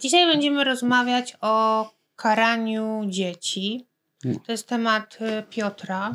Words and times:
Dzisiaj 0.00 0.26
będziemy 0.26 0.64
rozmawiać 0.64 1.36
o 1.40 1.90
karaniu 2.16 3.02
dzieci. 3.06 3.86
No. 4.24 4.40
To 4.46 4.52
jest 4.52 4.68
temat 4.68 5.18
y, 5.20 5.42
Piotra. 5.50 6.14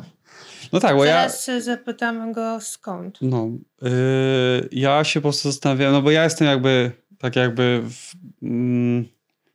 No 0.72 0.80
tak, 0.80 0.96
bo 0.96 1.04
ja... 1.04 1.12
Zaraz 1.12 1.48
y, 1.48 1.62
zapytamy 1.62 2.32
go 2.32 2.60
skąd. 2.60 3.18
No, 3.22 3.48
yy, 3.82 3.90
ja 4.72 5.04
się 5.04 5.20
po 5.20 5.22
prostu 5.22 5.48
zastanawiam, 5.50 5.92
no 5.92 6.02
bo 6.02 6.10
ja 6.10 6.24
jestem 6.24 6.48
jakby, 6.48 6.90
tak 7.18 7.36
jakby, 7.36 7.82
w, 7.90 8.14
mm, 8.42 9.08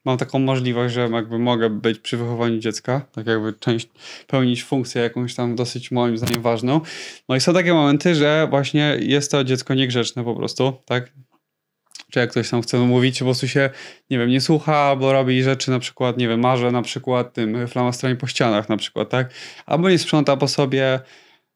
mam 0.05 0.17
taką 0.17 0.39
możliwość, 0.39 0.93
że 0.93 1.09
jakby 1.09 1.39
mogę 1.39 1.69
być 1.69 1.99
przy 1.99 2.17
wychowaniu 2.17 2.59
dziecka, 2.59 3.01
tak 3.11 3.27
jakby 3.27 3.53
część, 3.53 3.89
pełnić 4.27 4.63
funkcję 4.63 5.01
jakąś 5.01 5.35
tam 5.35 5.55
dosyć 5.55 5.91
moim 5.91 6.17
zdaniem 6.17 6.41
ważną. 6.41 6.81
No 7.29 7.35
i 7.35 7.41
są 7.41 7.53
takie 7.53 7.73
momenty, 7.73 8.15
że 8.15 8.47
właśnie 8.49 8.97
jest 8.99 9.31
to 9.31 9.43
dziecko 9.43 9.73
niegrzeczne 9.73 10.23
po 10.23 10.35
prostu, 10.35 10.73
tak? 10.85 11.11
Czy 12.13 12.19
jak 12.19 12.29
ktoś 12.29 12.49
tam 12.49 12.61
chce 12.61 12.77
mówić, 12.77 13.19
po 13.19 13.25
prostu 13.25 13.47
się, 13.47 13.69
nie 14.09 14.17
wiem, 14.17 14.29
nie 14.29 14.41
słucha, 14.41 14.75
albo 14.75 15.13
robi 15.13 15.43
rzeczy 15.43 15.71
na 15.71 15.79
przykład, 15.79 16.17
nie 16.17 16.27
wiem, 16.27 16.39
marze 16.39 16.71
na 16.71 16.81
przykład 16.81 17.33
tym 17.33 17.67
flamastrami 17.67 18.15
po 18.15 18.27
ścianach 18.27 18.69
na 18.69 18.77
przykład, 18.77 19.09
tak? 19.09 19.33
Albo 19.65 19.89
nie 19.89 19.99
sprząta 19.99 20.37
po 20.37 20.47
sobie, 20.47 20.99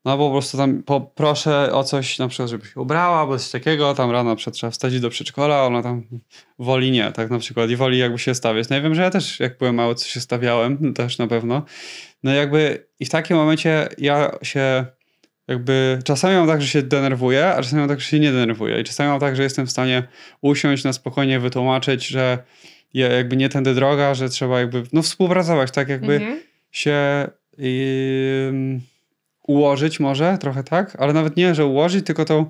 no 0.06 0.18
po 0.18 0.32
prostu 0.32 0.58
tam 0.58 0.84
poproszę 0.84 1.74
o 1.74 1.84
coś, 1.84 2.20
na 2.20 2.28
przykład, 2.28 2.50
żeby 2.50 2.66
się 2.66 2.82
ubrała, 2.82 3.20
albo 3.20 3.38
coś 3.38 3.52
takiego, 3.52 3.94
tam 3.94 4.12
rano 4.12 4.36
przykład 4.36 4.56
trzeba 4.56 4.72
wstać 4.72 5.00
do 5.00 5.10
przedszkola, 5.10 5.64
ona 5.64 5.84
tam 5.84 6.04
woli 6.60 6.92
nie, 6.92 7.12
tak 7.12 7.30
na 7.30 7.40
przykład, 7.40 7.70
i 7.70 7.76
woli 7.76 7.98
jakby 7.98 8.20
się 8.20 8.36
stawiać. 8.36 8.70
No 8.70 8.76
ja 8.76 8.82
wiem, 8.82 8.96
że 8.96 9.02
ja 9.02 9.10
też 9.10 9.40
jak 9.40 9.58
byłem 9.58 9.76
mały, 9.76 9.96
co 9.96 10.08
się 10.08 10.20
stawiałem, 10.20 10.94
też 10.94 11.18
na 11.18 11.28
pewno. 11.28 11.66
No 12.24 12.34
jakby 12.34 12.88
i 13.00 13.06
w 13.06 13.10
takim 13.10 13.38
momencie 13.38 13.90
ja 13.98 14.32
się 14.44 14.86
jakby, 15.48 16.00
czasami 16.04 16.36
mam 16.36 16.48
tak, 16.48 16.62
że 16.62 16.68
się 16.68 16.82
denerwuję, 16.82 17.48
a 17.48 17.64
czasami 17.64 17.80
mam 17.80 17.90
tak, 17.90 18.00
że 18.00 18.08
się 18.08 18.20
nie 18.20 18.32
denerwuję. 18.32 18.82
I 18.82 18.84
czasami 18.84 19.10
mam 19.10 19.20
tak, 19.20 19.36
że 19.36 19.44
jestem 19.44 19.68
w 19.68 19.72
stanie 19.72 20.04
usiąść 20.42 20.84
na 20.84 20.94
spokojnie, 20.94 21.40
wytłumaczyć, 21.40 22.08
że 22.08 22.38
jakby 22.94 23.38
nie 23.38 23.50
tędy 23.50 23.74
droga, 23.74 24.14
że 24.14 24.30
trzeba 24.30 24.60
jakby, 24.60 24.84
no 24.94 25.02
współpracować, 25.02 25.72
tak 25.72 25.90
jakby 25.90 26.14
Mhm. 26.14 26.40
się... 26.72 27.28
Yy, 27.58 28.80
ułożyć 29.48 30.00
może, 30.00 30.38
trochę 30.38 30.64
tak, 30.64 30.96
ale 31.00 31.14
nawet 31.14 31.38
nie, 31.38 31.56
że 31.56 31.66
ułożyć, 31.66 32.06
tylko 32.06 32.26
tą 32.26 32.46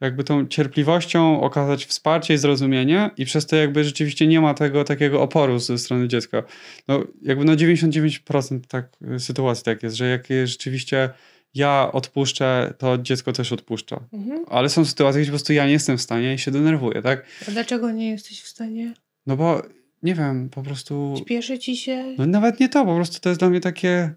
jakby 0.00 0.24
tą 0.24 0.46
cierpliwością 0.46 1.40
okazać 1.40 1.84
wsparcie 1.86 2.34
i 2.34 2.38
zrozumienie 2.38 3.10
i 3.16 3.24
przez 3.24 3.46
to 3.46 3.56
jakby 3.56 3.84
rzeczywiście 3.84 4.26
nie 4.26 4.40
ma 4.40 4.54
tego 4.54 4.84
takiego 4.84 5.22
oporu 5.22 5.58
ze 5.58 5.78
strony 5.78 6.08
dziecka. 6.08 6.42
No 6.88 7.04
jakby 7.22 7.44
no 7.44 7.52
99% 7.52 8.60
tak 8.68 8.88
sytuacji 9.18 9.64
tak 9.64 9.82
jest, 9.82 9.96
że 9.96 10.08
jak 10.08 10.28
rzeczywiście 10.44 11.10
ja 11.54 11.90
odpuszczę, 11.92 12.74
to 12.78 12.98
dziecko 12.98 13.32
też 13.32 13.52
odpuszcza. 13.52 14.00
Mhm. 14.12 14.44
Ale 14.48 14.68
są 14.68 14.84
sytuacje, 14.84 15.20
gdzie 15.20 15.30
po 15.30 15.32
prostu 15.32 15.52
ja 15.52 15.66
nie 15.66 15.72
jestem 15.72 15.98
w 15.98 16.02
stanie 16.02 16.34
i 16.34 16.38
się 16.38 16.50
denerwuję, 16.50 17.02
tak? 17.02 17.26
A 17.48 17.50
dlaczego 17.50 17.90
nie 17.90 18.10
jesteś 18.10 18.42
w 18.42 18.48
stanie? 18.48 18.94
No 19.26 19.36
bo 19.36 19.62
nie 20.02 20.14
wiem, 20.14 20.48
po 20.50 20.62
prostu... 20.62 21.14
Śpieszy 21.20 21.58
ci 21.58 21.76
się? 21.76 22.14
No 22.18 22.26
nawet 22.26 22.60
nie 22.60 22.68
to, 22.68 22.84
po 22.84 22.94
prostu 22.94 23.20
to 23.20 23.28
jest 23.28 23.40
dla 23.40 23.50
mnie 23.50 23.60
takie 23.60 24.14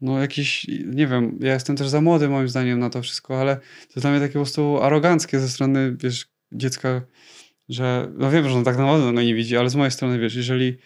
no 0.00 0.20
jakiś, 0.20 0.66
nie 0.86 1.06
wiem, 1.06 1.38
ja 1.40 1.54
jestem 1.54 1.76
też 1.76 1.88
za 1.88 2.00
młody 2.00 2.28
moim 2.28 2.48
zdaniem 2.48 2.78
na 2.78 2.90
to 2.90 3.02
wszystko, 3.02 3.40
ale 3.40 3.56
to 3.56 3.62
jest 3.96 4.00
dla 4.00 4.10
mnie 4.10 4.20
takie 4.20 4.32
po 4.32 4.38
prostu 4.38 4.78
aroganckie 4.82 5.40
ze 5.40 5.48
strony, 5.48 5.96
wiesz, 6.00 6.26
dziecka, 6.52 7.02
że, 7.68 8.12
no 8.18 8.30
wiem, 8.30 8.48
że 8.48 8.54
on 8.54 8.64
tak 8.64 8.76
naprawdę 8.76 9.06
tego 9.06 9.22
nie 9.22 9.34
widzi, 9.34 9.56
ale 9.56 9.70
z 9.70 9.76
mojej 9.76 9.90
strony, 9.90 10.18
wiesz, 10.18 10.34
jeżeli 10.34 10.76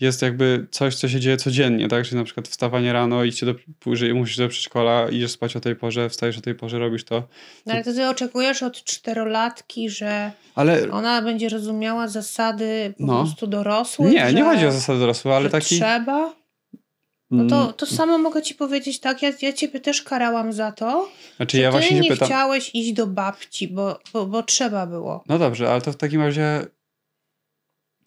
jest 0.00 0.22
jakby 0.22 0.66
coś, 0.70 0.94
co 0.96 1.08
się 1.08 1.20
dzieje 1.20 1.36
codziennie, 1.36 1.88
tak, 1.88 2.04
czyli 2.04 2.16
na 2.16 2.24
przykład 2.24 2.48
wstawanie 2.48 2.92
rano, 2.92 3.24
idźcie 3.24 3.46
do, 3.46 3.54
później 3.80 4.14
musisz 4.14 4.36
do 4.36 4.48
przedszkola, 4.48 5.08
idziesz 5.08 5.30
spać 5.30 5.56
o 5.56 5.60
tej 5.60 5.76
porze, 5.76 6.08
wstajesz 6.08 6.38
o 6.38 6.40
tej 6.40 6.54
porze, 6.54 6.78
robisz 6.78 7.04
to. 7.04 7.22
No, 7.66 7.74
ale 7.74 7.84
to 7.84 7.92
ty 7.92 8.08
oczekujesz 8.08 8.62
od 8.62 8.84
czterolatki, 8.84 9.90
że 9.90 10.32
Ale 10.54 10.90
ona 10.90 11.22
będzie 11.22 11.48
rozumiała 11.48 12.08
zasady 12.08 12.94
po 12.98 13.06
No. 13.06 13.22
prostu 13.22 13.46
dorosłych? 13.46 14.12
nie, 14.12 14.26
że, 14.26 14.34
nie 14.34 14.42
chodzi 14.44 14.66
o 14.66 14.72
zasady 14.72 14.98
dorosłe, 14.98 15.36
ale 15.36 15.50
taki... 15.50 15.76
trzeba? 15.76 16.40
No 17.30 17.46
to, 17.46 17.72
to 17.72 17.86
samo 17.86 18.18
mogę 18.18 18.42
ci 18.42 18.54
powiedzieć 18.54 19.00
tak, 19.00 19.22
ja, 19.22 19.32
ja 19.42 19.52
ciebie 19.52 19.80
też 19.80 20.02
karałam 20.02 20.52
za 20.52 20.72
to, 20.72 21.08
Znaczy 21.36 21.56
że 21.56 21.62
ja 21.62 21.68
ty 21.68 21.78
właśnie 21.78 22.00
nie 22.00 22.08
pytam... 22.10 22.28
chciałeś 22.28 22.74
iść 22.74 22.92
do 22.92 23.06
babci, 23.06 23.68
bo, 23.68 23.98
bo, 24.12 24.26
bo 24.26 24.42
trzeba 24.42 24.86
było. 24.86 25.24
No 25.28 25.38
dobrze, 25.38 25.70
ale 25.72 25.80
to 25.80 25.92
w 25.92 25.96
takim 25.96 26.20
razie 26.20 26.66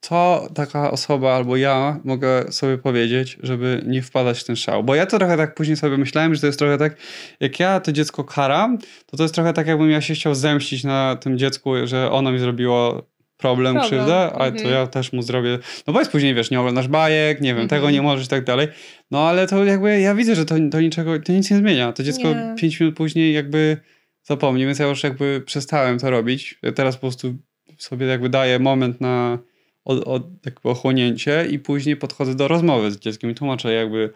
co 0.04 0.48
taka 0.56 0.92
osoba 0.92 1.36
albo 1.36 1.58
ja 1.58 2.00
mogę 2.04 2.52
sobie 2.52 2.78
powiedzieć, 2.78 3.38
żeby 3.44 3.82
nie 3.86 4.02
wpadać 4.02 4.40
w 4.40 4.44
ten 4.44 4.56
szał? 4.56 4.84
Bo 4.84 4.96
ja 4.96 5.06
to 5.06 5.18
trochę 5.18 5.38
tak 5.38 5.56
później 5.56 5.78
sobie 5.78 5.98
myślałem, 5.98 6.36
że 6.36 6.42
to 6.42 6.48
jest 6.48 6.60
trochę 6.60 6.78
tak, 6.78 6.98
jak 7.40 7.60
ja 7.60 7.80
to 7.80 7.92
dziecko 7.92 8.24
karam, 8.24 8.78
to 9.06 9.18
to 9.18 9.24
jest 9.24 9.36
trochę 9.36 9.54
tak, 9.54 9.68
jakbym 9.68 9.90
ja 9.90 10.02
się 10.02 10.14
chciał 10.14 10.36
zemścić 10.36 10.84
na 10.84 11.16
tym 11.16 11.38
dziecku, 11.38 11.74
że 11.84 12.12
ono 12.12 12.32
mi 12.32 12.40
zrobiło 12.40 13.08
problem, 13.38 13.74
Problem, 13.74 13.92
krzywdę, 13.92 14.32
a 14.34 14.38
to 14.38 14.46
mhm. 14.46 14.70
ja 14.72 14.88
też 14.88 15.14
mu 15.14 15.22
zrobię. 15.22 15.60
No 15.88 15.94
bo 15.94 16.00
jest 16.00 16.12
później, 16.12 16.36
wiesz, 16.36 16.52
nie 16.52 16.60
oglądasz 16.60 16.88
bajek, 16.88 17.42
nie 17.42 17.50
wiem, 17.50 17.62
Mhm. 17.64 17.70
tego 17.70 17.92
nie 17.92 18.02
możesz 18.02 18.26
i 18.26 18.30
tak 18.30 18.44
dalej. 18.44 18.68
No 19.12 19.28
ale 19.28 19.48
to 19.48 19.66
jakby 19.66 20.00
ja 20.00 20.16
widzę, 20.16 20.36
że 20.36 20.46
to, 20.46 20.56
to 20.72 20.82
niczego, 20.82 21.20
to 21.20 21.32
nic 21.32 21.52
nie 21.52 21.58
zmienia. 21.58 21.94
To 21.94 22.04
dziecko 22.04 22.24
Nie. 22.24 22.56
pięć 22.58 22.80
minut 22.80 22.96
później 22.96 23.34
jakby 23.34 23.78
zapomni, 24.24 24.66
więc 24.66 24.80
ja 24.80 24.88
już 24.88 25.04
jakby 25.04 25.44
przestałem 25.46 26.00
to 26.00 26.10
robić. 26.10 26.60
Ja 26.64 26.72
teraz 26.72 26.96
po 26.96 27.02
prostu 27.02 27.36
sobie 27.78 28.06
jakby 28.06 28.30
daję 28.30 28.60
moment 28.60 29.02
na 29.02 29.40
od, 29.86 30.08
od, 30.08 30.24
jakby 30.46 30.70
ochłonięcie 30.70 31.48
i 31.52 31.60
później 31.60 31.96
podchodzę 31.96 32.36
do 32.36 32.48
rozmowy 32.48 32.92
z 32.92 33.00
dzieckiem 33.00 33.30
i 33.32 33.36
tłumaczę 33.36 33.74
jakby, 33.74 34.14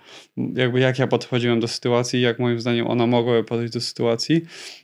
jakby 0.55 0.79
jak 0.79 0.99
ja 0.99 1.07
podchodziłem 1.07 1.59
do 1.59 1.67
sytuacji, 1.67 2.21
jak 2.21 2.39
moim 2.39 2.59
zdaniem 2.59 2.87
ona 2.87 3.07
mogła 3.07 3.43
podejść 3.43 3.73
do 3.73 3.81
sytuacji, 3.81 4.41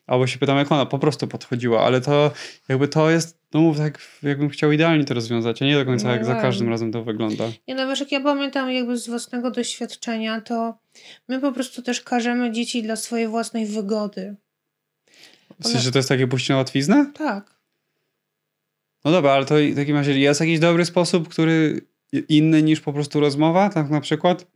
albo 0.07 0.27
się 0.27 0.39
pytam 0.39 0.57
jak 0.57 0.71
ona 0.71 0.85
po 0.85 0.99
prostu 0.99 1.27
podchodziła, 1.27 1.81
ale 1.81 2.01
to 2.01 2.31
jakby 2.69 2.87
to 2.87 3.09
jest, 3.09 3.39
no 3.53 3.59
mów 3.61 3.77
tak 3.77 3.99
jakbym 4.23 4.49
chciał 4.49 4.71
idealnie 4.71 5.05
to 5.05 5.13
rozwiązać, 5.13 5.61
a 5.61 5.65
nie 5.65 5.75
do 5.75 5.85
końca 5.85 6.07
No 6.07 6.13
jak 6.13 6.25
za 6.25 6.33
wiem. 6.33 6.41
każdym 6.41 6.69
razem 6.69 6.91
to 6.91 7.03
wygląda. 7.03 7.43
Nie 7.67 7.75
no 7.75 7.87
wiesz, 7.87 7.99
jak 7.99 8.11
ja 8.11 8.21
pamiętam 8.21 8.71
jakby 8.71 8.97
z 8.97 9.07
własnego 9.07 9.51
doświadczenia, 9.51 10.41
to 10.41 10.77
my 11.27 11.39
po 11.39 11.51
prostu 11.51 11.81
też 11.81 12.01
karzemy 12.01 12.51
dzieci 12.51 12.83
dla 12.83 12.95
swojej 12.95 13.27
własnej 13.27 13.65
wygody. 13.65 14.35
W 15.59 15.67
sensie, 15.67 15.79
że 15.79 15.91
to 15.91 15.99
jest 15.99 16.09
takie 16.09 16.27
pójście 16.27 16.53
na 16.53 16.57
łatwiznę? 16.57 17.11
Tak. 17.13 17.52
No 19.05 19.11
dobra, 19.11 19.31
ale 19.31 19.45
to 19.45 19.55
w 19.55 19.75
takim 19.75 19.95
razie 19.95 20.19
jest 20.19 20.39
jakiś 20.39 20.59
dobry 20.59 20.85
sposób, 20.85 21.29
który 21.29 21.81
inny 22.29 22.63
niż 22.63 22.81
po 22.81 22.93
prostu 22.93 23.19
rozmowa, 23.19 23.69
tak 23.69 23.89
na 23.89 24.01
przykład, 24.01 24.47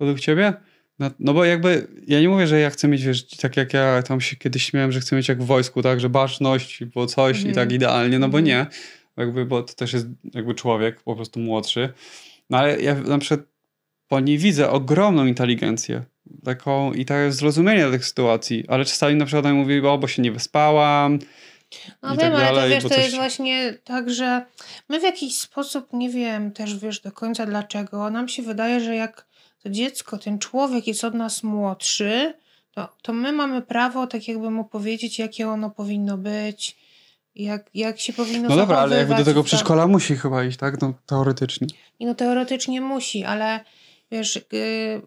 według 0.00 0.20
ciebie? 0.20 0.52
No, 0.98 1.10
no 1.18 1.34
bo 1.34 1.44
jakby, 1.44 1.86
ja 2.06 2.20
nie 2.20 2.28
mówię, 2.28 2.46
że 2.46 2.60
ja 2.60 2.70
chcę 2.70 2.88
mieć, 2.88 3.02
wiesz, 3.04 3.26
tak 3.28 3.56
jak 3.56 3.74
ja 3.74 4.02
tam 4.02 4.20
się 4.20 4.36
kiedyś 4.36 4.64
śmiałem, 4.64 4.92
że 4.92 5.00
chcę 5.00 5.16
mieć 5.16 5.28
jak 5.28 5.42
w 5.42 5.46
wojsku, 5.46 5.82
tak, 5.82 6.00
że 6.00 6.08
baczność, 6.08 6.84
bo 6.84 7.06
coś 7.06 7.36
i 7.36 7.48
Mhm. 7.48 7.54
tak 7.54 7.72
idealnie, 7.72 8.18
no 8.18 8.28
bo 8.28 8.38
Mhm. 8.38 8.44
nie, 8.44 8.66
jakby, 9.16 9.44
bo 9.46 9.62
to 9.62 9.74
też 9.74 9.92
jest 9.92 10.06
jakby 10.34 10.54
człowiek, 10.54 11.00
po 11.02 11.16
prostu 11.16 11.40
młodszy. 11.40 11.92
No 12.50 12.58
ale 12.58 12.80
ja 12.80 12.94
na 12.94 13.18
przykład 13.18 13.46
po 14.08 14.20
niej 14.20 14.38
widzę 14.38 14.70
ogromną 14.70 15.26
inteligencję, 15.26 16.02
taką 16.44 16.92
i 16.92 17.04
takie 17.04 17.32
zrozumienie 17.32 17.90
tych 17.90 18.06
sytuacji, 18.06 18.64
ale 18.68 18.84
czasami 18.84 19.16
na 19.16 19.24
przykład 19.26 19.44
ona 19.46 19.54
mówi, 19.54 19.80
o, 19.80 19.98
bo 19.98 20.08
się 20.08 20.22
nie 20.22 20.32
wyspałam, 20.32 21.18
No 22.02 22.16
wiem, 22.16 22.32
tak 22.32 22.48
ale 22.48 22.62
to 22.62 22.68
wiesz, 22.68 22.82
to 22.82 22.88
coś- 22.88 22.98
jest 22.98 23.14
właśnie 23.16 23.74
tak, 23.84 24.10
że 24.10 24.44
my 24.88 25.00
w 25.00 25.02
jakiś 25.02 25.36
sposób, 25.36 25.92
nie 25.92 26.10
wiem 26.10 26.52
też 26.52 26.78
wiesz 26.78 27.00
do 27.00 27.12
końca 27.12 27.46
dlaczego, 27.46 28.10
nam 28.10 28.28
się 28.28 28.42
wydaje, 28.42 28.80
że 28.80 28.96
jak 28.96 29.26
to 29.62 29.70
dziecko, 29.70 30.18
ten 30.18 30.38
człowiek 30.38 30.86
jest 30.86 31.04
od 31.04 31.14
nas 31.14 31.42
młodszy, 31.42 32.34
to, 32.74 32.88
to 33.02 33.12
my 33.12 33.32
mamy 33.32 33.62
prawo 33.62 34.06
tak 34.06 34.28
jakby 34.28 34.50
mu 34.50 34.64
powiedzieć, 34.64 35.18
jakie 35.18 35.48
ono 35.48 35.70
powinno 35.70 36.18
być, 36.18 36.76
jak, 37.34 37.70
jak 37.74 38.00
się 38.00 38.12
powinno 38.12 38.48
No 38.48 38.56
dobra, 38.56 38.78
ale 38.78 38.96
jakby 38.96 39.14
do 39.14 39.24
tego 39.24 39.40
tak. 39.40 39.46
przedszkola 39.46 39.86
musi 39.86 40.16
chyba 40.16 40.44
iść, 40.44 40.58
tak? 40.58 40.80
No 40.80 40.94
teoretycznie. 41.06 41.66
I 41.98 42.06
no 42.06 42.14
teoretycznie 42.14 42.80
musi, 42.80 43.24
ale 43.24 43.60
wiesz, 44.10 44.36
yy, 44.52 45.02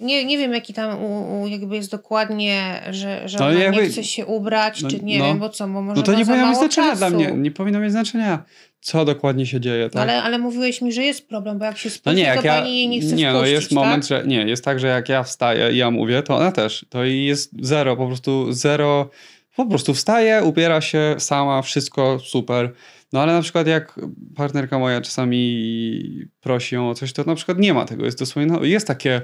nie, 0.00 0.24
nie 0.24 0.38
wiem 0.38 0.52
jaki 0.52 0.74
tam 0.74 1.04
u, 1.04 1.40
u 1.42 1.46
jakby 1.46 1.76
jest 1.76 1.90
dokładnie, 1.90 2.80
że, 2.90 3.28
że 3.28 3.38
No, 3.38 3.46
ona 3.46 3.58
jakby- 3.58 3.82
nie 3.82 3.88
chce 3.88 4.04
się 4.04 4.26
ubrać, 4.26 4.82
no, 4.82 4.90
czy 4.90 5.00
nie 5.04 5.18
no. 5.18 5.24
wiem, 5.24 5.38
bo 5.38 5.48
co, 5.48 5.68
bo 5.68 5.82
może 5.82 5.96
No 6.00 6.02
to 6.06 6.14
nie 6.14 6.26
powinno 6.26 6.48
mieć 6.48 6.58
znaczenia 6.58 6.96
dla 6.96 7.06
czasu. 7.10 7.16
mnie. 7.16 7.32
Nie 7.32 7.50
powinno 7.50 7.80
mieć 7.80 7.90
znaczenia, 7.92 8.44
co 8.80 9.04
dokładnie 9.04 9.46
się 9.46 9.60
dzieje, 9.60 9.84
No 9.84 9.90
tak? 9.90 10.02
ale, 10.02 10.22
ale 10.22 10.38
mówiłeś 10.38 10.82
mi, 10.82 10.92
że 10.92 11.02
jest 11.02 11.28
problem, 11.28 11.58
bo 11.58 11.64
jak 11.64 11.78
się 11.78 11.88
No 11.88 11.94
spóźni, 11.94 12.18
nie, 12.18 12.26
to 12.26 12.34
jak 12.34 12.44
ja. 12.44 12.54
pani 12.60 12.88
nie 12.88 13.00
chce 13.00 13.14
Nie, 13.16 13.26
no 13.32 13.38
wpuścić, 13.38 13.54
jest 13.54 13.68
tak? 13.68 13.74
moment, 13.76 14.06
że. 14.06 14.22
Nie, 14.26 14.36
jest 14.36 14.64
tak, 14.64 14.80
że 14.80 14.86
jak 14.86 15.08
ja 15.08 15.22
wstaję 15.22 15.72
i 15.72 15.76
ja 15.76 15.90
mówię, 15.90 16.22
to 16.22 16.36
ona 16.36 16.52
też. 16.52 16.86
To 16.88 17.04
i 17.04 17.24
jest 17.24 17.50
zero, 17.66 17.96
po 17.96 18.06
prostu 18.06 18.52
zero. 18.52 19.10
Po 19.56 19.66
prostu 19.66 19.94
wstaje, 19.94 20.42
ubiera 20.42 20.80
się 20.80 21.14
sama, 21.18 21.62
wszystko 21.62 22.18
super. 22.18 22.72
No 23.12 23.20
ale 23.22 23.32
na 23.32 23.42
przykład 23.42 23.66
jak 23.66 24.00
partnerka 24.36 24.78
moja 24.78 25.00
czasami 25.00 26.26
prosi 26.40 26.74
ją 26.74 26.90
o 26.90 26.94
coś, 26.94 27.12
to 27.12 27.24
na 27.24 27.34
przykład 27.34 27.58
nie 27.58 27.74
ma 27.74 27.84
tego. 27.84 28.04
Jest 28.04 28.18
dosłownie, 28.18 28.52
no, 28.52 28.64
jest 28.64 28.86
takie 28.86 29.20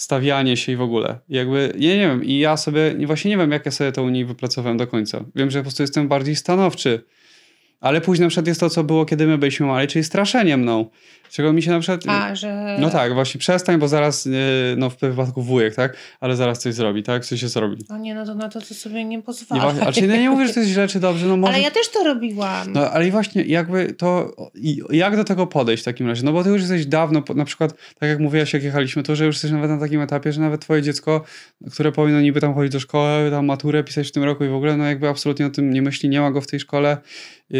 stawianie 0.00 0.56
się 0.56 0.72
i 0.72 0.76
w 0.76 0.80
ogóle. 0.82 1.18
Jakby, 1.28 1.72
ja 1.78 1.96
nie 1.96 2.08
wiem, 2.08 2.24
i 2.24 2.38
ja 2.38 2.56
sobie, 2.56 2.94
nie- 2.98 3.06
właśnie 3.06 3.30
nie 3.30 3.36
wiem, 3.36 3.50
jak 3.50 3.66
ja 3.66 3.72
sobie 3.72 3.92
to 3.92 4.02
u 4.02 4.08
niej 4.08 4.24
wypracowałem 4.24 4.76
do 4.78 4.86
końca. 4.86 5.24
Wiem, 5.36 5.50
że 5.50 5.58
po 5.58 5.62
prostu 5.62 5.82
jestem 5.82 6.08
bardziej 6.08 6.36
stanowczy. 6.36 7.04
Ale 7.80 8.00
później 8.00 8.26
na 8.26 8.28
przykład 8.28 8.46
jest 8.46 8.60
to, 8.60 8.70
co 8.70 8.84
było, 8.84 9.04
kiedy 9.06 9.26
my 9.26 9.38
byliśmy 9.38 9.66
mali, 9.66 9.88
czyli 9.88 10.04
straszenie 10.04 10.56
mną. 10.56 10.90
Czego 11.30 11.52
mi 11.52 11.62
się 11.62 11.70
na 11.70 11.80
przykład... 11.80 12.04
A, 12.08 12.34
że... 12.34 12.76
No 12.80 12.90
tak, 12.90 13.14
właśnie 13.14 13.38
przestań, 13.38 13.78
bo 13.78 13.88
zaraz, 13.88 14.24
yy, 14.24 14.32
no 14.76 14.90
w 14.90 14.96
wypadku 14.96 15.42
wujek, 15.42 15.74
tak? 15.74 15.96
Ale 16.20 16.36
zaraz 16.36 16.58
coś 16.58 16.74
zrobi, 16.74 17.02
tak? 17.02 17.24
Coś 17.24 17.40
się 17.40 17.48
zrobi. 17.48 17.84
No 17.88 17.98
nie, 17.98 18.14
no 18.14 18.26
to 18.26 18.34
na 18.34 18.48
to, 18.48 18.60
to 18.60 18.74
sobie 18.74 19.04
nie 19.04 19.16
Nie, 19.16 19.22
pozwala. 19.22 19.72
właśnie, 19.72 20.02
ale 20.02 20.16
no 20.16 20.22
nie 20.22 20.30
mówię, 20.30 20.46
że 20.46 20.54
to 20.54 20.60
jest 20.60 20.72
źle 20.72 20.88
czy 20.88 21.00
dobrze, 21.00 21.26
no 21.26 21.36
może... 21.36 21.52
Ale 21.52 21.62
ja 21.62 21.70
też 21.70 21.88
to 21.88 22.04
robiłam. 22.04 22.72
No 22.72 22.90
ale 22.90 23.08
i 23.08 23.10
właśnie 23.10 23.42
jakby 23.42 23.92
to, 23.92 24.36
i 24.54 24.80
jak 24.90 25.16
do 25.16 25.24
tego 25.24 25.46
podejść 25.46 25.82
w 25.82 25.84
takim 25.84 26.06
razie? 26.06 26.24
No 26.24 26.32
bo 26.32 26.44
ty 26.44 26.50
już 26.50 26.60
jesteś 26.60 26.86
dawno, 26.86 27.22
na 27.34 27.44
przykład, 27.44 27.74
tak 27.98 28.08
jak 28.08 28.18
mówiłaś, 28.18 28.52
jak 28.52 28.62
jechaliśmy, 28.62 29.02
to 29.02 29.16
że 29.16 29.26
już 29.26 29.34
jesteś 29.34 29.50
nawet 29.50 29.70
na 29.70 29.78
takim 29.78 30.00
etapie, 30.00 30.32
że 30.32 30.40
nawet 30.40 30.60
twoje 30.60 30.82
dziecko, 30.82 31.24
które 31.72 31.92
powinno 31.92 32.20
niby 32.20 32.40
tam 32.40 32.54
chodzić 32.54 32.72
do 32.72 32.80
szkoły, 32.80 33.30
tam 33.30 33.46
maturę 33.46 33.84
pisać 33.84 34.08
w 34.08 34.12
tym 34.12 34.24
roku 34.24 34.44
i 34.44 34.48
w 34.48 34.54
ogóle, 34.54 34.76
no 34.76 34.84
jakby 34.84 35.08
absolutnie 35.08 35.46
o 35.46 35.50
tym 35.50 35.70
nie 35.72 35.82
myśli, 35.82 36.08
nie 36.08 36.20
ma 36.20 36.30
go 36.30 36.40
w 36.40 36.46
tej 36.46 36.60
szkole 36.60 36.96
yy, 37.50 37.58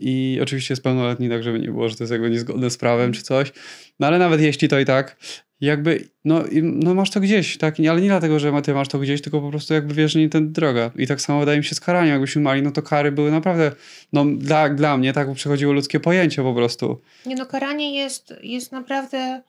i 0.00 0.38
oczywiście 0.42 0.72
jest 0.72 0.82
pełnoletni, 0.82 1.28
tak 1.28 1.42
żeby 1.42 1.60
nie 1.60 1.68
było, 1.68 1.88
że 1.88 1.96
to 1.96 2.04
jest 2.04 2.12
jakby 2.12 2.30
niezgodne 2.30 2.70
z 2.70 2.76
prawem 2.76 3.07
czy 3.12 3.22
coś. 3.22 3.52
No 4.00 4.06
ale 4.06 4.18
nawet 4.18 4.40
jeśli 4.40 4.68
to 4.68 4.78
i 4.78 4.84
tak, 4.84 5.16
jakby, 5.60 6.08
no, 6.24 6.44
no 6.62 6.94
masz 6.94 7.10
to 7.10 7.20
gdzieś, 7.20 7.58
tak? 7.58 7.74
Ale 7.90 8.00
nie 8.00 8.08
dlatego, 8.08 8.38
że 8.38 8.62
ty 8.62 8.74
masz 8.74 8.88
to 8.88 8.98
gdzieś, 8.98 9.22
tylko 9.22 9.40
po 9.40 9.50
prostu 9.50 9.74
jakby 9.74 9.94
wiesz, 9.94 10.12
że 10.12 10.18
nie 10.18 10.28
ten 10.28 10.52
droga. 10.52 10.90
I 10.96 11.06
tak 11.06 11.20
samo 11.20 11.40
wydaje 11.40 11.58
mi 11.58 11.64
się 11.64 11.74
z 11.74 11.80
karaniem. 11.80 12.10
Jakbyśmy 12.10 12.42
mali, 12.42 12.62
no 12.62 12.70
to 12.70 12.82
kary 12.82 13.12
były 13.12 13.30
naprawdę, 13.30 13.72
no 14.12 14.24
dla, 14.36 14.68
dla 14.68 14.96
mnie 14.96 15.12
tak 15.12 15.32
przechodziło 15.34 15.72
ludzkie 15.72 16.00
pojęcie 16.00 16.42
po 16.42 16.54
prostu. 16.54 17.00
Nie 17.26 17.34
no, 17.34 17.46
karanie 17.46 17.94
jest, 17.94 18.34
jest 18.42 18.72
naprawdę 18.72 19.42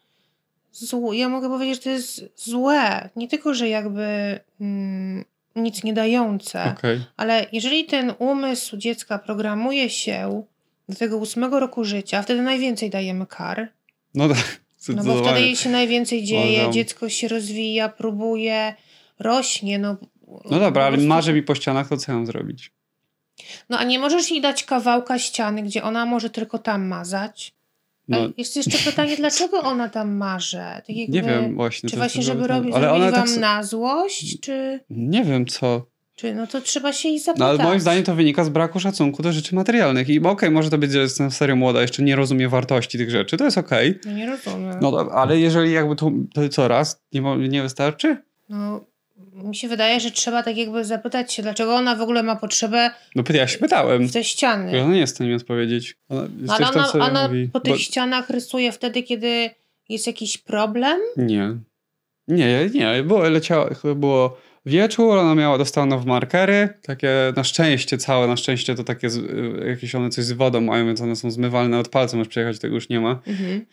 złe. 0.71 1.17
Ja 1.17 1.29
mogę 1.29 1.49
powiedzieć, 1.49 1.75
że 1.75 1.81
to 1.81 1.89
jest 1.89 2.23
złe. 2.35 3.09
Nie 3.15 3.27
tylko, 3.27 3.53
że 3.53 3.69
jakby 3.69 4.39
mm, 4.61 5.25
nic 5.55 5.83
nie 5.83 5.93
dające, 5.93 6.63
Okej. 6.77 7.01
ale 7.17 7.45
jeżeli 7.51 7.85
ten 7.85 8.13
umysł 8.19 8.77
dziecka 8.77 9.19
programuje 9.19 9.89
się 9.89 10.43
do 10.89 10.95
tego 10.95 11.17
ósmego 11.17 11.59
roku 11.59 11.83
życia, 11.83 12.21
wtedy 12.21 12.41
najwięcej 12.41 12.89
dajemy 12.89 13.25
kar. 13.25 13.67
No 14.15 14.29
tak, 14.29 14.61
No 14.95 15.03
bo 15.03 15.23
wtedy 15.23 15.55
się 15.55 15.69
najwięcej 15.69 16.23
dzieje, 16.23 16.53
Uważam. 16.53 16.73
dziecko 16.73 17.09
się 17.09 17.27
rozwija, 17.27 17.89
próbuje, 17.89 18.73
rośnie. 19.19 19.79
No, 19.79 19.97
No 20.51 20.59
dobra, 20.59 20.83
ale 20.85 20.97
marzy 20.97 21.33
mi 21.33 21.43
po 21.43 21.55
ścianach, 21.55 21.89
to 21.89 21.97
co 21.97 22.13
mam 22.13 22.25
zrobić? 22.25 22.71
No 23.69 23.77
a 23.77 23.83
nie 23.83 23.99
możesz 23.99 24.31
jej 24.31 24.41
dać 24.41 24.63
kawałka 24.63 25.19
ściany, 25.19 25.63
gdzie 25.63 25.83
ona 25.83 26.05
może 26.05 26.29
tylko 26.29 26.57
tam 26.59 26.87
mazać. 26.87 27.53
No. 28.07 28.17
Jest 28.37 28.55
jeszcze 28.55 28.77
pytanie, 28.91 29.17
dlaczego 29.17 29.61
ona 29.61 29.89
tam 29.89 30.15
marze? 30.17 30.81
Tak 30.87 30.95
jakby, 30.95 31.13
nie 31.13 31.21
wiem 31.23 31.55
właśnie. 31.55 31.89
Czy 31.89 31.95
to 31.95 31.99
właśnie, 32.01 32.23
żeby 32.23 32.47
robić, 32.47 32.73
ale 32.75 32.81
zrobić 32.87 33.01
ona 33.01 33.11
wam 33.11 33.21
tak... 33.21 33.29
s- 33.29 33.37
na 33.37 33.63
złość, 33.63 34.39
czy, 34.39 34.79
Nie 34.89 35.23
wiem 35.23 35.45
co. 35.45 35.85
czy 36.19 36.33
no 36.35 36.47
to 36.47 36.61
trzeba 36.61 36.93
się 36.93 37.09
No, 37.11 37.19
zapytać. 37.19 37.49
ale 37.49 37.63
moim 37.63 37.79
zdaniem 37.79 38.03
to 38.03 38.15
wynika 38.15 38.43
z 38.43 38.49
braku 38.49 38.79
szacunku 38.79 39.23
do 39.23 39.31
rzeczy 39.31 39.55
materialnych. 39.55 40.09
I 40.09 40.19
okej, 40.19 40.51
może 40.51 40.69
to 40.69 40.77
być, 40.77 40.91
że 40.91 40.99
jestem 40.99 41.31
serio 41.31 41.55
młoda, 41.55 41.81
jeszcze 41.81 42.03
nie 42.03 42.15
rozumie 42.15 42.49
wartości 42.49 42.97
tych 42.97 43.09
rzeczy, 43.09 43.37
to 43.37 43.45
jest 43.45 43.57
okej. 43.57 43.99
No 44.05 44.11
nie 44.11 44.25
rozumiem. 44.27 44.79
No 44.81 45.09
ale 45.11 45.39
jeżeli 45.39 45.71
jakby 45.71 45.95
to, 45.95 46.11
to 46.33 46.49
co 46.49 46.67
raz 46.67 47.01
nie, 47.13 47.21
nie 47.49 47.61
wystarczy? 47.61 48.17
No, 48.49 48.85
mi 49.33 49.55
się 49.55 49.67
wydaje, 49.67 49.99
że 49.99 50.11
trzeba 50.11 50.43
tak 50.43 50.57
jakby 50.57 50.85
zapytać 50.85 51.33
się, 51.33 51.43
dlaczego 51.43 51.75
ona 51.75 51.95
w 51.95 52.01
ogóle 52.01 52.23
ma 52.23 52.35
potrzebę 52.35 52.91
No 53.15 53.23
ja 53.33 53.47
się 53.47 53.57
pytałem. 53.57 54.07
w 54.07 54.11
te 54.13 54.23
ściany. 54.23 54.77
Ja 54.77 54.85
no 54.87 54.93
nie 54.93 54.99
jestem 54.99 55.27
mi 55.27 55.33
odpowiedzieć. 55.35 55.95
Ona, 56.09 56.27
No, 56.39 56.53
ale 56.53 56.67
ona, 56.69 56.91
ona 56.93 57.27
mówi. 57.27 57.49
po 57.53 57.59
tych 57.59 57.73
Bo- 57.73 57.79
ścianach 57.79 58.29
rysuje 58.29 58.71
wtedy, 58.71 59.03
kiedy 59.03 59.49
jest 59.89 60.07
jakiś 60.07 60.37
problem? 60.37 60.99
Nie. 61.17 61.57
Nie, 62.27 62.69
nie. 62.73 63.03
Było, 63.03 63.29
leciało, 63.29 63.69
chyba 63.81 63.95
było 63.95 64.37
wieczór, 64.69 65.17
ona 65.17 65.35
miała, 65.35 65.57
dostała 65.57 65.97
w 65.97 66.05
markery, 66.05 66.69
takie 66.81 67.09
na 67.35 67.43
szczęście 67.43 67.97
całe, 67.97 68.27
na 68.27 68.37
szczęście 68.37 68.75
to 68.75 68.83
takie, 68.83 69.07
y, 69.07 69.65
jakieś 69.69 69.95
one 69.95 70.09
coś 70.09 70.25
z 70.25 70.31
wodą 70.31 70.61
mają, 70.61 70.85
więc 70.85 71.01
one 71.01 71.15
są 71.15 71.31
zmywalne 71.31 71.79
od 71.79 71.89
palca, 71.89 72.17
możesz 72.17 72.29
przyjechać, 72.29 72.59
tego 72.59 72.75
już 72.75 72.89
nie 72.89 72.99
ma. 72.99 73.19
Mhm. 73.27 73.65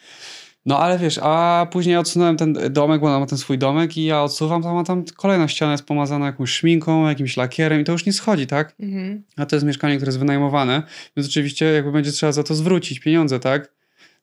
No 0.67 0.79
ale 0.79 0.99
wiesz, 0.99 1.21
a 1.23 1.67
później 1.73 1.97
odsunąłem 1.97 2.37
ten 2.37 2.59
domek, 2.71 3.01
bo 3.01 3.07
ona 3.07 3.21
ma 3.21 3.27
ten 3.27 3.39
swój 3.39 3.59
domek 3.59 3.97
i 3.97 4.05
ja 4.05 4.23
odsuwam, 4.23 4.63
tam, 4.63 4.77
a 4.77 4.85
tam 4.85 5.05
kolejna 5.17 5.49
ściana 5.49 5.73
jest 5.73 5.85
pomazana 5.85 6.27
jakąś 6.27 6.51
szminką, 6.51 7.09
jakimś 7.09 7.37
lakierem 7.37 7.81
i 7.81 7.85
to 7.85 7.93
już 7.93 8.07
nie 8.07 8.13
schodzi, 8.13 8.47
tak? 8.47 8.75
Mhm. 8.81 9.23
A 9.37 9.47
to 9.47 9.57
jest 9.57 9.67
mieszkanie, 9.67 9.97
które 9.97 10.09
jest 10.09 10.19
wynajmowane, 10.19 10.83
więc 11.17 11.29
oczywiście 11.29 11.67
jakby 11.67 11.93
będzie 11.93 12.13
trzeba 12.13 12.33
za 12.33 12.43
to 12.43 12.55
zwrócić 12.55 13.01
pieniądze, 13.01 13.41
tak? 13.41 13.73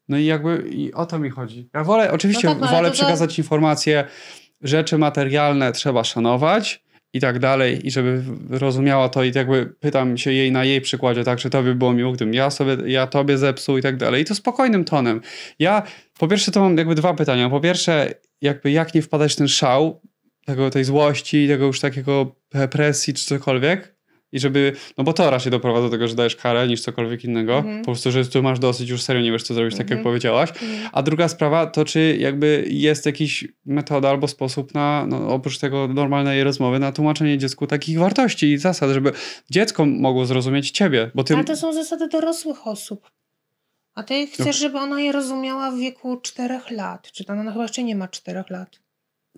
No 0.09 0.17
i 0.17 0.25
jakby 0.25 0.69
i 0.71 0.93
o 0.93 1.05
to 1.05 1.19
mi 1.19 1.29
chodzi. 1.29 1.69
Ja 1.73 1.83
wolę, 1.83 2.11
oczywiście 2.11 2.47
No 2.47 2.55
tak, 2.55 2.69
wolę 2.69 2.89
to 2.89 2.95
za- 2.95 3.03
przekazać 3.03 3.37
informacje, 3.37 4.05
rzeczy 4.63 4.98
materialne 4.98 5.71
trzeba 5.71 6.04
szanować 6.04 6.83
i 7.13 7.19
tak 7.19 7.39
dalej 7.39 7.88
i 7.88 7.92
żeby 7.92 8.24
rozumiała 8.50 9.10
to 9.10 9.24
i 9.24 9.31
jakby 9.36 9.65
pytam 9.65 10.18
się 10.18 10.31
jej 10.31 10.51
na 10.51 10.65
jej 10.65 10.81
przykładzie, 10.81 11.24
tak, 11.24 11.39
czy 11.39 11.50
to 11.50 11.63
by 11.63 11.75
było 11.75 11.94
miło, 11.94 12.12
gdybym 12.12 12.33
ja 12.33 12.50
sobie, 12.50 12.77
ja 12.86 13.07
tobie 13.07 13.38
zepsuł 13.38 13.77
i 13.77 13.81
tak 13.81 13.98
dalej 13.98 14.21
i 14.21 14.25
to 14.25 14.36
spokojnym 14.36 14.86
tonem. 14.86 15.21
Ja, 15.60 15.83
po 16.19 16.27
pierwsze 16.27 16.51
to 16.51 16.60
mam 16.60 16.77
jakby 16.77 16.95
dwa 16.95 17.13
pytania. 17.13 17.50
Po 17.50 17.60
pierwsze, 17.60 18.13
jakby 18.42 18.71
jak 18.71 18.94
nie 18.94 19.01
wpadać 19.01 19.33
w 19.33 19.36
ten 19.36 19.48
szał 19.48 20.01
tego, 20.45 20.69
tej 20.69 20.83
złości, 20.83 21.48
tego 21.48 21.66
już 21.66 21.80
takiego 21.80 22.36
presji 22.71 23.13
czy 23.13 23.25
cokolwiek 23.25 23.93
i 24.33 24.39
żeby, 24.39 24.74
no 24.97 25.03
bo 25.03 25.13
to 25.13 25.30
raczej 25.30 25.51
doprowadza 25.51 25.85
do 25.88 25.91
tego, 25.91 26.07
że 26.07 26.15
dajesz 26.15 26.35
karę 26.35 26.68
niż 26.68 26.81
cokolwiek 26.81 27.24
innego. 27.24 27.57
Mhm. 27.57 27.80
Po 27.80 27.85
prostu, 27.85 28.12
że 28.12 28.25
tu 28.25 28.44
masz 28.44 28.59
dosyć, 28.59 28.89
już 28.89 29.01
serio 29.01 29.21
nie 29.21 29.31
wiesz 29.31 29.44
co 29.44 29.53
zrobić, 29.53 29.71
tak 29.74 29.80
jak 29.89 30.00
Mhm. 30.00 30.03
powiedziałaś. 30.03 30.50
Mhm. 30.50 30.89
A 30.91 31.03
druga 31.03 31.27
sprawa 31.27 31.65
to, 31.65 31.85
czy 31.85 32.18
jakby 32.19 32.65
jest 32.68 33.06
jakiś 33.06 33.47
metoda 33.65 34.09
albo 34.09 34.27
sposób 34.27 34.74
na, 34.74 35.06
no, 35.09 35.27
oprócz 35.27 35.57
tego 35.57 35.88
normalnej 35.88 36.44
rozmowy, 36.44 36.80
na 36.80 36.91
tłumaczenie 36.91 37.38
dziecku 37.38 37.68
takich 37.68 38.00
wartości 38.00 38.51
i 38.51 38.57
zasad, 38.57 38.89
żeby 38.91 39.12
dziecko 39.50 39.85
mogło 39.85 40.25
zrozumieć 40.25 40.71
ciebie, 40.71 41.12
bo 41.15 41.24
ty... 41.24 41.33
Ale 41.35 41.44
to 41.44 41.56
są 41.56 41.74
zasady 41.74 42.07
dorosłych 42.07 42.68
osób. 42.68 43.12
A 43.95 44.03
ty 44.03 44.13
No. 44.21 44.27
chcesz, 44.33 44.59
żeby 44.59 44.77
ona 44.77 45.01
je 45.01 45.12
rozumiała 45.12 45.71
w 45.71 45.77
wieku 45.77 46.18
4 46.21 46.59
lat. 46.71 47.12
Czy 47.12 47.24
ona 47.27 47.51
chyba 47.51 47.63
jeszcze 47.63 47.83
nie 47.83 47.95
ma 47.95 48.07
4 48.07 48.44
lat. 48.50 48.80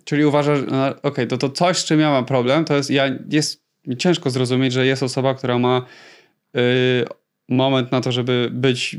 Czyli 0.04 0.24
uważasz, 0.24 0.58
no, 0.70 0.86
okej, 1.02 1.26
to, 1.28 1.38
to 1.38 1.48
coś, 1.50 1.78
z 1.78 1.84
czym 1.84 2.00
ja 2.00 2.10
mam 2.10 2.24
problem, 2.24 2.64
to 2.64 2.74
jest, 2.76 2.90
ja, 2.90 3.04
jest 3.30 3.65
mi 3.86 3.96
ciężko 3.96 4.30
zrozumieć, 4.30 4.72
że 4.72 4.86
jest 4.86 5.02
osoba, 5.02 5.34
która 5.34 5.58
ma 5.58 5.86
y, 6.56 6.60
moment 7.48 7.92
na 7.92 8.00
to, 8.00 8.12
żeby 8.12 8.48
być 8.52 8.96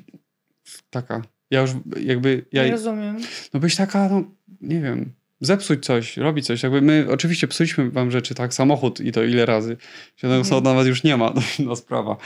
taka, 0.89 1.21
ja 1.51 1.61
już 1.61 1.71
jakby, 2.01 2.45
ja, 2.51 2.65
Nie 2.65 2.71
rozumiem. 2.71 3.17
no 3.53 3.59
być 3.59 3.75
taka, 3.75 4.09
no 4.09 4.23
nie 4.61 4.81
wiem, 4.81 5.11
zepsuć 5.41 5.85
coś, 5.85 6.17
robić 6.17 6.45
coś. 6.45 6.63
Jakby 6.63 6.81
my 6.81 7.07
oczywiście 7.11 7.47
psuliśmy 7.47 7.91
wam 7.91 8.11
rzeczy, 8.11 8.35
tak, 8.35 8.53
samochód 8.53 8.99
i 9.01 9.11
to 9.11 9.23
ile 9.23 9.45
razy. 9.45 9.77
Siedem 10.15 10.37
Mhm. 10.39 10.63
nawet 10.63 10.87
już 10.87 11.03
nie 11.03 11.17
ma, 11.17 11.29
to 11.33 11.41
inna 11.59 11.75
sprawa. 11.75 12.17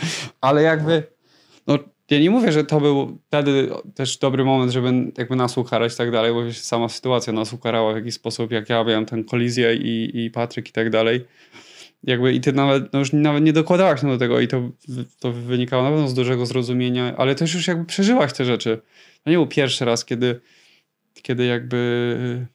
Ale 0.41 0.63
jakby, 0.63 1.03
no 1.67 1.77
ja 2.09 2.19
nie 2.19 2.29
mówię, 2.29 2.51
że 2.51 2.63
to 2.63 2.81
był 2.81 3.17
wtedy 3.27 3.69
też 3.95 4.17
dobry 4.17 4.45
moment, 4.45 4.71
żeby 4.71 5.11
jakby 5.17 5.35
nas 5.35 5.57
ukarać 5.57 5.93
i 5.93 5.97
tak 5.97 6.11
dalej, 6.11 6.33
bo 6.33 6.53
sama 6.53 6.89
sytuacja 6.89 7.33
nas 7.33 7.53
ukarała 7.53 7.93
w 7.93 7.95
jakiś 7.95 8.13
sposób, 8.13 8.51
jak 8.51 8.69
ja 8.69 8.83
miałem 8.83 9.05
tę 9.05 9.23
kolizję 9.23 9.75
i, 9.75 10.11
i 10.25 10.31
Patryk 10.31 10.69
i 10.69 10.71
tak 10.71 10.89
dalej. 10.89 11.25
Jakby 12.03 12.33
i 12.33 12.42
ty 12.42 12.53
nawet, 12.53 12.94
no 12.94 13.00
już 13.00 13.13
nawet 13.13 13.44
nie 13.44 13.53
dokładałaś 13.53 14.01
do 14.01 14.18
tego 14.18 14.39
i 14.39 14.48
to, 14.48 14.69
to 15.19 15.31
wynikało 15.31 15.83
na 15.83 15.89
pewno 15.89 16.07
z 16.07 16.13
dużego 16.13 16.45
zrozumienia, 16.45 17.18
ale 17.18 17.36
też 17.36 17.53
już 17.53 17.68
jakby 17.68 17.86
przeżyłaś 17.86 18.33
te 18.33 18.45
rzeczy. 18.45 18.81
To 19.24 19.30
nie 19.30 19.36
był 19.36 19.48
pierwszy 19.48 19.86
raz, 19.86 20.06
kiedy, 20.06 20.42
kiedy 21.21 21.45
jakby 21.45 22.47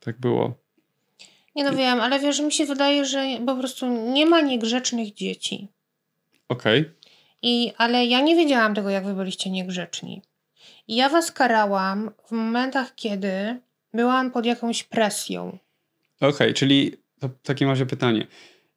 tak 0.00 0.20
było. 0.20 0.54
Nie 1.54 1.64
no 1.64 1.72
wiem, 1.72 2.00
ale 2.00 2.20
wiesz, 2.20 2.40
mi 2.40 2.52
się 2.52 2.66
wydaje, 2.66 3.04
że 3.04 3.24
po 3.46 3.56
prostu 3.56 3.86
nie 4.12 4.26
ma 4.26 4.40
niegrzecznych 4.40 5.14
dzieci. 5.14 5.68
Okej. 6.48 6.90
I, 7.42 7.72
ale 7.76 8.06
ja 8.06 8.20
nie 8.20 8.36
wiedziałam 8.36 8.74
tego, 8.74 8.90
jak 8.90 9.04
wy 9.04 9.14
byliście 9.14 9.50
niegrzeczni. 9.50 10.22
I 10.88 10.96
ja 10.96 11.08
was 11.08 11.32
karałam 11.32 12.10
w 12.26 12.32
momentach, 12.32 12.94
kiedy 12.94 13.60
byłam 13.94 14.30
pod 14.30 14.46
jakąś 14.46 14.82
presją. 14.82 15.58
Okej, 16.20 16.54
czyli 16.54 16.96
to 17.20 17.28
w 17.28 17.42
takim 17.42 17.68
razie 17.68 17.86
pytanie. 17.86 18.26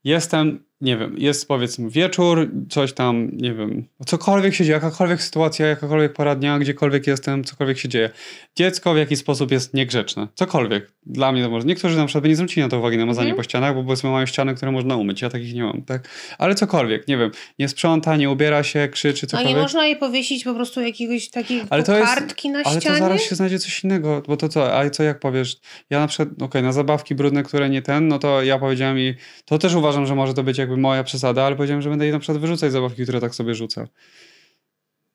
Jestem, 0.07 0.59
nie 0.81 0.97
wiem, 0.97 1.15
jest 1.17 1.47
powiedzmy 1.47 1.89
wieczór, 1.89 2.49
coś 2.69 2.93
tam, 2.93 3.29
nie 3.33 3.53
wiem, 3.53 3.85
cokolwiek 4.05 4.53
się 4.53 4.63
dzieje, 4.63 4.73
jakakolwiek 4.73 5.21
sytuacja, 5.21 5.67
jakakolwiek 5.67 6.13
pora 6.13 6.35
dnia, 6.35 6.59
gdziekolwiek 6.59 7.07
jestem, 7.07 7.43
cokolwiek 7.43 7.77
się 7.77 7.89
dzieje. 7.89 8.09
Dziecko 8.55 8.93
w 8.93 8.97
jakiś 8.97 9.19
sposób 9.19 9.51
jest 9.51 9.73
niegrzeczne. 9.73 10.27
Cokolwiek. 10.35 10.91
Dla 11.05 11.31
mnie 11.31 11.43
to 11.43 11.49
może. 11.49 11.67
Niektórzy 11.67 11.97
na 11.97 12.05
przykład 12.05 12.21
by 12.21 12.29
nie 12.29 12.35
zwrócili 12.35 12.61
na 12.63 12.69
to 12.69 12.79
uwagi 12.79 12.97
na 12.97 13.05
mazanie 13.05 13.27
Mhm. 13.29 13.37
po 13.37 13.43
ścianach, 13.43 13.75
bo 13.75 13.83
powiedzmy 13.83 14.09
mają 14.09 14.25
ściany, 14.25 14.55
które 14.55 14.71
można 14.71 14.95
umyć. 14.95 15.21
Ja 15.21 15.29
takich 15.29 15.53
nie 15.53 15.63
mam, 15.63 15.81
tak? 15.81 16.09
Ale 16.37 16.55
cokolwiek, 16.55 17.07
nie 17.07 17.17
wiem, 17.17 17.31
nie 17.59 17.67
sprząta, 17.69 18.15
nie 18.17 18.29
ubiera 18.29 18.63
się, 18.63 18.87
krzyczy, 18.91 19.25
A 19.25 19.29
cokolwiek. 19.29 19.55
nie 19.55 19.61
można 19.61 19.85
jej 19.85 19.95
powiesić 19.95 20.43
po 20.43 20.53
prostu 20.53 20.81
jakiegoś 20.81 21.29
takiej 21.29 21.61
Ale 21.69 21.83
to 21.83 21.97
jest- 21.97 22.13
kartki 22.15 22.49
na 22.49 22.59
Ale 22.65 22.75
to 22.75 22.81
ścianie? 22.81 22.99
zaraz 22.99 23.21
się 23.21 23.35
znajdzie 23.35 23.59
coś 23.59 23.83
innego, 23.83 24.23
bo 24.27 24.37
to 24.37 24.49
co, 24.49 24.77
a 24.79 24.89
co 24.89 25.03
jak 25.03 25.19
powiesz? 25.19 25.57
Ja 25.89 25.99
na 25.99 26.07
przykład, 26.07 26.41
okej, 26.41 26.63
na 26.63 26.71
zabawki 26.71 27.15
brudne, 27.15 27.43
które 27.43 27.69
nie 27.69 27.81
ten, 27.81 28.07
no 28.07 28.19
to 28.19 28.43
ja 28.43 28.59
powiedziałem 28.59 28.97
jej, 28.97 29.15
to 29.45 29.57
też 29.57 29.75
uważam, 29.75 30.05
że 30.05 30.15
może 30.15 30.33
to 30.33 30.43
być 30.43 30.57
jakby 30.67 30.81
moja 30.81 31.03
przesada, 31.03 31.43
ale 31.43 31.55
powiedziałem, 31.55 31.81
że 31.81 31.89
będę 31.89 32.05
jej 32.05 32.13
na 32.13 32.19
przykład 32.19 32.41
wyrzucać 32.41 32.71
zabawki, 32.71 33.03
które 33.03 33.21
tak 33.21 33.35
sobie 33.35 33.55
rzuca. 33.55 33.87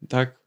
Tak? 0.09 0.41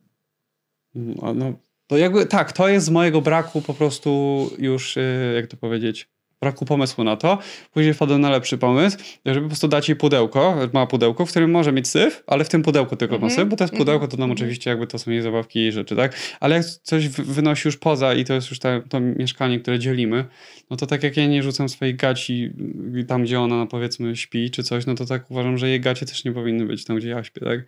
No, 0.96 1.34
no 1.34 1.54
to 1.88 1.98
jakby, 1.98 2.26
tak, 2.26 2.52
to 2.52 2.68
jest 2.68 2.86
z 2.86 2.90
mojego 2.90 3.22
braku 3.22 3.62
po 3.62 3.74
prostu 3.74 4.50
już, 4.58 4.96
yy, 4.96 5.34
jak 5.36 5.48
to 5.48 5.58
powiedzieć, 5.58 6.10
braku 6.42 6.66
pomysłu 6.66 7.04
na 7.04 7.16
to. 7.18 7.38
Później 7.74 7.94
wpadłem 7.94 8.22
na 8.22 8.30
lepszy 8.30 8.58
pomysł, 8.58 8.98
żeby 9.26 9.42
po 9.42 9.48
prostu 9.48 9.68
dać 9.68 9.90
jej 9.90 9.96
pudełko, 9.96 10.56
ma 10.74 10.88
pudełko, 10.88 11.26
w 11.26 11.30
którym 11.30 11.52
może 11.52 11.72
mieć 11.72 11.88
syf, 11.88 12.24
ale 12.28 12.44
w 12.44 12.50
tym 12.50 12.64
pudełku 12.64 12.96
tylko 12.96 13.14
ma 13.20 13.28
Mhm, 13.28 13.32
syf, 13.40 13.50
bo 13.50 13.56
to 13.58 13.64
jest 13.64 13.74
mhm, 13.74 13.86
pudełko, 13.86 14.08
to 14.08 14.18
tam 14.18 14.24
mhm. 14.24 14.32
oczywiście 14.32 14.70
jakby 14.70 14.88
to 14.88 15.00
są 15.00 15.12
jej 15.12 15.22
zabawki 15.22 15.60
i 15.60 15.72
rzeczy, 15.72 15.96
tak? 15.96 16.16
Ale 16.40 16.56
jak 16.56 16.66
coś 16.66 17.08
wy- 17.08 17.24
wynosi 17.24 17.68
już 17.68 17.78
poza 17.78 18.14
i 18.14 18.26
to 18.26 18.34
jest 18.34 18.50
już 18.50 18.60
ta, 18.60 18.82
to 18.90 19.00
mieszkanie, 19.00 19.60
które 19.60 19.80
dzielimy, 19.80 20.26
no 20.70 20.78
to 20.78 20.86
tak 20.86 21.04
jak 21.04 21.18
ja 21.18 21.28
nie 21.28 21.44
rzucam 21.44 21.70
swojej 21.70 21.96
gaci 21.96 22.50
y, 22.96 23.04
tam, 23.04 23.24
gdzie 23.24 23.40
ona 23.40 23.66
powiedzmy 23.66 24.16
śpi 24.16 24.52
czy 24.52 24.64
coś, 24.64 24.86
no 24.86 24.96
to 24.96 25.06
tak 25.06 25.32
uważam, 25.32 25.58
że 25.58 25.70
jej 25.70 25.80
gacie 25.82 26.06
też 26.06 26.26
nie 26.26 26.32
powinny 26.32 26.66
być 26.66 26.86
tam, 26.86 26.98
gdzie 26.98 27.10
ja 27.10 27.24
śpię, 27.24 27.42
tak? 27.42 27.60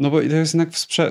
No 0.00 0.10
bo 0.10 0.16
to 0.18 0.24
jest 0.24 0.54
jednak 0.54 0.68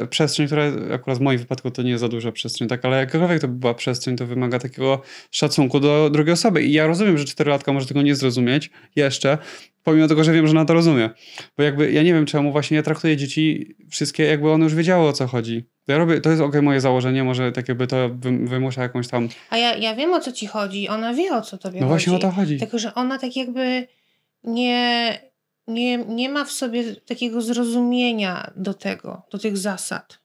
przestrzeń, 0.10 0.46
która 0.46 0.64
akurat 0.96 1.18
w 1.20 1.22
moim 1.22 1.40
wypadku 1.40 1.72
to 1.72 1.82
nie 1.82 1.90
jest 1.90 2.02
za 2.02 2.08
duża 2.08 2.32
przestrzeń, 2.32 2.68
tak, 2.68 2.86
ale 2.86 2.98
jakakolwiek 2.98 3.42
to 3.42 3.48
by 3.48 3.54
była 3.56 3.74
przestrzeń, 3.74 4.16
to 4.18 4.26
wymaga 4.26 4.60
takiego 4.60 5.02
szacunku 5.32 5.80
do 5.80 6.10
drugiej 6.10 6.34
osoby. 6.34 6.64
I 6.64 6.74
ja 6.74 6.88
rozumiem, 6.88 7.18
że 7.18 7.26
czterolatka 7.26 7.74
może 7.74 7.86
tego 7.88 8.02
nie 8.02 8.16
zrozumieć 8.16 8.70
jeszcze, 8.96 9.38
pomimo 9.84 10.08
tego, 10.08 10.24
że 10.24 10.34
wiem, 10.34 10.48
że 10.48 10.52
ona 10.52 10.66
to 10.66 10.74
rozumie. 10.74 11.10
Bo 11.58 11.64
jakby 11.64 11.92
ja 11.92 12.04
nie 12.04 12.14
wiem 12.14 12.26
czemu 12.26 12.52
właśnie 12.52 12.78
ja 12.78 12.84
traktuję 12.84 13.18
dzieci 13.18 13.76
wszystkie, 13.90 14.24
jakby 14.24 14.52
one 14.52 14.64
już 14.64 14.76
wiedziały 14.76 15.08
o 15.08 15.14
co 15.14 15.28
chodzi. 15.28 15.66
To 15.86 15.92
ja 15.92 15.98
robię, 15.98 16.22
to 16.22 16.30
jest 16.30 16.42
okej 16.42 16.62
moje 16.62 16.82
założenie, 16.82 17.24
może 17.24 17.52
tak 17.52 17.68
jakby 17.70 17.88
to 17.88 18.10
wy- 18.10 18.46
wymusza 18.48 18.82
jakąś 18.82 19.08
tam... 19.08 19.30
A 19.50 19.58
ja, 19.58 19.76
ja 19.76 19.96
wiem 19.96 20.14
o 20.14 20.20
co 20.20 20.32
ci 20.32 20.48
chodzi, 20.48 20.88
ona 20.88 21.14
wie 21.14 21.32
o 21.36 21.42
co 21.42 21.58
tobie 21.58 21.80
No 21.82 21.88
chodzi. 21.88 21.90
właśnie 21.90 22.14
o 22.14 22.20
to 22.20 22.32
chodzi. 22.32 22.58
Tylko, 22.58 22.80
że 22.80 22.94
ona 22.96 23.18
tak 23.20 23.36
jakby 23.36 23.88
nie, 24.44 25.20
nie, 25.70 25.98
nie 25.98 26.30
ma 26.30 26.46
w 26.46 26.52
sobie 26.52 26.96
takiego 26.96 27.42
zrozumienia 27.42 28.52
do 28.56 28.74
tego, 28.74 29.22
do 29.32 29.38
tych 29.38 29.58
zasad. 29.58 30.20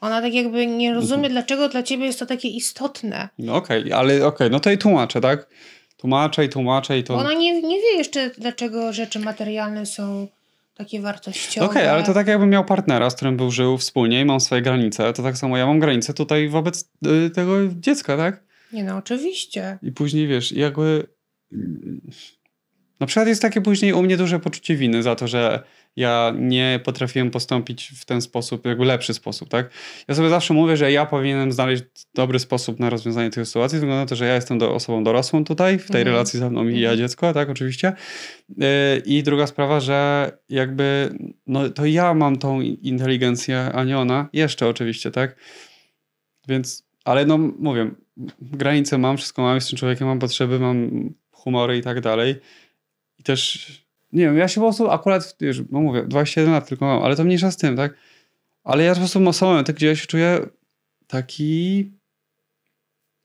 Ona 0.00 0.20
tak 0.22 0.34
jakby 0.34 0.66
nie 0.66 0.94
rozumie, 0.94 1.16
Mhm. 1.16 1.32
dlaczego 1.32 1.68
dla 1.68 1.82
ciebie 1.82 2.04
jest 2.06 2.18
to 2.18 2.26
takie 2.26 2.48
istotne. 2.48 3.28
No 3.38 3.54
okej, 3.54 3.92
ale 3.92 4.26
okej, 4.26 4.50
no 4.50 4.60
to 4.60 4.70
i 4.70 4.78
tłumaczę, 4.78 5.20
tak? 5.20 5.48
Tłumaczę 5.96 6.44
i 6.44 6.48
tłumaczę 6.48 6.98
i 6.98 7.04
to... 7.04 7.14
Bo 7.14 7.20
ona 7.20 7.32
nie, 7.34 7.62
nie 7.62 7.76
wie 7.80 7.96
jeszcze, 7.96 8.30
dlaczego 8.38 8.92
rzeczy 8.92 9.18
materialne 9.18 9.86
są 9.86 10.28
takie 10.74 11.00
wartościowe. 11.00 11.66
Okej, 11.66 11.86
ale 11.86 12.02
to 12.02 12.14
tak 12.14 12.26
jakbym 12.26 12.50
miał 12.50 12.64
partnera, 12.64 13.10
z 13.10 13.14
którym 13.14 13.36
był 13.36 13.50
żył 13.50 13.78
wspólnie 13.78 14.20
i 14.20 14.24
mam 14.24 14.40
swoje 14.40 14.62
granice, 14.62 15.12
to 15.12 15.22
tak 15.22 15.36
samo 15.36 15.56
ja 15.56 15.66
mam 15.66 15.78
granice 15.80 16.14
tutaj 16.14 16.48
wobec 16.48 16.90
y, 17.26 17.30
tego 17.30 17.54
dziecka, 17.68 18.16
tak? 18.16 18.44
Nie 18.72 18.84
no, 18.84 18.96
oczywiście. 18.96 19.78
I 19.82 19.92
później 19.92 20.26
wiesz, 20.26 20.52
jakby. 20.52 21.06
Na 23.00 23.06
przykład 23.06 23.28
jest 23.28 23.42
takie 23.42 23.60
później 23.60 23.92
u 23.92 24.02
mnie 24.02 24.16
duże 24.16 24.38
poczucie 24.40 24.76
winy 24.76 25.02
za 25.02 25.14
to, 25.16 25.28
że 25.28 25.62
ja 25.96 26.32
nie 26.38 26.80
potrafiłem 26.84 27.30
postąpić 27.30 27.92
w 27.96 28.04
ten 28.04 28.20
sposób, 28.22 28.66
jakby 28.66 28.84
lepszy 28.84 29.14
sposób, 29.14 29.48
tak? 29.48 29.70
Ja 30.08 30.14
sobie 30.14 30.28
zawsze 30.28 30.54
mówię, 30.54 30.76
że 30.76 30.92
ja 30.92 31.06
powinienem 31.06 31.52
znaleźć 31.52 31.82
dobry 32.14 32.38
sposób 32.38 32.80
na 32.80 32.90
rozwiązanie 32.90 33.30
tej 33.30 33.46
sytuacji, 33.46 33.76
względu 33.78 33.96
na 33.96 34.06
to, 34.06 34.16
że 34.16 34.26
ja 34.26 34.34
jestem 34.34 34.58
do, 34.58 34.74
osobą 34.74 35.04
dorosłą 35.04 35.44
tutaj, 35.44 35.78
w 35.78 35.86
tej 35.90 36.00
Mhm. 36.00 36.06
relacji 36.06 36.40
ze 36.40 36.50
mną 36.50 36.68
i 36.68 36.80
ja 36.80 36.90
Mhm. 36.90 36.98
dziecko, 36.98 37.32
tak, 37.32 37.50
oczywiście. 37.50 37.92
Yy, 38.48 38.66
I 39.04 39.22
druga 39.22 39.46
sprawa, 39.46 39.80
że 39.80 40.30
jakby, 40.48 41.14
no 41.46 41.70
to 41.70 41.86
ja 41.86 42.14
mam 42.14 42.36
tą 42.38 42.60
inteligencję, 42.60 43.70
a 43.74 43.84
nie 43.84 43.98
ona, 43.98 44.28
jeszcze 44.32 44.68
oczywiście, 44.68 45.10
tak? 45.10 45.36
Więc, 46.48 46.86
ale 47.04 47.26
no 47.26 47.38
mówię, 47.38 47.90
granice 48.40 48.98
mam, 48.98 49.16
wszystko 49.16 49.42
mam, 49.42 49.54
jestem 49.54 49.78
człowiekiem, 49.78 50.06
mam 50.08 50.18
potrzeby, 50.18 50.58
mam 50.58 50.90
humory 51.30 51.78
i 51.78 51.82
tak 51.82 52.00
dalej. 52.00 52.34
I 53.18 53.22
też, 53.22 53.66
nie 54.12 54.24
wiem, 54.24 54.38
ja 54.38 54.48
się 54.48 54.60
po 54.60 54.66
prostu 54.66 54.90
akurat, 54.90 55.36
wiesz, 55.40 55.62
no 55.70 55.80
mówię, 55.80 56.02
21 56.02 56.52
lat 56.52 56.68
tylko 56.68 56.84
mam, 56.84 57.02
ale 57.02 57.16
to 57.16 57.24
mniejsza 57.24 57.50
z 57.50 57.56
tym, 57.56 57.76
tak? 57.76 57.94
Ale 58.64 58.84
ja 58.84 58.92
po 58.92 58.98
prostu 58.98 59.20
mam 59.20 59.34
momenty, 59.40 59.72
gdzie 59.72 59.86
ja 59.86 59.96
się 59.96 60.06
czuję 60.06 60.40
taki 61.06 61.90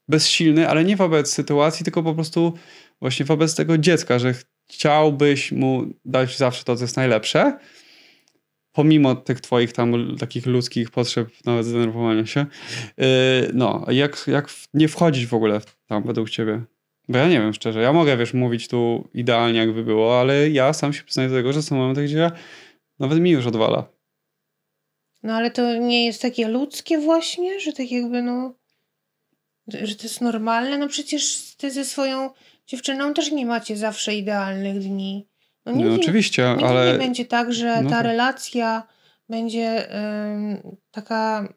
bezsilny, 0.08 0.70
ale 0.70 0.84
nie 0.84 0.96
wobec 0.96 1.34
sytuacji, 1.34 1.84
tylko 1.84 2.04
po 2.04 2.14
prostu 2.14 2.54
właśnie 3.00 3.26
wobec 3.26 3.56
tego 3.56 3.78
dziecka, 3.78 4.20
że 4.20 4.34
chciałbyś 4.70 5.52
mu 5.52 5.86
dać 6.06 6.38
zawsze 6.38 6.64
to, 6.64 6.76
co 6.76 6.84
jest 6.84 6.98
najlepsze, 6.98 7.58
pomimo 8.72 9.16
tych 9.16 9.42
twoich 9.42 9.74
tam 9.74 10.18
takich 10.18 10.46
ludzkich 10.46 10.92
potrzeb, 10.92 11.30
nawet 11.46 11.66
zdenerwowania 11.66 12.26
się. 12.26 12.46
Yy, 12.98 13.06
no, 13.54 13.86
jak, 13.90 14.28
jak 14.28 14.50
nie 14.74 14.88
wchodzić 14.88 15.26
w 15.26 15.34
ogóle 15.34 15.62
tam 15.88 16.04
według 16.04 16.30
ciebie? 16.30 16.62
Bo 17.10 17.18
ja 17.18 17.28
nie 17.28 17.40
wiem 17.40 17.54
szczerze, 17.54 17.82
ja 17.82 17.94
mogę, 17.94 18.18
wiesz, 18.18 18.34
mówić 18.34 18.68
tu 18.68 19.10
idealnie 19.14 19.60
jakby 19.60 19.84
było, 19.84 20.20
ale 20.20 20.50
ja 20.50 20.74
sam 20.74 20.94
się 20.94 21.04
przyznaję 21.04 21.30
do 21.30 21.36
tego, 21.36 21.54
że 21.54 21.62
są 21.62 21.76
momenty, 21.76 22.04
gdzie 22.04 22.32
nawet 23.00 23.20
mi 23.20 23.32
już 23.32 23.46
odwala. 23.46 23.86
No 25.24 25.34
ale 25.34 25.52
to 25.52 25.76
nie 25.76 26.06
jest 26.06 26.22
takie 26.22 26.48
ludzkie 26.48 26.98
właśnie, 26.98 27.60
że 27.60 27.74
tak 27.74 27.92
jakby 27.92 28.22
no, 28.22 28.54
że 29.68 29.96
to 29.96 30.04
jest 30.04 30.22
normalne. 30.22 30.78
No 30.78 30.88
przecież 30.88 31.56
ty 31.58 31.72
ze 31.72 31.86
swoją 31.86 32.30
dziewczyną 32.68 33.14
też 33.14 33.32
nie 33.32 33.46
macie 33.46 33.78
zawsze 33.78 34.16
idealnych 34.16 34.80
dni. 34.80 35.28
No 35.66 35.72
No, 35.72 35.78
nigdy, 35.78 35.94
oczywiście, 35.94 36.50
nigdy 36.50 36.66
ale... 36.66 36.92
nie 36.92 36.98
będzie 36.98 37.26
tak, 37.26 37.54
że 37.54 37.82
no 37.82 37.90
ta 37.90 37.96
tak. 37.96 38.06
relacja 38.06 38.84
będzie 39.30 39.96
ym, 40.34 40.78
taka 40.92 41.48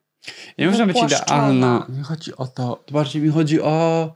Nie 0.59 0.67
można 0.67 0.87
być 0.87 0.97
idealna. 1.03 1.87
Nie 1.88 2.03
chodzi 2.03 2.37
o 2.37 2.47
to. 2.47 2.85
Bardziej 2.91 3.23
mi 3.23 3.29
chodzi 3.29 3.61
o. 3.61 4.15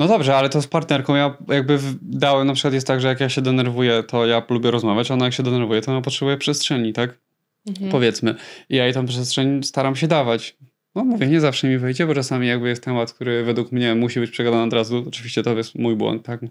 No 0.00 0.08
dobrze, 0.08 0.36
ale 0.36 0.48
to 0.48 0.62
z 0.62 0.66
partnerką 0.66 1.14
ja 1.14 1.36
jakby 1.48 1.78
dałem, 2.02 2.46
na 2.46 2.54
przykład 2.54 2.74
jest 2.74 2.86
tak, 2.86 3.00
że 3.00 3.08
jak 3.08 3.20
ja 3.20 3.28
się 3.28 3.42
denerwuję, 3.42 4.02
to 4.02 4.26
ja 4.26 4.42
lubię 4.50 4.70
rozmawiać, 4.70 5.10
a 5.10 5.14
ona 5.14 5.24
jak 5.24 5.34
się 5.34 5.42
denerwuje, 5.42 5.80
to 5.80 5.92
ona 5.92 6.00
potrzebuje 6.00 6.36
przestrzeni, 6.36 6.92
tak? 6.92 7.18
mhm. 7.68 7.90
Powiedzmy. 7.90 8.34
I 8.68 8.76
ja 8.76 8.84
jej 8.84 8.94
tą 8.94 9.06
przestrzeń 9.06 9.62
staram 9.62 9.96
się 9.96 10.08
dawać. 10.08 10.56
No 10.94 11.04
mówię, 11.04 11.26
nie 11.26 11.40
zawsze 11.40 11.68
mi 11.68 11.78
wyjdzie, 11.78 12.06
bo 12.06 12.14
czasami 12.14 12.46
jakby 12.46 12.68
jest 12.68 12.84
temat, 12.84 13.12
który 13.12 13.44
według 13.44 13.72
mnie 13.72 13.94
musi 13.94 14.20
być 14.20 14.30
przegadany 14.30 14.62
od 14.62 14.72
razu. 14.72 15.04
Oczywiście 15.08 15.42
to 15.42 15.56
jest 15.56 15.74
mój 15.74 15.96
błąd, 15.96 16.22
tak? 16.22 16.42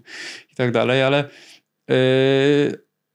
I 0.52 0.54
tak 0.56 0.72
dalej, 0.72 1.02
ale 1.02 1.28
yy, 1.88 1.96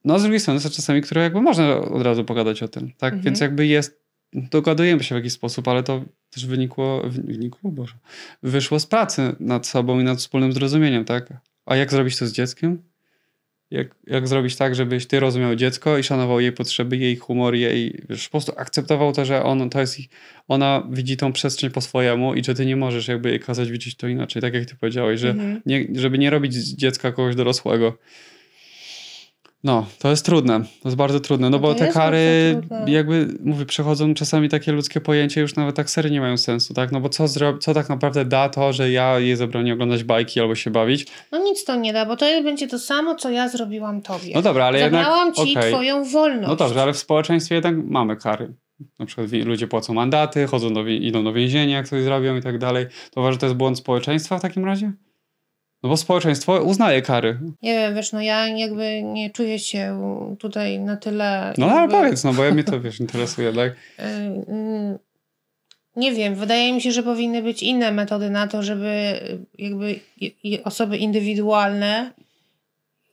no 0.06 0.20
z 0.20 0.22
drugiej 0.22 0.40
strony 0.40 0.60
są 0.60 0.70
czasami, 0.70 1.02
które 1.02 1.22
jakby 1.22 1.42
można 1.42 1.78
od 1.78 2.02
razu 2.02 2.26
pogadać 2.26 2.64
o 2.64 2.68
tym, 2.68 2.92
tak? 2.98 3.14
Mhm. 3.14 3.22
Więc 3.24 3.40
jakby 3.40 3.68
jest, 3.68 4.02
dogadujemy 4.34 5.04
się 5.04 5.16
w 5.16 5.18
jakiś 5.18 5.34
sposób, 5.34 5.68
ale 5.68 5.84
to 5.84 6.02
też 6.36 6.46
wynikło, 6.46 7.02
wynikło, 7.10 7.72
Boże, 7.72 7.94
wyszło 8.44 8.80
z 8.80 8.86
pracy 8.86 9.36
nad 9.40 9.68
sobą 9.68 10.00
i 10.00 10.04
nad 10.04 10.18
wspólnym 10.20 10.54
zrozumieniem, 10.54 11.06
tak? 11.06 11.34
A 11.66 11.76
jak 11.76 11.92
zrobić 11.92 12.18
to 12.18 12.28
z 12.28 12.32
dzieckiem? 12.32 12.82
Jak, 13.72 13.96
jak 14.08 14.28
zrobić 14.28 14.56
tak, 14.56 14.76
żebyś 14.76 15.06
ty 15.06 15.20
rozumiał 15.20 15.56
dziecko 15.56 15.98
i 15.98 16.04
szanował 16.04 16.40
jej 16.40 16.52
potrzeby, 16.52 16.98
jej 16.98 17.16
humor, 17.16 17.56
jej, 17.56 18.02
wiesz, 18.10 18.26
po 18.28 18.32
prostu 18.32 18.54
akceptował 18.58 19.12
to, 19.14 19.26
że 19.26 19.44
on, 19.44 19.70
to 19.70 19.80
jest, 19.80 20.00
ich- 20.00 20.10
ona 20.48 20.88
widzi 20.92 21.18
tą 21.18 21.34
przestrzeń 21.34 21.70
po 21.70 21.82
swojemu 21.82 22.34
i 22.34 22.44
że 22.44 22.54
ty 22.56 22.66
nie 22.66 22.76
możesz 22.76 23.08
jakby 23.08 23.30
jej 23.30 23.40
kazać 23.40 23.72
widzieć 23.72 23.96
to 23.96 24.08
inaczej, 24.08 24.42
tak 24.42 24.54
jak 24.54 24.66
ty 24.66 24.76
powiedziałeś, 24.76 25.20
że 25.20 25.30
Mhm. 25.30 25.62
nie, 25.66 25.86
żeby 25.96 26.18
nie 26.18 26.30
robić 26.30 26.54
z 26.54 26.76
dziecka 26.76 27.12
kogoś 27.12 27.36
dorosłego. 27.36 27.98
No, 29.66 29.86
to 30.00 30.10
jest 30.10 30.26
trudne. 30.26 30.60
To 30.60 30.90
jest 30.90 30.96
bardzo 30.96 31.20
trudne, 31.20 31.50
no 31.50 31.58
No 31.58 31.62
bo 31.62 31.76
te 31.76 31.88
kary 31.88 32.62
jakby, 32.88 33.28
mówię, 33.44 33.66
przechodzą 33.66 34.14
czasami 34.14 34.50
takie 34.50 34.72
ludzkie 34.72 35.02
pojęcia, 35.02 35.42
już 35.42 35.56
nawet 35.56 35.76
tak 35.76 35.90
serio 35.90 36.12
nie 36.12 36.22
mają 36.22 36.38
sensu, 36.38 36.74
tak? 36.74 36.92
No 36.92 37.02
bo 37.02 37.10
co, 37.10 37.26
zro- 37.26 37.60
co 37.60 37.74
tak 37.74 37.90
naprawdę 37.90 38.26
da 38.26 38.50
to, 38.50 38.74
że 38.74 38.92
ja 38.92 39.20
jej 39.20 39.36
zabronię 39.36 39.74
oglądać 39.74 40.04
bajki 40.04 40.40
albo 40.40 40.56
się 40.56 40.72
bawić? 40.72 41.08
No 41.32 41.38
nic 41.38 41.66
to 41.66 41.76
nie 41.76 41.94
da, 41.94 42.06
bo 42.06 42.16
to 42.16 42.26
będzie 42.44 42.68
to 42.68 42.80
samo, 42.80 43.16
co 43.16 43.30
ja 43.30 43.50
zrobiłam 43.50 44.02
tobie. 44.02 44.32
No 44.36 44.42
dobra, 44.42 44.66
ale 44.66 44.80
Zabrałam 44.80 45.28
jednak... 45.28 45.48
ci 45.48 45.58
okej. 45.58 45.74
twoją 45.74 46.04
wolność. 46.04 46.48
No 46.48 46.56
dobrze, 46.56 46.82
ale 46.82 46.94
w 46.94 46.98
społeczeństwie 46.98 47.56
jednak 47.56 47.76
mamy 47.86 48.16
kary. 48.16 48.54
Na 49.00 49.06
przykład 49.06 49.32
ludzie 49.32 49.68
płacą 49.68 49.94
mandaty, 49.94 50.48
chodzą 50.48 50.74
do, 50.74 50.88
idą 50.88 51.24
do 51.24 51.34
więzienia, 51.34 51.78
jak 51.78 51.88
coś 51.88 52.04
zrobią 52.04 52.38
i 52.38 52.42
tak 52.42 52.58
dalej. 52.58 52.86
To 53.12 53.22
uważasz, 53.22 53.36
że 53.36 53.40
to 53.40 53.46
jest 53.46 53.58
błąd 53.58 53.78
społeczeństwa 53.78 54.38
w 54.38 54.42
takim 54.42 54.66
razie? 54.66 54.92
No 55.86 55.90
bo 55.90 55.98
społeczeństwo 55.98 56.64
uznaje 56.64 57.02
kary. 57.02 57.40
Nie 57.62 57.74
wiem, 57.74 57.96
wiesz, 57.96 58.12
no 58.12 58.22
ja 58.22 58.48
jakby 58.48 59.04
nie 59.04 59.30
czuję 59.30 59.60
się 59.60 60.00
tutaj 60.40 60.80
na 60.80 60.98
tyle... 60.98 61.54
No 61.58 61.66
ale 61.66 61.82
jakby, 61.82 61.96
powiedz, 61.96 62.24
no 62.24 62.34
bo 62.34 62.44
ja 62.44 62.54
mnie 62.54 62.64
to, 62.64 62.82
wiesz, 62.82 63.00
interesuje, 63.06 63.54
tak? 63.54 63.72
y, 63.72 63.76
Nie 65.96 66.14
wiem, 66.14 66.36
wydaje 66.36 66.74
mi 66.74 66.82
się, 66.82 66.92
że 66.92 67.04
powinny 67.04 67.42
być 67.42 67.64
inne 67.64 67.92
metody 67.92 68.30
na 68.30 68.48
to, 68.48 68.64
żeby 68.64 68.88
y, 68.88 69.40
jakby 69.58 70.00
osoby 70.64 70.98
indywidualne, 70.98 72.12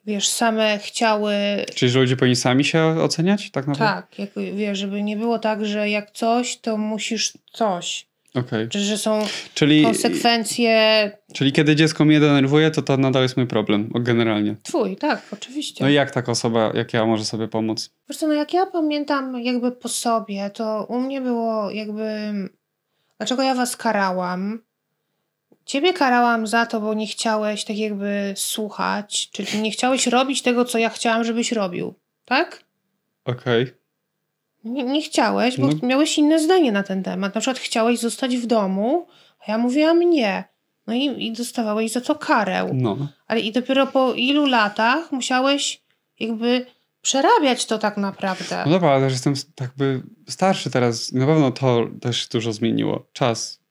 wiesz, 0.07 0.29
same 0.29 0.79
chciały... 0.79 1.35
Czyli 1.75 1.91
że 1.91 1.99
ludzie 1.99 2.17
powinni 2.17 2.37
sami 2.37 2.65
się 2.65 2.83
oceniać, 2.85 3.51
tak 3.51 3.67
naprawdę? 3.67 4.03
Tak, 4.03 4.19
jak, 4.19 4.55
wiesz, 4.55 4.79
żeby 4.79 5.03
nie 5.03 5.17
było 5.17 5.39
tak, 5.39 5.67
że 5.67 5.91
jak 5.91 6.11
coś, 6.11 6.57
to 6.57 6.77
musisz 6.77 7.33
coś. 7.53 8.07
Okej. 8.35 8.69
Czy 8.69 8.81
że 8.81 8.99
są 8.99 9.27
Czyli, 9.55 9.83
konsekwencje... 9.83 11.11
czyli 11.33 11.53
kiedy 11.53 11.77
dziecko 11.77 12.05
mnie 12.05 12.21
denerwuje, 12.21 12.71
to 12.71 12.83
to 12.83 12.97
nadal 12.97 13.23
jest 13.23 13.37
mój 13.37 13.47
problem, 13.47 13.91
generalnie. 13.95 14.57
Twój, 14.63 14.97
tak, 14.97 15.23
oczywiście. 15.33 15.85
No 15.85 15.91
i 15.91 15.95
jak 15.95 16.11
taka 16.11 16.33
osoba, 16.33 16.71
jak 16.75 16.93
ja, 16.93 17.07
może 17.07 17.25
sobie 17.25 17.49
pomóc? 17.49 17.91
Co, 18.19 18.27
no 18.27 18.35
jak 18.35 18.55
ja 18.55 18.67
pamiętam 18.67 19.41
jakby 19.41 19.73
po 19.73 19.89
sobie, 19.89 20.51
to 20.51 20.87
u 20.89 21.01
mnie 21.01 21.21
było 21.21 21.71
jakby... 21.71 22.33
Dlaczego 23.19 23.43
ja 23.43 23.55
was 23.55 23.77
karałam? 23.77 24.63
Ciebie 25.65 25.93
karałam 25.93 26.47
za 26.47 26.67
to, 26.67 26.81
bo 26.81 26.95
nie 26.95 27.07
chciałeś 27.07 27.65
tak 27.65 27.77
jakby 27.77 28.33
słuchać, 28.37 29.31
czyli 29.33 29.59
nie 29.63 29.71
chciałeś 29.71 30.07
robić 30.07 30.43
tego, 30.43 30.65
co 30.65 30.79
ja 30.79 30.89
chciałam, 30.89 31.25
żebyś 31.25 31.53
robił. 31.53 31.95
Tak? 32.25 32.65
Okej. 33.25 33.67
Nie, 34.65 34.85
nie 34.85 35.03
chciałeś, 35.03 35.61
bo 35.61 35.67
No. 35.67 35.73
miałeś 35.83 36.19
inne 36.19 36.39
zdanie 36.39 36.73
na 36.73 36.83
ten 36.83 37.03
temat. 37.03 37.35
Na 37.35 37.41
przykład 37.41 37.59
chciałeś 37.59 37.99
zostać 37.99 38.37
w 38.37 38.47
domu, 38.47 39.07
a 39.47 39.51
ja 39.53 39.59
mówiłam 39.59 40.01
nie. 40.01 40.45
No 40.87 40.95
i, 40.95 41.27
i 41.27 41.33
dostawałeś 41.33 41.93
za 41.93 42.01
to 42.01 42.15
karę. 42.15 42.71
No. 42.75 43.09
Ale 43.27 43.41
i 43.41 43.53
dopiero 43.53 43.87
po 43.87 44.13
ilu 44.15 44.47
latach 44.47 45.13
musiałeś 45.13 45.83
jakby 46.21 46.67
przerabiać 47.03 47.67
to 47.67 47.79
tak 47.79 47.97
naprawdę. 47.97 48.63
No 48.67 48.71
dobra, 48.73 48.91
ale 48.91 49.01
też 49.01 49.13
jestem 49.13 49.35
jakby 49.61 50.03
starszy 50.29 50.71
teraz. 50.71 51.13
Na 51.13 51.27
pewno 51.27 51.51
to 51.51 51.87
też 52.01 52.29
dużo 52.29 52.53
zmieniło. 52.53 53.07
Czas. 53.13 53.63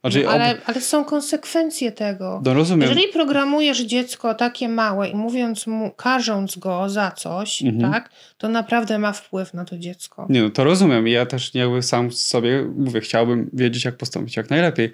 Znaczy, 0.00 0.22
no, 0.24 0.30
ale, 0.30 0.58
ale 0.66 0.80
są 0.80 1.04
konsekwencje 1.04 1.92
tego. 1.92 2.42
No 2.44 2.54
rozumiem. 2.54 2.88
Jeżeli 2.88 3.08
programujesz 3.12 3.80
dziecko 3.80 4.34
takie 4.34 4.68
małe 4.68 5.08
i 5.08 5.16
mówiąc 5.16 5.66
mu, 5.66 5.90
karząc 5.90 6.58
go 6.58 6.88
za 6.88 7.10
coś, 7.10 7.62
Mhm. 7.62 7.92
tak, 7.92 8.10
to 8.38 8.48
naprawdę 8.48 8.98
ma 8.98 9.12
wpływ 9.12 9.54
na 9.54 9.64
to 9.64 9.78
dziecko. 9.78 10.26
Nie, 10.30 10.42
no 10.42 10.50
to 10.50 10.64
rozumiem. 10.64 11.08
Ja 11.08 11.26
też 11.26 11.54
jakby 11.54 11.82
sam 11.82 12.12
sobie 12.12 12.62
mówię, 12.76 13.00
chciałbym 13.00 13.50
wiedzieć, 13.52 13.84
jak 13.84 13.96
postąpić 13.96 14.36
jak 14.36 14.50
najlepiej. 14.50 14.92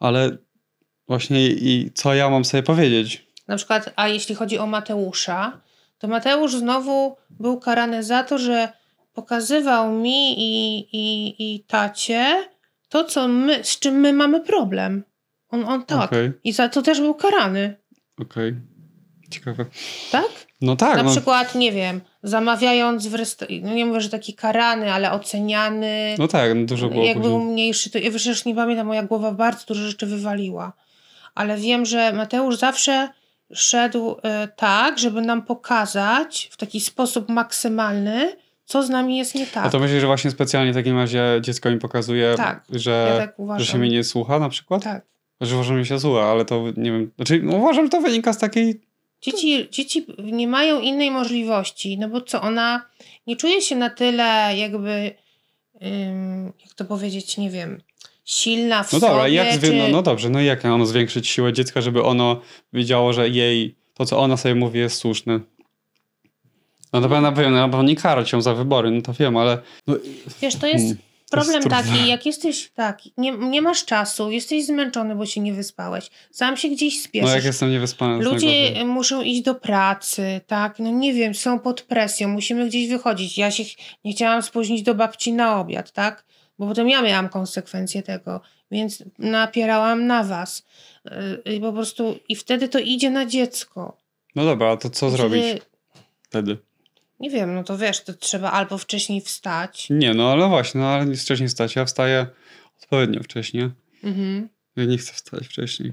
Ale 0.00 0.36
właśnie 1.10 1.48
i 1.48 1.90
co 1.94 2.14
ja 2.14 2.30
mam 2.30 2.44
sobie 2.44 2.62
powiedzieć? 2.62 3.26
Na 3.48 3.56
przykład, 3.56 3.92
a 3.96 4.08
jeśli 4.08 4.34
chodzi 4.34 4.58
o 4.58 4.66
Mateusza, 4.66 5.60
to 5.98 6.08
Mateusz 6.08 6.56
znowu 6.56 7.16
był 7.30 7.60
karany 7.60 8.02
za 8.02 8.24
to, 8.24 8.38
że 8.38 8.68
pokazywał 9.12 9.92
mi 9.92 10.32
i, 10.38 10.78
i, 10.92 11.34
i 11.38 11.64
tacie 11.64 12.48
to, 12.88 13.04
co 13.04 13.28
my, 13.28 13.64
z 13.64 13.78
czym 13.78 13.94
my 13.94 14.12
mamy 14.12 14.40
problem. 14.40 15.02
On, 15.48 15.64
on 15.64 15.84
tak. 15.84 16.04
Okej, 16.04 16.32
I 16.44 16.52
za 16.52 16.68
to 16.68 16.82
też 16.82 17.00
był 17.00 17.14
karany, 17.14 17.76
okej. 18.20 18.54
Ciekawe. 19.30 19.66
tak? 20.10 20.28
No 20.60 20.76
tak, 20.76 20.96
Na 20.96 21.02
no. 21.02 21.10
przykład, 21.10 21.54
nie 21.54 21.72
wiem, 21.72 22.00
zamawiając 22.22 23.06
w 23.06 23.14
restauracji, 23.14 23.62
no 23.62 23.74
nie 23.74 23.86
mówię, 23.86 24.00
że 24.00 24.08
taki 24.08 24.34
karany, 24.34 24.92
ale 24.92 25.12
oceniany, 25.12 26.14
No 26.18 26.28
tak, 26.28 26.54
no 26.54 26.64
dużo 26.64 26.88
było 26.88 27.04
jak 27.04 27.20
był 27.20 27.40
mniejszy, 27.40 27.90
to 27.90 27.98
ja 27.98 28.10
przecież 28.10 28.44
nie 28.44 28.54
pamiętam, 28.54 28.86
moja 28.86 29.02
głowa 29.02 29.32
bardzo 29.32 29.66
dużo 29.66 29.82
rzeczy 29.82 30.06
wywaliła. 30.06 30.72
Ale 31.34 31.56
wiem, 31.56 31.86
że 31.86 32.12
Mateusz 32.12 32.56
zawsze 32.56 33.08
szedł 33.54 34.16
e, 34.22 34.48
tak, 34.56 34.98
żeby 34.98 35.20
nam 35.22 35.42
pokazać 35.42 36.48
w 36.52 36.56
taki 36.56 36.80
sposób 36.80 37.28
maksymalny, 37.28 38.36
co 38.64 38.82
z 38.82 38.88
nami 38.88 39.18
jest 39.18 39.34
nie 39.34 39.46
tak. 39.46 39.66
A 39.66 39.70
to 39.70 39.78
myślisz, 39.78 40.00
że 40.00 40.06
właśnie 40.06 40.30
specjalnie 40.30 40.72
w 40.72 40.74
takim 40.74 40.96
razie 40.96 41.24
dziecko 41.40 41.70
mi 41.70 41.78
pokazuje, 41.78 42.34
Tak, 42.36 42.64
że, 42.70 43.18
ja 43.18 43.26
tak 43.26 43.60
że 43.60 43.66
się 43.66 43.78
mnie 43.78 43.88
nie 43.88 44.04
słucha 44.04 44.38
na 44.38 44.48
przykład? 44.48 44.84
Tak. 44.84 45.06
Że 45.40 45.54
uważam, 45.54 45.78
że 45.78 45.86
się 45.86 46.00
słucha, 46.00 46.22
ale 46.22 46.44
to 46.44 46.64
nie 46.76 46.92
wiem. 46.92 47.10
Znaczy, 47.16 47.40
no 47.42 47.56
uważam, 47.56 47.84
że 47.84 47.90
to 47.90 48.00
wynika 48.00 48.32
z 48.32 48.38
takiej. 48.38 48.80
Dzieci, 49.22 49.68
dzieci 49.70 50.06
nie 50.18 50.48
mają 50.48 50.80
innej 50.80 51.10
możliwości, 51.10 51.98
no 51.98 52.08
bo 52.08 52.20
co, 52.20 52.42
ona 52.42 52.86
nie 53.26 53.36
czuje 53.36 53.62
się 53.62 53.76
na 53.76 53.90
tyle 53.90 54.56
jakby, 54.56 55.14
jak 56.64 56.74
to 56.76 56.84
powiedzieć, 56.84 57.38
nie 57.38 57.50
wiem, 57.50 57.80
silna 58.30 58.82
w 58.82 58.92
No 58.92 59.00
dobra, 59.00 59.22
sobie. 59.22 59.34
jak 59.34 59.48
zwi- 59.48 59.66
czy... 59.66 59.72
no, 59.72 59.88
no 59.88 60.02
dobrze, 60.02 60.30
no 60.30 60.40
i 60.40 60.44
jak 60.44 60.64
ono 60.64 60.86
zwiększyć 60.86 61.28
siłę 61.28 61.52
dziecka, 61.52 61.80
żeby 61.80 62.02
ono 62.02 62.40
wiedziało, 62.72 63.12
że 63.12 63.28
jej, 63.28 63.76
to 63.94 64.06
co 64.06 64.18
ona 64.18 64.36
sobie 64.36 64.54
mówi 64.54 64.78
jest 64.78 64.96
słuszne? 64.98 65.40
No 66.92 67.00
to 67.00 67.08
pewno 67.08 67.32
wiem, 67.32 67.54
no 67.54 67.68
bo 67.68 67.82
nie 67.82 67.96
karać 67.96 68.32
ją 68.32 68.42
za 68.42 68.54
wybory, 68.54 68.90
no 68.90 69.02
to 69.02 69.12
wiem, 69.12 69.36
ale. 69.36 69.58
No, 69.86 69.94
Wiesz, 70.42 70.56
to 70.56 70.66
jest 70.66 70.84
Hmm, 70.84 70.96
to 70.96 71.30
problem 71.30 71.56
jest 71.56 71.68
taki, 71.68 72.08
jak 72.08 72.26
jesteś 72.26 72.70
taki, 72.74 73.12
nie, 73.16 73.32
nie 73.32 73.62
masz 73.62 73.84
czasu, 73.84 74.30
jesteś 74.30 74.66
zmęczony, 74.66 75.14
bo 75.14 75.26
się 75.26 75.40
nie 75.40 75.52
wyspałeś, 75.52 76.10
sam 76.30 76.56
się 76.56 76.68
gdzieś 76.68 76.96
no 76.96 77.04
spieszysz. 77.04 77.34
jak 77.34 77.44
jestem 77.44 77.70
niewyspany, 77.70 78.24
Ludzie 78.24 78.84
muszą 78.84 79.22
iść 79.22 79.42
do 79.42 79.54
pracy, 79.54 80.40
tak? 80.46 80.78
No 80.78 80.90
nie 80.90 81.12
wiem, 81.14 81.34
są 81.34 81.58
pod 81.58 81.82
presją, 81.82 82.28
musimy 82.28 82.66
gdzieś 82.68 82.88
wychodzić. 82.88 83.38
Ja 83.38 83.50
się 83.50 83.64
nie 84.04 84.12
chciałam 84.12 84.42
spóźnić 84.42 84.82
do 84.82 84.94
babci 84.94 85.32
na 85.32 85.60
obiad, 85.60 85.92
tak? 85.92 86.29
Bo 86.60 86.66
potem 86.66 86.88
ja 86.88 87.02
miałam 87.02 87.28
konsekwencje 87.28 88.02
tego, 88.02 88.40
więc 88.70 89.04
napierałam 89.18 90.06
na 90.06 90.24
was. 90.24 90.66
I 91.44 91.60
po 91.60 91.72
prostu, 91.72 92.18
i 92.28 92.36
wtedy 92.36 92.68
to 92.68 92.78
idzie 92.78 93.10
na 93.10 93.26
dziecko. 93.26 93.96
No 94.34 94.44
dobra, 94.44 94.70
a 94.70 94.76
to 94.76 94.90
co 94.90 95.10
zrobić 95.10 95.44
wtedy? 96.22 96.58
Nie 97.20 97.30
wiem, 97.30 97.54
no 97.54 97.64
to 97.64 97.78
wiesz, 97.78 98.04
to 98.04 98.14
trzeba 98.14 98.50
albo 98.50 98.78
wcześniej 98.78 99.20
wstać. 99.20 99.86
Nie, 99.90 100.14
no 100.14 100.32
ale 100.32 100.48
właśnie, 100.48 100.80
no 100.80 100.88
ale 100.88 101.06
nie 101.06 101.16
wcześniej 101.16 101.48
wstać. 101.48 101.76
Ja 101.76 101.84
wstaję 101.84 102.26
odpowiednio 102.82 103.22
wcześnie. 103.22 103.70
Mhm. 104.04 104.48
Ja 104.76 104.84
nie 104.84 104.98
chcę 104.98 105.12
wstać 105.12 105.46
wcześniej. 105.46 105.92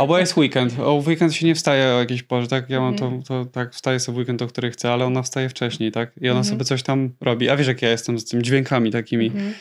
Albo 0.00 0.18
jest 0.18 0.36
weekend. 0.36 0.78
O 0.80 0.94
weekend 1.06 1.34
się 1.34 1.46
nie 1.46 1.54
wstaje 1.54 1.94
o 1.94 1.98
jakiejś 1.98 2.22
porze, 2.22 2.46
tak? 2.48 2.70
Ja 2.70 2.80
mam 2.80 2.96
to, 2.96 3.04
Mhm. 3.04 3.22
to 3.22 3.44
tak, 3.46 3.74
wstaję 3.74 4.00
sobie 4.00 4.16
w 4.16 4.18
weekend, 4.18 4.42
o 4.42 4.46
której 4.46 4.70
chcę, 4.70 4.92
ale 4.92 5.04
ona 5.04 5.22
wstaje 5.22 5.48
wcześniej, 5.48 5.92
tak? 5.92 6.10
I 6.20 6.28
ona 6.30 6.38
Mhm. 6.40 6.44
sobie 6.44 6.64
coś 6.64 6.82
tam 6.82 7.10
robi. 7.20 7.48
A 7.50 7.56
wiesz, 7.56 7.66
jak 7.66 7.82
ja 7.82 7.90
jestem 7.90 8.18
z 8.18 8.24
tymi 8.24 8.42
dźwiękami 8.42 8.90
takimi. 8.90 9.26
Mhm. 9.26 9.54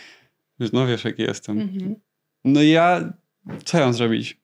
No 0.73 0.87
wiesz, 0.87 1.03
jaki 1.05 1.21
jestem. 1.21 1.69
No 2.45 2.61
i 2.61 2.69
ja, 2.69 3.13
co 3.65 3.77
ja 3.77 3.83
mam 3.83 3.93
zrobić? 3.93 4.37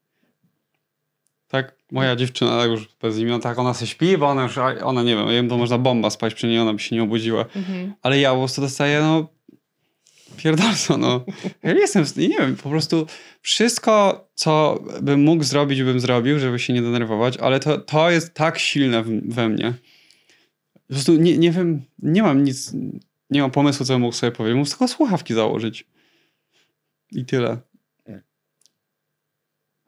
Tak, 1.48 1.75
moja 1.92 2.16
dziewczyna 2.16 2.57
tak 2.57 2.70
już 2.70 2.90
bez 3.01 3.18
imion, 3.18 3.42
tak, 3.42 3.59
ona 3.59 3.74
se 3.74 3.87
śpi, 3.87 4.18
bo 4.18 4.27
ona 4.27 4.44
już, 4.44 4.57
ona 4.83 5.03
nie 5.03 5.16
wiem, 5.16 5.27
jem 5.27 5.50
to 5.50 5.57
można 5.57 5.77
bomba 5.77 6.09
spać 6.09 6.33
przy 6.33 6.48
niej, 6.48 6.59
ona 6.59 6.74
by 6.74 6.79
się 6.79 6.96
nie 6.96 7.03
obudziła. 7.03 7.46
Ale 8.01 8.20
ja 8.20 8.31
po 8.31 8.37
prostu 8.37 8.61
dostaję, 8.61 9.00
no, 9.01 9.27
pierdolco, 10.37 10.98
no. 10.98 11.25
Ja 11.63 11.74
jestem, 11.74 12.05
nie 12.18 12.37
wiem, 12.37 12.55
po 12.55 12.70
prostu 12.70 13.07
wszystko, 13.42 14.27
co 14.35 14.83
bym 15.01 15.24
mógł 15.24 15.44
zrobić, 15.44 15.83
bym 15.83 16.00
zrobił, 16.00 16.39
żeby 16.39 16.59
się 16.59 16.74
nie 16.74 16.81
denerwować, 16.81 17.37
ale 17.37 17.59
to, 17.59 17.77
to 17.77 18.11
jest 18.11 18.33
tak 18.33 18.59
silne 18.59 19.03
we 19.25 19.50
mnie. 19.50 19.74
Po 20.74 20.94
prostu 20.94 21.15
nie, 21.15 21.37
nie 21.37 21.51
wiem, 21.51 21.81
nie 22.00 22.24
mam 22.24 22.44
nic, 22.44 22.72
nie 23.29 23.42
mam 23.42 23.51
pomysłu, 23.51 23.85
co 23.85 23.94
bym 23.94 24.01
mógł 24.01 24.15
sobie 24.15 24.31
powiedzieć. 24.31 24.57
Mógł 24.57 24.70
tylko 24.70 24.87
słuchawki 24.87 25.33
założyć. 25.33 25.85
I 27.11 27.25
tyle. 27.25 27.57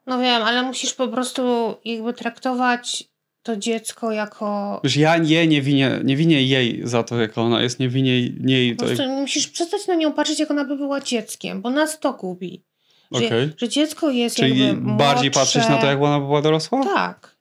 No 0.06 0.18
wiem, 0.18 0.42
ale 0.42 0.62
musisz 0.62 0.94
po 0.94 1.08
prostu 1.08 1.74
jakby 1.84 2.12
traktować 2.12 3.11
to 3.42 3.56
dziecko 3.56 4.12
jako 4.12 4.80
Wiesz, 4.84 4.96
ja 4.96 5.16
nie, 5.16 5.46
nie 5.46 5.62
winię, 5.62 6.00
nie 6.04 6.16
winię 6.16 6.42
jej 6.42 6.80
za 6.84 7.02
to, 7.02 7.20
jaka 7.20 7.42
ona 7.42 7.62
jest, 7.62 7.80
nie 7.80 7.88
winię 7.88 8.18
jej. 8.44 8.76
To, 8.76 8.84
musisz 9.08 9.48
przestać 9.48 9.86
na 9.86 9.94
nią 9.94 10.12
patrzeć, 10.12 10.40
jak 10.40 10.50
ona 10.50 10.64
by 10.64 10.76
była 10.76 11.00
dzieckiem, 11.00 11.62
bo 11.62 11.70
nas 11.70 12.00
to 12.00 12.12
gubi. 12.12 12.64
Że, 13.12 13.26
Okej. 13.26 13.50
że 13.56 13.68
dziecko 13.68 14.10
jest 14.10 14.36
Czyli 14.36 14.72
bardziej 14.74 15.30
młodsze. 15.30 15.30
patrzeć 15.30 15.68
na 15.68 15.78
to, 15.78 15.86
jak 15.86 16.02
ona 16.02 16.20
była 16.20 16.42
dorosła? 16.42 16.84
Tak. 16.84 17.36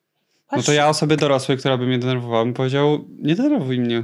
No 0.52 0.58
Patrz- 0.58 0.66
to 0.66 0.74
ja 0.74 0.90
osobie 0.90 1.18
dorosłej, 1.18 1.58
która 1.58 1.78
by 1.78 1.88
mnie 1.88 2.00
denerwowała, 2.00 2.46
bym 2.46 2.54
powiedział, 2.54 3.06
nie 3.20 3.36
denerwuj 3.36 3.80
mnie. 3.80 4.04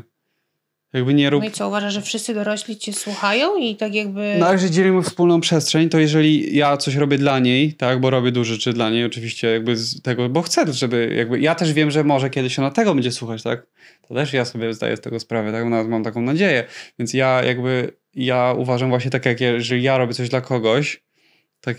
Jakby 0.93 1.13
nie 1.13 1.30
rób... 1.30 1.43
No 1.43 1.50
i 1.50 1.52
co, 1.52 1.67
uważasz, 1.67 1.93
że 1.93 2.02
wszyscy 2.02 2.34
dorośli 2.34 2.78
cię 2.78 2.93
słuchają 2.93 3.58
i 3.58 3.76
tak 3.76 3.93
jakby... 3.93 4.36
No 4.39 4.47
ale 4.47 4.60
że 4.60 4.71
dzielimy 4.71 5.02
wspólną 5.02 5.41
przestrzeń, 5.41 5.89
to 5.89 6.00
jeżeli 6.00 6.56
ja 6.58 6.78
coś 6.78 6.95
robię 6.95 7.17
dla 7.17 7.39
niej, 7.39 7.73
tak, 7.73 8.00
bo 8.00 8.10
robię 8.10 8.32
duże 8.32 8.54
rzeczy 8.54 8.73
dla 8.73 8.89
niej, 8.89 9.06
oczywiście 9.06 9.47
jakby 9.47 9.76
z 9.76 10.02
tego, 10.02 10.30
bo 10.30 10.41
chcę, 10.41 10.73
żeby 10.73 11.13
jakby, 11.15 11.39
ja 11.39 11.56
też 11.56 11.73
wiem, 11.73 11.91
że 11.91 12.04
może 12.04 12.30
kiedyś 12.30 12.60
ona 12.60 12.71
tego 12.71 12.93
będzie 12.93 13.12
słuchać, 13.12 13.43
tak, 13.43 13.65
to 14.08 14.13
też 14.13 14.34
ja 14.34 14.45
sobie 14.45 14.73
zdaję 14.73 14.97
z 14.97 15.02
tego 15.02 15.19
sprawę, 15.19 15.52
tak, 15.52 15.65
nawet 15.65 15.88
mam 15.88 16.04
taką 16.04 16.21
nadzieję, 16.21 16.63
więc 17.00 17.13
ja 17.13 17.43
jakby, 17.43 17.91
ja 18.15 18.54
uważam 18.58 18.89
właśnie 18.89 19.12
tak, 19.12 19.26
jak 19.26 19.41
jeżeli 19.41 19.84
ja 19.84 19.97
robię 19.97 20.13
coś 20.13 20.30
dla 20.30 20.41
kogoś, 20.41 21.04
tak, 21.62 21.78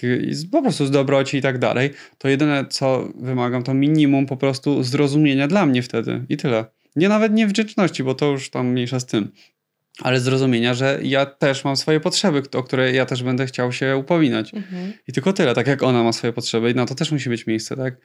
po 0.52 0.62
prostu 0.62 0.86
z 0.86 0.90
dobroci 0.90 1.36
i 1.36 1.42
tak 1.42 1.58
dalej, 1.58 1.90
to 2.18 2.28
jedyne, 2.28 2.64
co 2.70 3.08
wymagam, 3.14 3.62
to 3.62 3.74
minimum 3.74 4.26
po 4.26 4.36
prostu 4.36 4.82
zrozumienia 4.82 5.48
dla 5.48 5.66
mnie 5.66 5.82
wtedy 5.82 6.24
i 6.28 6.36
tyle. 6.36 6.64
Nie 6.96 7.08
nawet 7.08 7.32
nie 7.32 7.46
wdzięczności, 7.46 8.04
bo 8.04 8.14
to 8.14 8.26
już 8.26 8.50
tam 8.50 8.66
mniejsza 8.66 9.00
z 9.00 9.06
tym 9.06 9.32
ale 10.02 10.20
zrozumienia, 10.20 10.74
że 10.74 10.98
ja 11.02 11.26
też 11.26 11.64
mam 11.64 11.76
swoje 11.76 12.00
potrzeby, 12.00 12.42
o 12.54 12.62
które 12.62 12.92
ja 12.92 13.06
też 13.06 13.22
będę 13.22 13.46
chciał 13.46 13.72
się 13.72 13.96
upominać. 13.96 14.54
Mhm. 14.54 14.92
I 15.08 15.12
tylko 15.12 15.32
tyle, 15.32 15.54
tak 15.54 15.66
jak 15.66 15.82
ona 15.82 16.02
ma 16.02 16.12
swoje 16.12 16.32
potrzeby 16.32 16.70
i 16.70 16.74
na 16.74 16.86
to 16.86 16.94
też 16.94 17.12
musi 17.12 17.28
być 17.28 17.46
miejsce, 17.46 17.76
tak? 17.76 17.96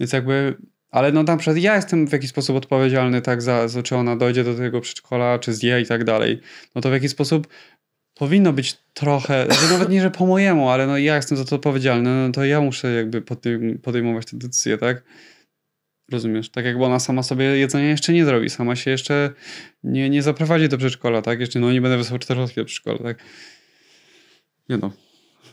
Więc 0.00 0.12
jakby, 0.12 0.56
ale 0.90 1.12
no 1.12 1.22
na 1.22 1.36
przykład 1.36 1.56
ja 1.56 1.76
jestem 1.76 2.08
w 2.08 2.12
jakiś 2.12 2.30
sposób 2.30 2.56
odpowiedzialny, 2.56 3.22
tak, 3.22 3.42
za, 3.42 3.68
za 3.68 3.82
czy 3.82 3.96
ona 3.96 4.16
dojdzie 4.16 4.44
do 4.44 4.54
tego 4.54 4.80
przedszkola, 4.80 5.38
czy 5.38 5.54
zje 5.54 5.80
i 5.80 5.86
tak 5.86 6.04
dalej. 6.04 6.40
No 6.74 6.80
to 6.80 6.90
w 6.90 6.92
jakiś 6.92 7.10
sposób 7.10 7.48
powinno 8.14 8.52
być 8.52 8.78
trochę, 8.94 9.46
znaczy 9.46 9.72
nawet 9.72 9.88
nie, 9.88 10.02
że 10.02 10.10
po 10.10 10.26
mojemu, 10.26 10.70
ale 10.70 10.86
no 10.86 10.98
ja 10.98 11.16
jestem 11.16 11.38
za 11.38 11.44
to 11.44 11.56
odpowiedzialny, 11.56 12.26
no 12.26 12.32
to 12.32 12.44
ja 12.44 12.60
muszę 12.60 12.92
jakby 12.92 13.20
podejm- 13.20 13.78
podejmować 13.78 14.26
te 14.26 14.36
decyzje, 14.36 14.78
tak? 14.78 15.02
Rozumiesz? 16.10 16.50
Tak 16.50 16.64
jakby 16.64 16.84
ona 16.84 17.00
sama 17.00 17.22
sobie 17.22 17.44
jedzenia 17.44 17.88
jeszcze 17.88 18.12
nie 18.12 18.24
zrobi, 18.24 18.50
sama 18.50 18.76
się 18.76 18.90
jeszcze 18.90 19.30
nie, 19.84 20.10
nie 20.10 20.22
zaprowadzi 20.22 20.68
do 20.68 20.78
przedszkola, 20.78 21.22
tak? 21.22 21.40
Jeszcze 21.40 21.60
no 21.60 21.72
nie 21.72 21.80
będę 21.80 21.98
wysłał 21.98 22.18
czterolotki 22.18 22.56
do 22.56 22.64
przedszkola, 22.64 22.98
tak? 22.98 23.18
Nie 24.68 24.76
no. 24.76 24.92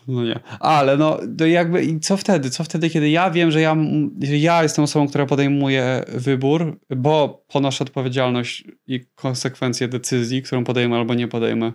No 0.07 0.23
nie. 0.23 0.39
Ale 0.59 0.97
no, 0.97 1.19
to 1.37 1.45
jakby 1.45 1.83
i 1.83 1.99
co 1.99 2.17
wtedy? 2.17 2.49
Co 2.49 2.63
wtedy, 2.63 2.89
kiedy 2.89 3.09
ja 3.09 3.31
wiem, 3.31 3.51
że 3.51 3.61
ja, 3.61 3.77
że 4.21 4.37
ja 4.37 4.63
jestem 4.63 4.83
osobą, 4.83 5.07
która 5.07 5.25
podejmuje 5.25 6.03
wybór, 6.07 6.79
bo 6.89 7.45
ponoszę 7.47 7.83
odpowiedzialność 7.83 8.63
i 8.87 9.05
konsekwencje 9.15 9.87
decyzji, 9.87 10.41
którą 10.41 10.63
podejmę 10.63 10.95
albo 10.95 11.13
nie 11.13 11.27
podejmę. 11.27 11.73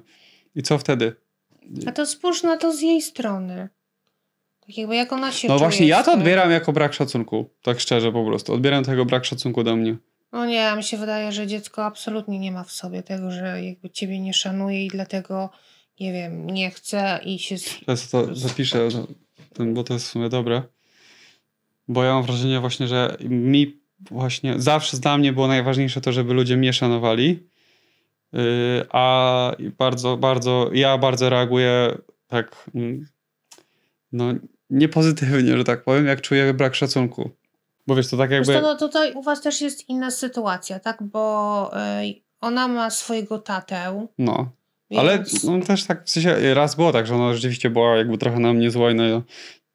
I 0.54 0.62
co 0.62 0.78
wtedy? 0.78 1.16
A 1.87 1.92
to 1.92 2.06
spójrz 2.06 2.42
na 2.42 2.56
to 2.56 2.72
z 2.72 2.80
jej 2.80 3.02
strony. 3.02 3.68
Tak 4.66 4.79
jakby 4.79 4.96
jak 4.96 5.12
ona 5.12 5.33
się 5.33 5.48
No 5.48 5.55
czuje. 5.55 5.68
właśnie, 5.68 5.87
ja 5.87 6.03
to 6.03 6.12
odbieram 6.12 6.50
jako 6.50 6.72
brak 6.72 6.94
szacunku. 6.94 7.50
Tak 7.62 7.81
szczerze 7.81 8.12
po 8.12 8.24
prostu. 8.24 8.53
Odbieram 8.53 8.85
tego 8.85 9.05
brak 9.05 9.24
szacunku 9.24 9.62
do 9.64 9.77
mnie. 9.77 9.96
No 10.33 10.46
nie, 10.46 10.77
mi 10.77 10.83
się 10.83 10.96
wydaje, 10.96 11.33
że 11.33 11.46
dziecko 11.46 11.85
absolutnie 11.85 12.38
nie 12.38 12.53
ma 12.53 12.64
w 12.64 12.72
sobie 12.72 13.03
tego, 13.03 13.31
że 13.31 13.64
jakby 13.64 13.90
ciebie 13.90 14.20
nie 14.20 14.35
szanuje 14.35 14.85
i 14.87 14.88
dlatego, 14.88 15.50
nie 16.00 16.12
wiem, 16.12 16.46
nie 16.50 16.70
chce 16.70 17.20
i 17.24 17.38
się... 17.38 17.57
Teraz 17.87 18.11
to 18.11 18.35
zapiszę, 18.35 18.88
no, 19.59 19.66
bo 19.66 19.85
to 19.85 19.94
jest 19.94 20.07
w 20.07 20.11
sumie 20.11 20.29
dobre. 20.29 20.62
Bo 21.88 22.05
ja 22.05 22.14
mam 22.14 22.22
wrażenie 22.22 22.61
właśnie, 22.61 22.88
że 22.88 23.16
mi 23.20 23.81
właśnie 24.11 24.61
zawsze 24.61 24.96
dla 24.96 25.18
mnie 25.18 25.33
było 25.33 25.46
najważniejsze 25.48 26.00
to, 26.00 26.12
żeby 26.12 26.35
ludzie 26.35 26.57
mnie 26.57 26.72
szanowali. 26.72 27.48
Yy, 28.33 28.40
a 28.90 29.53
bardzo, 29.79 30.16
bardzo, 30.16 30.70
ja 30.72 30.98
bardzo 30.98 31.31
reaguję 31.31 31.98
tak 32.29 32.70
mm, 32.74 33.07
no 34.12 34.35
niepozytywnie, 34.74 35.56
że 35.56 35.64
tak 35.64 35.84
powiem, 35.84 36.06
jak 36.06 36.20
czuję 36.20 36.54
brak 36.54 36.74
szacunku. 36.74 37.30
Bo 37.87 37.94
wiesz, 37.94 38.08
to 38.08 38.16
tak 38.16 38.30
jakby... 38.30 38.52
Wiesz 38.52 38.62
to, 38.62 38.68
no 38.68 38.76
tutaj 38.76 39.12
u 39.12 39.22
was 39.22 39.42
też 39.42 39.60
jest 39.60 39.88
inna 39.88 40.10
sytuacja, 40.10 40.78
tak? 40.78 41.02
Bo 41.02 41.70
y, 42.02 42.14
ona 42.40 42.68
ma 42.68 42.90
swojego 42.90 43.38
tatę. 43.38 44.06
No. 44.18 44.50
Więc... 44.90 45.00
Ale 45.00 45.24
no, 45.44 45.66
też 45.66 45.84
tak 45.84 46.04
w 46.04 46.10
sensie 46.10 46.54
raz 46.54 46.74
było 46.74 46.92
tak, 46.92 47.06
że 47.06 47.14
ona 47.14 47.34
rzeczywiście 47.34 47.70
była 47.70 47.96
jakby 47.96 48.18
trochę 48.18 48.40
na 48.40 48.52
mnie 48.52 48.70
zła 48.70 48.90
i 48.90 48.94
na 48.94 49.04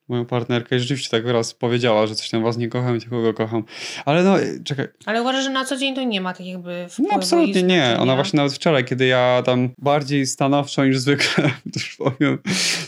moją 0.10 0.26
partnerkę 0.26 0.76
i 0.76 0.80
rzeczywiście 0.80 1.10
tak 1.10 1.26
raz 1.26 1.54
powiedziała, 1.54 2.08
że 2.08 2.16
coś 2.16 2.30
tam 2.30 2.44
was 2.44 2.58
nie 2.58 2.70
kocham 2.70 2.98
i 2.98 3.00
tylko 3.00 3.22
go 3.22 3.34
kocham. 3.34 3.64
Ale 4.06 4.24
no, 4.24 4.36
czekaj. 4.64 4.88
Ale 5.06 5.22
uważasz, 5.22 5.44
że 5.44 5.50
na 5.50 5.66
co 5.66 5.78
dzień 5.78 5.96
to 5.96 6.04
nie 6.04 6.22
ma 6.22 6.34
tak 6.34 6.46
jakby 6.46 6.86
wpływu 6.90 7.12
No 7.12 7.18
absolutnie 7.18 7.64
nie. 7.64 7.98
Ona 8.00 8.16
właśnie 8.16 8.38
nawet 8.38 8.54
wczoraj, 8.54 8.86
kiedy 8.86 9.06
ja 9.06 9.44
tam 9.46 9.70
bardziej 9.78 10.26
stanowczo 10.26 10.86
niż 10.86 11.00
zwykle, 11.00 11.52
powiem, 11.98 12.38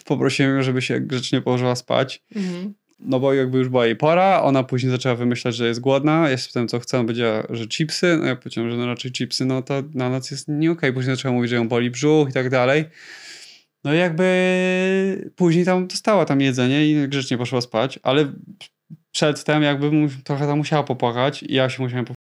poprosiłem 0.06 0.56
ją, 0.56 0.64
żeby 0.64 0.82
się 0.82 1.00
grzecznie 1.00 1.42
położyła 1.42 1.76
spać. 1.76 2.22
Mhm. 2.36 2.74
No 3.04 3.20
bo 3.20 3.34
jakby 3.34 3.58
już 3.58 3.70
była 3.70 3.86
jej 3.86 3.96
pora, 3.96 4.42
ona 4.44 4.64
później 4.64 4.92
zaczęła 4.92 5.16
wymyślać, 5.16 5.56
że 5.56 5.68
jest 5.68 5.80
głodna, 5.80 6.30
ja 6.30 6.38
się 6.38 6.48
pytałem, 6.48 6.68
co 6.68 6.80
chce, 6.80 7.00
on 7.00 7.06
powiedziała, 7.06 7.44
że 7.50 7.68
chipsy, 7.68 8.18
no 8.18 8.26
ja 8.26 8.36
powiedziałem, 8.36 8.72
że 8.72 8.78
no 8.78 8.86
raczej 8.86 9.12
chipsy, 9.12 9.46
no 9.46 9.62
to 9.62 9.84
na 9.94 10.10
noc 10.10 10.32
jest 10.32 10.48
nie 10.48 10.72
okej. 10.72 10.78
Okay. 10.90 10.94
Później 10.94 11.16
zaczęła 11.16 11.34
mówić, 11.34 11.50
że 11.50 11.56
ją 11.56 11.68
boli 11.68 11.92
brzuch 11.92 12.30
i 12.30 12.34
tak 12.34 12.50
dalej. 12.50 12.86
No 13.84 13.94
i 13.94 13.98
jakby 13.98 15.32
później 15.36 15.66
tam 15.66 15.88
dostała 15.88 16.26
tam 16.26 16.42
jedzenie 16.42 16.88
i 16.88 17.08
grzecznie 17.10 17.38
poszła 17.38 17.62
spać, 17.62 18.00
ale 18.04 18.34
przedtem 19.12 19.64
jakby 19.64 19.92
trochę 20.24 20.48
tam 20.48 20.58
musiała 20.58 20.84
popłakać 20.84 21.44
i 21.44 21.54
ja 21.54 21.70
się 21.70 21.84
musiałem 21.84 22.06
popłakać. 22.06 22.22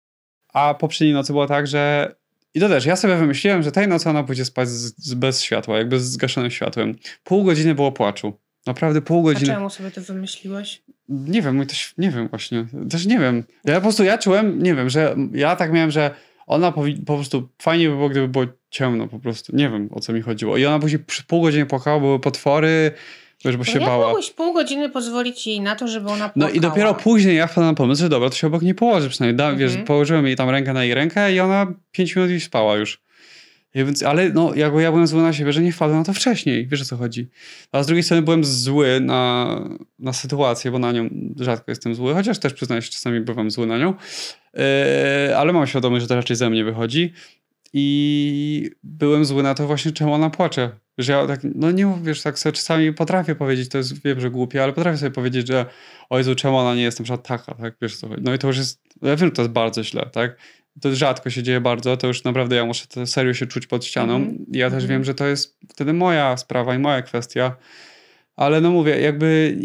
A 0.54 0.74
poprzedniej 0.74 1.13
nocy 1.13 1.34
było 1.34 1.48
tak, 1.48 1.67
że 1.67 2.15
i 2.54 2.60
to 2.60 2.69
też, 2.69 2.86
ja 2.86 2.95
sobie 2.95 3.15
wymyśliłem, 3.15 3.63
że 3.63 3.72
tej 3.72 3.88
nocy 3.88 4.10
ona 4.10 4.24
pójdzie 4.24 4.45
spać 4.45 4.69
z, 4.69 5.06
z, 5.06 5.13
bez 5.13 5.41
światła, 5.41 5.78
jakby 5.78 6.00
z 6.00 6.04
zgaszonym 6.04 6.52
światłem. 6.52 6.95
Pół 7.24 7.43
godziny 7.43 7.76
było 7.76 7.91
płaczu. 7.91 8.34
Naprawdę 8.67 9.02
pół 9.02 9.24
godziny. 9.24 9.52
A 9.52 9.56
czemu 9.56 9.69
sobie 9.69 9.91
to 9.91 10.02
wymyśliłeś? 10.02 10.82
Nie 11.10 11.41
wiem, 11.41 11.65
to, 11.65 11.74
nie 11.98 12.12
wiem 12.12 12.28
właśnie. 12.28 12.65
Też 12.89 13.06
nie 13.06 13.19
wiem. 13.19 13.43
Ja 13.65 13.76
po 13.76 13.82
prostu, 13.82 14.04
ja 14.04 14.17
czułem, 14.17 14.63
nie 14.63 14.76
wiem, 14.76 14.89
że 14.89 15.15
ja 15.34 15.56
tak 15.56 15.72
miałem, 15.72 15.91
że 15.91 16.15
ona 16.50 16.72
po, 16.72 16.84
po 17.06 17.16
prostu 17.16 17.50
fajnie 17.62 17.90
by 17.90 17.96
było, 17.96 18.10
gdyby 18.10 18.28
było 18.28 18.46
ciemno 18.70 19.08
po 19.08 19.20
prostu. 19.20 19.56
Nie 19.56 19.70
wiem, 19.70 19.90
o 19.92 20.00
co 20.00 20.14
mi 20.14 20.22
chodziło. 20.22 20.58
I 20.58 20.66
ona 20.66 20.80
później 20.80 21.00
przy 21.00 21.24
pół 21.24 21.42
godziny 21.42 21.66
płakała, 21.66 22.00
były 22.00 22.20
potwory, 22.20 22.92
wiesz, 23.46 23.58
bo 23.58 23.64
no 23.64 23.72
się 23.72 23.80
jak 23.80 23.90
bała. 23.90 24.08
mogłeś 24.08 24.32
pół 24.32 24.54
godziny 24.54 24.90
pozwolić 24.90 25.48
jej 25.48 25.62
na 25.62 25.76
to, 25.76 25.88
żeby 25.88 26.10
ona 26.10 26.30
płakała? 26.30 26.48
No 26.48 26.50
i 26.50 26.60
dopiero 26.60 26.94
później 26.94 27.38
ja 27.38 27.48
wpadłem 27.48 27.72
na 27.72 27.76
pomysł, 27.76 28.02
że 28.02 28.10
dobra, 28.10 28.30
to 28.30 28.36
się 28.36 28.48
obok 28.48 28.62
nie 28.62 28.76
położy 28.76 29.10
przynajmniej. 29.10 29.38
Da, 29.38 29.50
mhm. 29.50 29.60
Wiesz, 29.60 29.78
położyłem 29.86 30.26
jej 30.26 30.36
tam 30.36 30.50
rękę 30.50 30.74
na 30.74 30.84
jej 30.84 30.94
rękę 30.94 31.34
i 31.34 31.40
ona 31.40 31.74
pięć 31.92 32.16
minut 32.16 32.32
już 32.32 32.44
spała 32.44 32.78
już. 32.78 33.02
I 33.75 33.86
więc, 33.86 34.03
ale 34.03 34.29
no, 34.29 34.55
jakby 34.55 34.82
ja 34.82 34.91
byłem 34.91 35.08
zły 35.08 35.21
na 35.21 35.34
siebie, 35.34 35.53
że 35.53 35.62
nie 35.62 35.71
wpadłem 35.71 35.99
na 35.99 36.05
to 36.05 36.13
wcześniej. 36.13 36.67
Wiesz 36.67 36.82
o 36.82 36.86
co 36.86 36.97
chodzi. 36.97 37.29
A 37.71 37.84
z 37.84 37.88
drugiej 37.88 38.03
strony 38.03 38.21
byłem 38.21 38.43
zły 38.43 38.99
na, 38.99 39.60
na 39.99 40.13
sytuację, 40.13 40.71
bo 40.71 40.79
na 40.79 40.91
nią 40.91 41.10
rzadko 41.39 41.71
jestem 41.71 41.95
zły, 41.95 42.13
chociaż 42.13 42.39
też 42.39 42.53
przyznaję 42.53 42.82
się, 42.82 42.91
czasami 42.91 43.21
bywam 43.21 43.51
zły 43.51 43.67
na 43.67 43.77
nią. 43.77 43.93
Yy, 44.53 45.38
ale 45.38 45.53
mam 45.53 45.67
świadomość, 45.67 46.01
że 46.01 46.08
to 46.08 46.15
raczej 46.15 46.36
ze 46.36 46.49
mnie 46.49 46.63
wychodzi. 46.63 47.13
I 47.73 48.71
byłem 48.84 49.25
zły 49.25 49.43
na 49.43 49.53
to 49.53 49.67
właśnie, 49.67 49.91
czemu 49.91 50.13
ona 50.13 50.29
płacze. 50.29 50.71
Że 50.97 51.12
ja 51.13 51.27
tak, 51.27 51.39
no 51.55 51.71
nie 51.71 51.93
wiesz, 52.03 52.21
tak 52.21 52.39
sobie 52.39 52.53
czasami 52.53 52.93
potrafię 52.93 53.36
powiedzieć, 53.36 53.69
to 53.69 53.77
jest, 53.77 54.03
wiem, 54.03 54.19
że 54.19 54.32
głupie, 54.32 54.63
ale 54.63 54.73
potrafię 54.73 54.97
sobie 54.97 55.12
powiedzieć, 55.12 55.47
że 55.47 55.65
o 56.10 56.17
Jezu, 56.17 56.36
czemu 56.36 56.58
ona 56.58 56.75
nie 56.75 56.82
jest 56.82 56.99
na 56.99 57.03
przykład 57.03 57.27
taka, 57.27 57.55
tak, 57.55 57.75
wiesz 57.82 57.97
co 57.97 58.08
chodzi. 58.08 58.21
No 58.23 58.34
i 58.34 58.39
to 58.39 58.47
już 58.47 58.58
jest, 58.58 58.82
ja 59.01 59.15
wiem, 59.15 59.27
że 59.27 59.32
to 59.32 59.41
jest 59.41 59.51
bardzo 59.51 59.84
źle, 59.84 60.10
tak. 60.12 60.38
To 60.82 60.96
rzadko 60.96 61.30
się 61.30 61.44
dzieje 61.44 61.62
bardzo, 61.62 61.98
to 61.98 62.08
już 62.08 62.24
naprawdę 62.24 62.56
ja 62.56 62.65
muszę 62.65 63.06
serio 63.06 63.34
się 63.34 63.48
czuć 63.48 63.68
pod 63.68 63.86
ścianą. 63.86 64.15
Mm 64.15 64.30
-hmm. 64.30 64.46
Ja 64.52 64.70
też 64.70 64.78
mm 64.78 64.86
-hmm. 64.86 64.89
wiem, 64.89 65.04
że 65.04 65.13
to 65.13 65.28
jest 65.28 65.60
wtedy 65.70 65.94
moja 65.94 66.38
sprawa 66.38 66.76
i 66.76 66.80
moja 66.80 67.02
kwestia, 67.02 67.56
ale 68.36 68.62
no 68.62 68.72
mówię, 68.72 69.00
jakby 69.02 69.58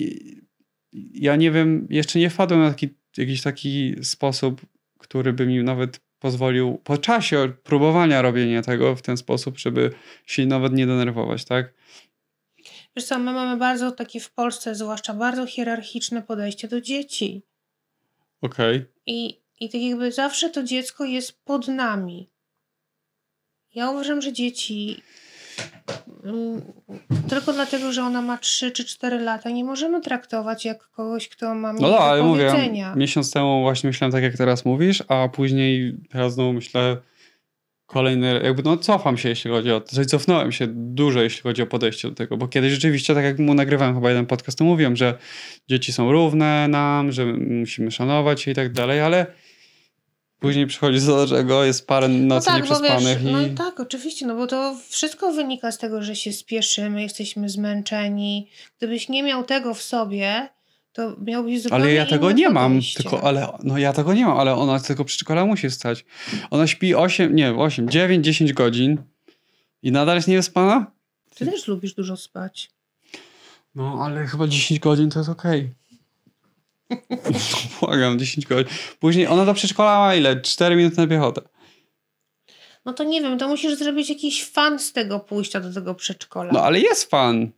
ja 1.15 1.37
nie 1.37 1.51
wiem, 1.51 1.87
jeszcze 1.91 2.19
nie 2.19 2.31
wpadłem 2.31 2.61
na 2.61 2.69
taki, 2.71 2.89
jakiś 3.17 3.43
taki 3.43 3.95
sposób, 4.03 4.61
który 4.99 5.33
by 5.33 5.47
mi 5.47 5.63
nawet 5.63 6.01
pozwolił 6.19 6.81
po 6.85 6.99
czasie 6.99 7.53
próbowania 7.63 8.23
robienia 8.23 8.63
tego 8.63 8.97
w 8.97 9.03
ten 9.03 9.17
sposób, 9.17 9.59
żeby 9.59 9.91
się 10.27 10.47
nawet 10.47 10.73
nie 10.73 10.87
denerwować, 10.87 11.45
tak? 11.45 11.75
Wiesz 12.97 13.05
co, 13.05 13.19
my 13.19 13.33
mamy 13.33 13.57
bardzo 13.57 13.93
takie 13.93 14.21
w 14.21 14.31
Polsce, 14.31 14.75
zwłaszcza 14.75 15.15
bardzo 15.15 15.47
hierarchiczne 15.47 16.23
podejście 16.23 16.69
do 16.69 16.81
dzieci. 16.81 17.43
Okej. 18.41 18.77
Okay. 18.77 18.89
I, 19.07 19.41
I 19.61 19.71
tak 19.71 19.81
jakby 19.81 20.13
zawsze 20.13 20.51
to 20.51 20.63
dziecko 20.63 21.05
jest 21.05 21.45
pod 21.45 21.69
nami. 21.69 22.31
Ja 23.75 23.91
uważam, 23.91 24.23
że 24.23 24.33
dzieci 24.33 25.03
Mm, 26.25 26.63
tylko 27.29 27.53
dlatego, 27.53 27.93
że 27.93 28.03
ona 28.03 28.23
ma 28.23 28.39
3 28.39 28.71
czy 28.71 28.85
4 28.85 29.19
lata, 29.19 29.51
nie 29.51 29.65
możemy 29.65 30.01
traktować 30.01 30.65
jak 30.65 30.89
kogoś, 30.91 31.29
kto 31.29 31.55
ma 31.55 31.73
no, 31.73 31.99
ale 31.99 32.23
mówię, 32.23 32.53
miesiąc 32.97 33.33
temu 33.33 33.63
właśnie 33.63 33.89
myślałem 33.89 34.13
tak, 34.13 34.23
jak 34.23 34.37
teraz 34.37 34.65
mówisz, 34.65 35.03
a 35.09 35.29
później 35.29 35.97
teraz 36.11 36.35
znowu 36.35 36.53
myślę 36.53 36.97
kolejny, 37.87 38.41
jakby 38.45 38.63
no 38.63 38.77
cofam 38.77 39.19
się, 39.19 39.29
jeśli 39.29 39.51
chodzi 39.51 39.71
o 39.71 39.81
to, 39.81 39.95
czyli 39.95 40.07
cofnąłem 40.07 40.53
się 40.53 40.67
dużo, 40.71 41.23
jeśli 41.23 41.43
chodzi 41.43 41.63
o 41.63 41.67
podejście 41.67 42.09
do 42.09 42.15
tego, 42.15 42.37
bo 42.37 42.49
kiedyś 42.49 42.73
rzeczywiście, 42.73 43.15
tak 43.15 43.25
jak 43.25 43.39
mu 43.39 43.55
nagrywałem 43.55 43.95
chyba 43.95 44.09
jeden 44.09 44.27
podcast, 44.27 44.59
to 44.59 44.65
mówiłem, 44.65 44.97
że 44.97 45.19
dzieci 45.69 45.93
są 45.93 46.13
równe 46.13 46.69
nam, 46.69 47.13
że 47.13 47.27
musimy 47.27 47.91
szanować 47.91 48.49
i 48.49 48.55
tak 48.55 48.73
dalej, 48.73 49.01
ale 49.01 49.27
Później 50.45 50.67
przychodzi 50.67 51.07
do 51.07 51.27
czego, 51.27 51.65
jest 51.65 51.87
parę 51.87 52.09
nocy 52.09 52.47
no 52.47 52.53
tak, 52.53 52.57
nieprzespanych. 52.57 53.19
Wiesz, 53.19 53.33
i... 53.33 53.33
No 53.33 53.65
tak, 53.65 53.81
oczywiście, 53.81 54.27
no 54.27 54.37
bo 54.37 54.47
to 54.47 54.77
wszystko 54.89 55.33
wynika 55.33 55.73
z 55.73 55.79
tego, 55.79 56.03
że 56.03 56.17
się 56.17 56.33
spieszymy, 56.33 57.03
jesteśmy 57.03 57.49
zmęczeni. 57.49 58.49
Gdybyś 58.79 59.09
nie 59.09 59.23
miał 59.23 59.45
tego 59.45 59.75
w 59.75 59.83
sobie, 59.83 60.49
to 60.93 61.17
miałbyś 61.25 61.63
zupełnie 61.63 61.85
Ale 61.85 61.95
ja 61.95 62.07
tego 62.07 62.33
nie 62.33 62.51
mam, 62.51 62.81
tylko, 62.97 63.23
ale, 63.23 63.49
no 63.63 63.79
ja 63.79 63.93
tego 63.93 64.15
nie 64.15 64.27
mam, 64.27 64.39
ale 64.39 64.55
ona 64.55 64.81
tylko 64.81 65.05
przedszkola 65.05 65.47
musi 65.47 65.71
stać. 65.71 66.05
Ona 66.51 66.67
śpi 66.67 66.95
8, 66.95 67.37
nie, 67.37 67.55
8, 67.55 67.89
9, 67.91 68.25
10 68.25 68.53
godzin 68.53 69.03
i 69.83 69.93
nadal 69.93 70.17
jest 70.17 70.29
niewyspana? 70.29 70.87
Ty 71.35 71.47
też 71.47 71.69
lubisz 71.69 71.95
dużo 71.95 72.17
spać. 72.17 72.71
No, 73.75 73.99
ale 74.03 74.27
chyba 74.27 74.49
10 74.49 74.81
godzin 74.81 75.11
to 75.11 75.19
jest 75.19 75.31
okej. 75.31 75.61
Okay. 75.61 75.75
Błagam, 77.81 78.19
10 78.19 78.47
godzin. 78.47 78.73
Później 79.01 79.27
ona 79.27 79.45
do 79.45 79.55
przedszkola 79.55 79.99
ma 79.99 80.15
ile? 80.15 80.41
4 80.41 80.77
minuty 80.77 80.97
na 80.97 81.07
piechotę. 81.07 81.41
No 82.85 82.93
to 82.93 83.05
nie 83.05 83.23
wiem, 83.23 83.39
to 83.39 83.49
musisz 83.49 83.75
zrobić 83.75 84.09
jakiś 84.09 84.45
fan 84.45 84.79
z 84.79 84.93
tego 84.93 85.21
pójścia 85.21 85.61
do 85.61 85.73
tego 85.73 85.95
przedszkola. 85.95 86.53
No 86.53 86.63
ale 86.63 86.81
jest 86.81 87.11
fan. 87.11 87.51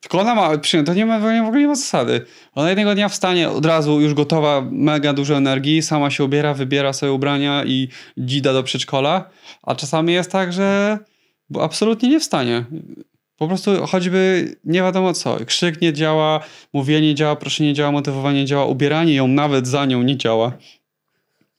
Tylko 0.00 0.20
ona 0.20 0.34
ma, 0.34 0.50
to 0.86 0.94
nie 0.94 1.06
ma, 1.06 1.18
w 1.18 1.46
ogóle 1.46 1.60
nie 1.60 1.68
ma 1.68 1.74
zasady. 1.74 2.26
Ona 2.54 2.68
jednego 2.68 2.94
dnia 2.94 3.08
wstanie 3.08 3.50
od 3.50 3.66
razu 3.66 4.00
już 4.00 4.14
gotowa, 4.14 4.62
mega 4.70 5.12
dużo 5.12 5.36
energii, 5.36 5.82
sama 5.82 6.10
się 6.10 6.24
ubiera, 6.24 6.54
wybiera 6.54 6.92
sobie 6.92 7.12
ubrania 7.12 7.64
i 7.64 7.88
dzida 8.18 8.52
do 8.52 8.62
przedszkola, 8.62 9.30
a 9.62 9.74
czasami 9.74 10.12
jest 10.12 10.32
tak, 10.32 10.52
że 10.52 10.98
absolutnie 11.60 12.08
nie 12.08 12.20
wstanie. 12.20 12.64
Po 13.42 13.48
prostu 13.48 13.86
choćby 13.86 14.54
nie 14.64 14.80
wiadomo 14.80 15.12
co. 15.12 15.44
Krzyk 15.46 15.80
nie 15.80 15.92
działa, 15.92 16.40
mówienie 16.72 17.08
nie 17.08 17.14
działa, 17.14 17.36
proszenie 17.36 17.68
nie 17.68 17.74
działa, 17.74 17.92
motywowanie 17.92 18.40
nie 18.40 18.46
działa, 18.46 18.64
ubieranie 18.66 19.14
ją 19.14 19.28
nawet 19.28 19.66
za 19.66 19.86
nią 19.86 20.02
nie 20.02 20.16
działa. 20.16 20.52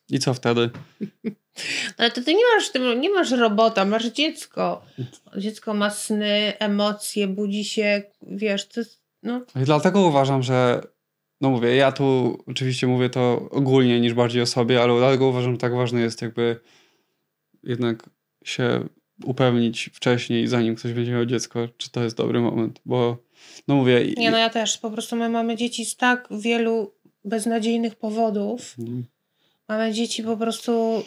I 0.09 0.19
co 0.19 0.33
wtedy? 0.33 0.69
Ale 1.97 2.11
to 2.11 2.21
ty 2.21 2.33
nie 2.33 2.43
masz, 2.55 2.95
nie 2.99 3.09
masz 3.09 3.31
robota, 3.31 3.85
masz 3.85 4.05
dziecko. 4.05 4.85
Dziecko 5.37 5.73
ma 5.73 5.89
sny, 5.89 6.53
emocje, 6.59 7.27
budzi 7.27 7.65
się, 7.65 8.03
wiesz, 8.21 8.67
to 8.67 8.81
no. 9.23 9.41
I 9.61 9.65
dlatego 9.65 10.01
uważam, 10.01 10.43
że 10.43 10.81
no 11.41 11.49
mówię, 11.49 11.75
ja 11.75 11.91
tu 11.91 12.37
oczywiście 12.47 12.87
mówię 12.87 13.09
to 13.09 13.49
ogólnie 13.51 14.01
niż 14.01 14.13
bardziej 14.13 14.41
o 14.41 14.45
sobie, 14.45 14.83
ale 14.83 14.97
dlatego 14.97 15.27
uważam, 15.27 15.51
że 15.51 15.57
tak 15.57 15.75
ważne 15.75 16.01
jest 16.01 16.21
jakby 16.21 16.59
jednak 17.63 18.09
się 18.43 18.87
upewnić 19.25 19.89
wcześniej, 19.93 20.47
zanim 20.47 20.75
ktoś 20.75 20.93
będzie 20.93 21.11
miał 21.11 21.25
dziecko, 21.25 21.67
czy 21.77 21.91
to 21.91 22.03
jest 22.03 22.17
dobry 22.17 22.39
moment, 22.39 22.79
bo 22.85 23.17
no 23.67 23.75
mówię... 23.75 24.05
Nie, 24.17 24.31
no 24.31 24.37
ja 24.37 24.49
też. 24.49 24.77
Po 24.77 24.91
prostu 24.91 25.15
my 25.15 25.29
mamy 25.29 25.55
dzieci 25.55 25.85
z 25.85 25.95
tak 25.95 26.27
wielu 26.31 26.93
beznadziejnych 27.25 27.95
powodów. 27.95 28.75
Mhm. 28.79 29.05
Mamy 29.67 29.93
dzieci 29.93 30.23
po 30.23 30.37
prostu 30.37 31.03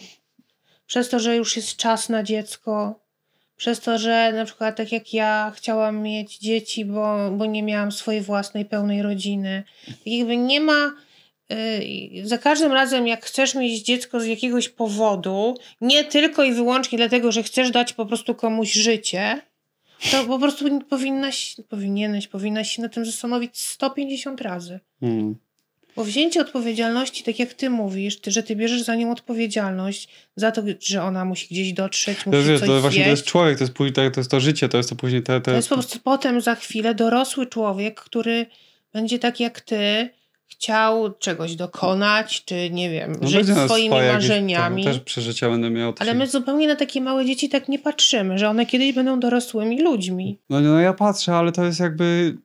przez 0.86 1.08
to, 1.08 1.20
że 1.20 1.36
już 1.36 1.56
jest 1.56 1.76
czas 1.76 2.08
na 2.08 2.22
dziecko, 2.22 3.00
przez 3.56 3.80
to, 3.80 3.98
że 3.98 4.32
na 4.32 4.44
przykład 4.44 4.76
tak 4.76 4.92
jak 4.92 5.14
ja 5.14 5.52
chciałam 5.56 6.02
mieć 6.02 6.38
dzieci, 6.38 6.84
bo, 6.84 7.30
bo 7.30 7.46
nie 7.46 7.62
miałam 7.62 7.92
swojej 7.92 8.20
własnej 8.20 8.64
pełnej 8.64 9.02
rodziny. 9.02 9.64
Tak 9.86 9.96
jakby 10.06 10.36
nie 10.36 10.60
ma 10.60 10.94
za 12.24 12.38
każdym 12.38 12.72
razem, 12.72 13.06
jak 13.06 13.24
chcesz 13.24 13.54
mieć 13.54 13.82
dziecko 13.82 14.20
z 14.20 14.26
jakiegoś 14.26 14.68
powodu, 14.68 15.54
nie 15.80 16.04
tylko 16.04 16.44
i 16.44 16.52
wyłącznie 16.52 16.98
dlatego, 16.98 17.32
że 17.32 17.42
chcesz 17.42 17.70
dać 17.70 17.92
po 17.92 18.06
prostu 18.06 18.34
komuś 18.34 18.72
życie, 18.72 19.40
to 20.10 20.24
po 20.24 20.38
prostu 20.38 20.80
powinnaś, 20.80 21.56
powinieneś, 21.68 22.28
powinnaś 22.28 22.76
się 22.76 22.82
na 22.82 22.88
tym 22.88 23.06
zastanowić 23.06 23.60
150 23.60 24.40
razy. 24.40 24.80
Hmm. 25.00 25.36
Bo 25.96 26.04
wzięcie 26.04 26.40
odpowiedzialności, 26.40 27.24
tak 27.24 27.38
jak 27.38 27.54
ty 27.54 27.70
mówisz, 27.70 28.20
ty, 28.20 28.30
że 28.30 28.42
ty 28.42 28.56
bierzesz 28.56 28.82
za 28.82 28.94
nią 28.94 29.12
odpowiedzialność, 29.12 30.08
za 30.36 30.52
to, 30.52 30.62
że 30.80 31.02
ona 31.02 31.24
musi 31.24 31.46
gdzieś 31.50 31.72
dotrzeć, 31.72 32.26
musi 32.26 32.30
To, 32.44 32.50
jest, 32.50 32.60
coś 32.60 32.68
to 32.68 32.80
właśnie 32.80 33.00
to 33.00 33.04
zjeść. 33.04 33.10
jest 33.10 33.24
człowiek, 33.24 33.58
to 33.58 33.64
jest, 33.64 33.74
to 34.14 34.20
jest 34.20 34.30
to 34.30 34.40
życie, 34.40 34.68
to 34.68 34.76
jest 34.76 34.88
to 34.88 34.96
później 34.96 35.22
te... 35.22 35.40
te 35.40 35.50
To 35.50 35.56
jest 35.56 35.68
po 35.68 35.74
prostu 35.74 35.98
potem 36.04 36.40
za 36.40 36.54
chwilę 36.54 36.94
dorosły 36.94 37.46
człowiek, 37.46 38.00
który 38.00 38.46
będzie 38.92 39.18
tak 39.18 39.40
jak 39.40 39.60
ty, 39.60 40.08
chciał 40.60 41.14
czegoś 41.18 41.56
dokonać, 41.56 42.44
czy 42.44 42.70
nie 42.70 42.90
wiem, 42.90 43.12
no 43.22 43.28
żyć 43.28 43.46
swoimi 43.46 43.88
swoje 43.88 44.12
marzeniami. 44.12 44.84
Też 44.84 45.00
przeżycia 45.00 45.50
będę 45.50 45.70
miał. 45.70 45.92
Ale 45.98 46.14
my 46.14 46.26
zupełnie 46.26 46.68
na 46.68 46.76
takie 46.76 47.00
małe 47.00 47.26
dzieci 47.26 47.48
tak 47.48 47.68
nie 47.68 47.78
patrzymy, 47.78 48.38
że 48.38 48.48
one 48.48 48.66
kiedyś 48.66 48.92
będą 48.92 49.20
dorosłymi 49.20 49.82
ludźmi. 49.82 50.38
No, 50.50 50.60
no 50.60 50.80
ja 50.80 50.92
patrzę, 50.92 51.34
ale 51.34 51.52
to 51.52 51.64
jest 51.64 51.80
jakby... 51.80 52.36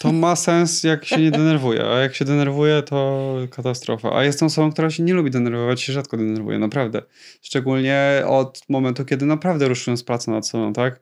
To 0.00 0.12
ma 0.12 0.36
sens, 0.46 0.84
jak 0.84 1.04
się 1.04 1.16
nie 1.16 1.30
denerwuje, 1.30 1.84
a 1.84 1.98
jak 1.98 2.14
się 2.14 2.24
denerwuje, 2.24 2.82
to 2.82 3.34
katastrofa. 3.50 4.16
A 4.16 4.24
jestem 4.24 4.46
osobą, 4.46 4.72
która 4.72 4.90
się 4.90 5.02
nie 5.02 5.14
lubi 5.14 5.30
denerwować, 5.30 5.82
się 5.82 5.92
rzadko 5.92 6.16
denerwuje, 6.16 6.58
naprawdę. 6.58 7.02
Szczególnie 7.42 8.22
od 8.26 8.60
momentu, 8.68 9.04
kiedy 9.04 9.26
naprawdę 9.26 9.68
ruszyłem 9.68 9.96
z 9.96 10.04
pracą 10.04 10.32
nad 10.32 10.48
sobą, 10.48 10.72
tak? 10.72 11.00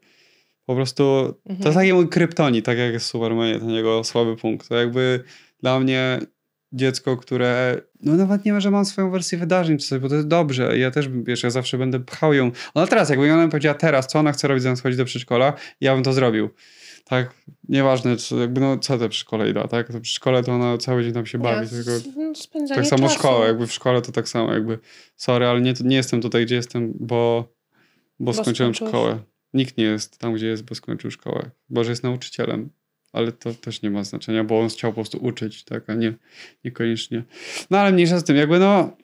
Po 0.67 0.75
prostu 0.75 1.03
to 1.05 1.35
Mhm. 1.51 1.67
jest 1.67 1.79
taki 1.79 1.93
mój 1.93 2.09
kryptonit, 2.09 2.65
tak 2.65 2.79
jak 2.79 2.93
jest 2.93 3.07
Supermanie, 3.07 3.59
ten 3.59 3.71
jego 3.71 4.05
słaby 4.05 4.37
punkt. 4.37 4.69
To 4.69 4.75
jakby 4.75 5.25
dla 5.65 5.81
mnie 5.81 6.19
dziecko, 6.73 7.17
które 7.17 7.81
no 8.01 8.13
nawet 8.13 8.45
nie 8.45 8.53
ma, 8.53 8.61
że 8.61 8.71
mam 8.71 8.85
swoją 8.85 9.11
wersję 9.11 9.39
wydarzeń 9.39 9.79
czy 9.79 9.87
coś, 9.87 9.99
bo 9.99 10.09
to 10.09 10.15
jest 10.15 10.29
dobrze. 10.29 10.79
Ja 10.79 10.91
też, 10.91 11.09
wiesz, 11.09 11.43
ja 11.43 11.51
zawsze 11.51 11.79
będę 11.79 12.01
pchał 12.01 12.35
ją. 12.35 12.51
Ona 12.75 12.87
teraz, 12.87 13.11
jakby 13.11 13.33
ona 13.33 13.45
mi 13.45 13.51
powiedziała 13.51 13.75
teraz, 13.75 14.07
co 14.07 14.19
ona 14.19 14.33
chce 14.33 14.49
robić, 14.49 14.63
zamiast 14.63 14.83
chodzić 14.83 14.99
do 14.99 15.05
przedszkola, 15.05 15.53
ja 15.81 15.95
bym 15.95 16.05
to 16.05 16.13
zrobił. 16.13 16.51
Tak, 17.05 17.35
nieważne, 17.69 18.17
czy, 18.17 18.37
jakby 18.37 18.61
no, 18.61 18.79
co 18.79 18.99
te 18.99 19.09
przedszkole 19.09 19.53
da, 19.53 19.69
tak? 19.69 19.87
To 19.93 20.01
przedszkole 20.01 20.43
to 20.43 20.53
ona 20.53 20.79
cały 20.79 21.05
dzień 21.05 21.13
tam 21.13 21.27
się 21.27 21.39
bawi, 21.39 21.67
Ja, 21.67 21.85
tylko 21.85 21.91
no, 22.17 22.67
tak 22.75 22.87
samo 22.87 23.03
czasu. 23.09 23.19
szkoła, 23.19 23.47
jakby 23.47 23.67
w 23.67 23.73
szkole 23.73 24.03
to 24.03 24.13
tak 24.13 24.29
samo, 24.29 24.53
jakby 24.53 24.79
sorry, 25.17 25.47
ale 25.47 25.61
nie, 25.61 25.75
nie 25.85 25.97
jestem 25.97 26.21
tutaj, 26.21 26.45
gdzie 26.47 26.55
jestem, 26.55 26.93
bo, 27.01 27.49
bo, 28.21 28.33
Bo 28.33 28.43
skończyłem 28.43 28.75
skończyłeś. 28.75 28.91
szkołę. 28.91 29.19
Nikt 29.55 29.79
nie 29.79 29.85
jest 29.85 30.19
tam, 30.19 30.35
gdzie 30.35 30.47
jest, 30.47 30.65
bo 30.65 30.75
skończył 30.75 31.11
szkołę. 31.11 31.51
Bo 31.69 31.85
że 31.85 31.91
jest 31.91 32.03
nauczycielem. 32.03 32.71
Ale 33.15 33.33
to 33.33 33.55
też 33.55 33.83
nie 33.83 33.91
ma 33.91 34.05
znaczenia, 34.05 34.45
bo 34.45 34.61
on 34.61 34.69
chciał 34.69 34.91
po 34.91 34.95
prostu 34.95 35.19
uczyć, 35.19 35.65
tak, 35.65 35.91
a 35.91 35.95
nie 35.95 36.15
niekoniecznie. 36.65 37.23
No 37.71 37.79
ale 37.79 37.93
mniejsza 37.93 38.19
z 38.19 38.25
tym, 38.25 38.37
jakby 38.37 38.59
no... 38.59 38.97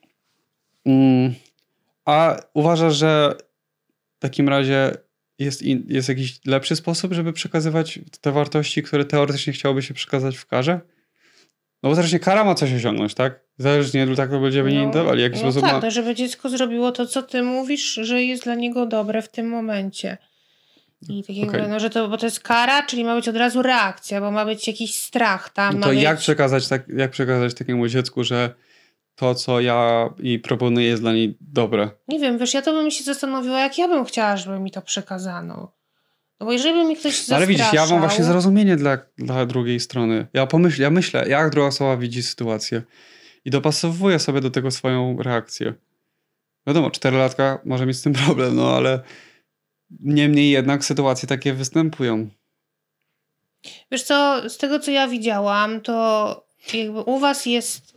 Mm, 0.87 1.35
a 2.05 2.37
uważasz, 2.55 2.97
że 2.97 3.37
w 4.17 4.19
takim 4.19 4.49
razie 4.49 4.97
jest, 5.39 5.63
in, 5.63 5.85
jest 5.89 6.09
jakiś 6.09 6.41
lepszy 6.47 6.77
sposób, 6.77 7.13
żeby 7.13 7.33
przekazywać 7.33 7.99
te 8.21 8.33
wartości, 8.33 8.83
które 8.83 9.05
teoretycznie 9.05 9.53
chciałoby 9.53 9.83
się 9.83 9.95
przekazać 9.95 10.37
w 10.37 10.47
karze? 10.47 10.81
No 11.83 11.89
bo 11.89 11.95
zresztą 11.95 12.19
kara 12.19 12.45
ma 12.45 12.55
coś 12.55 12.73
osiągnąć, 12.73 13.15
tak? 13.15 13.41
Zależnie 13.59 14.07
tak 14.17 14.31
to 14.31 14.41
będziemy 14.41 14.73
nie 14.73 14.91
dawali. 14.91 15.23
Jaki 15.23 15.35
no 15.35 15.41
sposób 15.41 15.63
tak, 15.63 15.73
ma... 15.73 15.81
to 15.81 15.91
żeby 15.91 16.15
dziecko 16.15 16.49
zrobiło 16.49 16.93
to, 16.93 17.07
co 17.07 17.23
ty 17.23 17.43
mówisz, 17.43 17.95
że 17.95 18.23
jest 18.23 18.45
dla 18.45 18.55
niego 18.55 18.87
dobre 18.87 19.23
w 19.23 19.29
tym 19.29 19.49
momencie. 19.49 20.19
I 21.09 21.25
tak 21.25 21.37
jakby, 21.37 21.59
Okej. 21.59 21.71
no, 21.71 21.81
że 21.81 21.91
to, 21.91 22.09
bo 22.09 22.17
to 22.17 22.27
jest 22.27 22.41
kara, 22.41 22.83
czyli 22.83 23.05
ma 23.05 23.15
być 23.15 23.29
od 23.29 23.37
razu 23.37 23.63
reakcja, 23.63 24.21
bo 24.21 24.31
ma 24.31 24.45
być 24.45 24.67
jakiś 24.67 24.95
strach 24.95 25.51
tam. 25.51 25.75
No 25.75 25.87
to 25.87 25.89
być... 25.89 26.03
jak 26.03 26.19
przekazać, 26.19 26.69
tak, 26.69 26.89
jak 26.89 27.11
przekazać 27.11 27.55
takiemu 27.55 27.89
dziecku, 27.89 28.25
że 28.25 28.55
to, 29.15 29.35
co 29.35 29.61
ja 29.61 30.11
jej 30.19 30.39
proponuję, 30.39 30.87
jest 30.87 31.03
dla 31.03 31.13
niej 31.13 31.37
dobre? 31.41 31.91
Nie 32.09 32.19
wiem, 32.19 32.39
wiesz, 32.39 32.55
ja 32.55 32.63
to 32.63 32.73
bym 32.73 32.91
się 32.91 33.05
zastanowiła, 33.05 33.61
jak 33.61 33.79
ja 33.79 33.89
bym 33.89 34.05
chciała, 34.05 34.37
żeby 34.37 34.59
mi 34.59 34.71
to 34.71 34.83
przekazano. 34.83 35.73
No 36.41 36.47
bo 36.47 36.53
jeżeli 36.53 36.75
by 36.75 36.89
mi 36.89 36.97
ktoś 36.97 37.17
zastraszał... 37.17 37.37
ale 37.37 37.47
widzisz, 37.47 37.73
ja 37.73 37.87
mam 37.87 38.01
właśnie 38.01 38.25
zrozumienie 38.25 38.77
dla, 38.77 38.99
dla 39.19 39.47
drugiej 39.47 39.81
strony. 39.81 40.27
Ja 40.33 40.47
pomyśl, 40.47 40.83
ja 40.83 40.91
myślę, 40.91 41.29
jak 41.29 41.51
druga 41.51 41.69
osoba 41.69 41.97
widzi 41.97 42.23
sytuację 42.23 42.83
i 43.45 43.51
dopasowuję 43.51 44.19
sobie 44.19 44.41
do 44.41 44.51
tego 44.51 44.71
swoją 44.71 45.17
reakcję. 45.23 45.75
Wiadomo, 46.67 46.91
czterolatka 46.91 47.59
może 47.65 47.87
mieć 47.87 47.97
z 47.97 48.03
tym 48.03 48.13
problem, 48.13 48.57
no 48.57 48.77
ale 48.77 49.01
niemniej 50.01 50.51
jednak 50.51 50.85
sytuacje 50.85 51.29
takie 51.29 51.53
występują. 51.53 52.29
Wiesz 53.91 54.03
co, 54.03 54.43
z 54.51 54.57
tego 54.59 54.79
co 54.79 54.91
ja 54.91 55.09
widziałam, 55.09 55.81
to 55.81 56.47
jakby 56.75 57.01
u 57.01 57.19
was 57.19 57.47
jest 57.47 57.95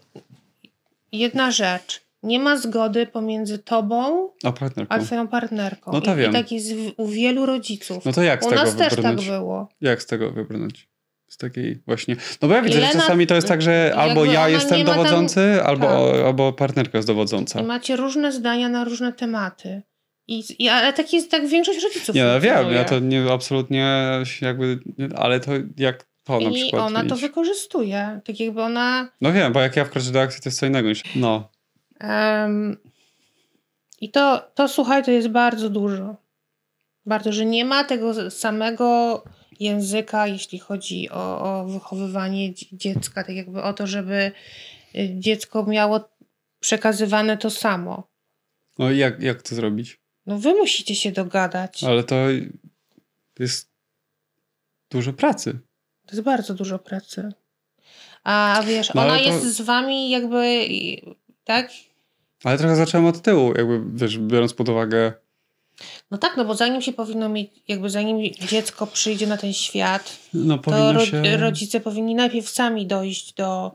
jedna 1.12 1.52
rzecz. 1.52 2.04
Nie 2.24 2.40
ma 2.40 2.58
zgody 2.58 3.08
pomiędzy 3.08 3.60
tobą 3.60 4.30
A 4.44 4.54
a 4.90 5.00
twoją 5.00 5.28
partnerką. 5.28 5.92
No 5.92 6.02
to 6.02 6.14
I, 6.14 6.18
wiem. 6.18 6.32
I 6.32 6.34
tak 6.34 6.52
jest 6.52 6.74
u 6.98 7.08
wielu 7.08 7.46
rodziców. 7.46 8.06
No 8.06 8.14
to 8.14 8.24
jak 8.24 8.44
z 8.44 8.48
u 8.48 8.50
tego 8.50 8.62
nas 8.62 8.76
też 8.76 8.90
tak 8.90 8.96
wybrnąć? 8.96 9.28
było. 9.28 9.70
Jak 9.82 10.02
z 10.02 10.06
tego 10.06 10.32
wybrnąć? 10.32 10.88
Z 11.28 11.38
takiej 11.38 11.80
właśnie. 11.86 12.16
No 12.42 12.48
bo 12.48 12.54
ja 12.54 12.62
widzę, 12.62 12.80
że 12.82 12.88
Lena- 12.88 12.94
czasami 13.02 13.28
to 13.28 13.36
jest 13.36 13.48
tak, 13.48 13.62
że 13.62 13.94
albo 13.98 14.26
ja 14.26 14.50
jestem 14.50 14.80
ma 14.80 14.86
tam- 14.86 14.96
dowodzący, 14.96 15.64
albo, 15.64 16.12
Tak. 16.12 16.26
albo 16.26 16.54
partnerka 16.54 16.98
jest 16.98 17.08
dowodząca. 17.08 17.60
I 17.60 17.64
macie 17.64 17.96
różne 17.96 18.32
zdania 18.32 18.70
na 18.70 18.84
różne 18.84 19.14
tematy. 19.14 19.82
I, 20.28 20.44
i, 20.60 20.70
ale 20.70 20.94
tak 20.94 21.14
jest, 21.14 21.32
tak 21.32 21.48
większość 21.48 21.84
rodziców 21.84 22.16
Nie, 22.16 22.24
no 22.24 22.42
wiem, 22.42 22.72
ja 22.72 22.84
to 22.84 23.00
nie 23.00 23.32
absolutnie 23.32 24.02
jakby, 24.42 24.80
ale 25.16 25.40
to 25.40 25.52
jak 25.78 26.06
to 26.24 26.40
na 26.40 26.50
I 26.50 26.54
przykład 26.54 26.82
ona 26.82 27.06
to 27.06 27.16
wykorzystuje. 27.16 28.22
Tak 28.26 28.40
jakby 28.40 28.62
ona... 28.62 29.10
No 29.22 29.34
wiem, 29.34 29.54
bo 29.54 29.60
jak 29.62 29.76
ja 29.76 29.86
wkroczę 29.86 30.12
do 30.12 30.22
akcji, 30.22 30.42
to 30.42 30.50
jest 30.50 30.60
co 30.60 30.66
innego 30.66 30.90
niż... 30.90 31.04
No, 31.16 31.50
Em, 32.00 32.78
I 34.02 34.12
to, 34.12 34.52
to 34.56 34.68
słuchaj, 34.68 35.04
to 35.04 35.12
jest 35.12 35.28
bardzo 35.28 35.70
dużo. 35.70 36.16
Bardzo, 37.06 37.32
że 37.34 37.46
nie 37.46 37.66
ma 37.66 37.84
tego 37.84 38.32
samego 38.32 39.24
języka, 39.60 40.28
jeśli 40.28 40.60
chodzi 40.60 41.10
o, 41.10 41.42
o 41.42 41.66
wychowywanie 41.66 42.54
dzie- 42.54 42.66
dziecka, 42.72 43.24
tak 43.24 43.36
jakby 43.36 43.64
o 43.64 43.74
to, 43.74 43.88
żeby 43.88 44.32
y, 44.96 45.10
dziecko 45.20 45.66
miało 45.66 46.10
przekazywane 46.60 47.38
to 47.38 47.50
samo. 47.50 48.08
no 48.80 48.92
i 48.92 48.98
jak, 48.98 49.22
jak 49.22 49.42
to 49.42 49.56
zrobić? 49.56 50.00
No 50.26 50.40
wy 50.40 50.54
musicie 50.56 50.96
się 50.96 51.12
dogadać. 51.12 51.84
Ale 51.84 52.04
to 52.04 52.16
jest 53.40 53.70
dużo 54.92 55.14
pracy. 55.14 55.60
To 56.06 56.12
jest 56.16 56.24
bardzo 56.24 56.54
dużo 56.54 56.80
pracy. 56.80 57.32
A 58.24 58.64
wiesz, 58.68 58.94
No, 58.94 59.02
ona 59.02 59.18
to- 59.18 59.24
jest 59.24 59.56
z 59.58 59.62
wami 59.62 60.10
jakby, 60.10 60.66
tak? 61.44 61.70
Ale 62.44 62.58
trochę 62.58 62.76
zacząłem 62.76 63.06
od 63.08 63.22
tyłu, 63.22 63.54
jakby, 63.58 63.82
wiesz, 63.94 64.18
biorąc 64.18 64.54
pod 64.54 64.70
uwagę... 64.70 65.14
No 66.12 66.18
tak, 66.18 66.38
no 66.38 66.46
bo 66.46 66.56
zanim 66.56 66.82
się 66.82 66.94
powinno 66.94 67.30
mieć, 67.30 67.52
jakby 67.68 67.90
zanim 67.90 68.34
dziecko 68.50 68.88
przyjdzie 68.88 69.28
na 69.28 69.38
ten 69.38 69.54
świat, 69.54 70.18
No 70.34 70.58
to 70.58 70.94
ro- 70.94 71.06
się... 71.06 71.38
rodzice 71.38 71.80
powinni 71.80 72.16
najpierw 72.16 72.50
sami 72.50 72.88
dojść 72.88 73.34
do 73.34 73.72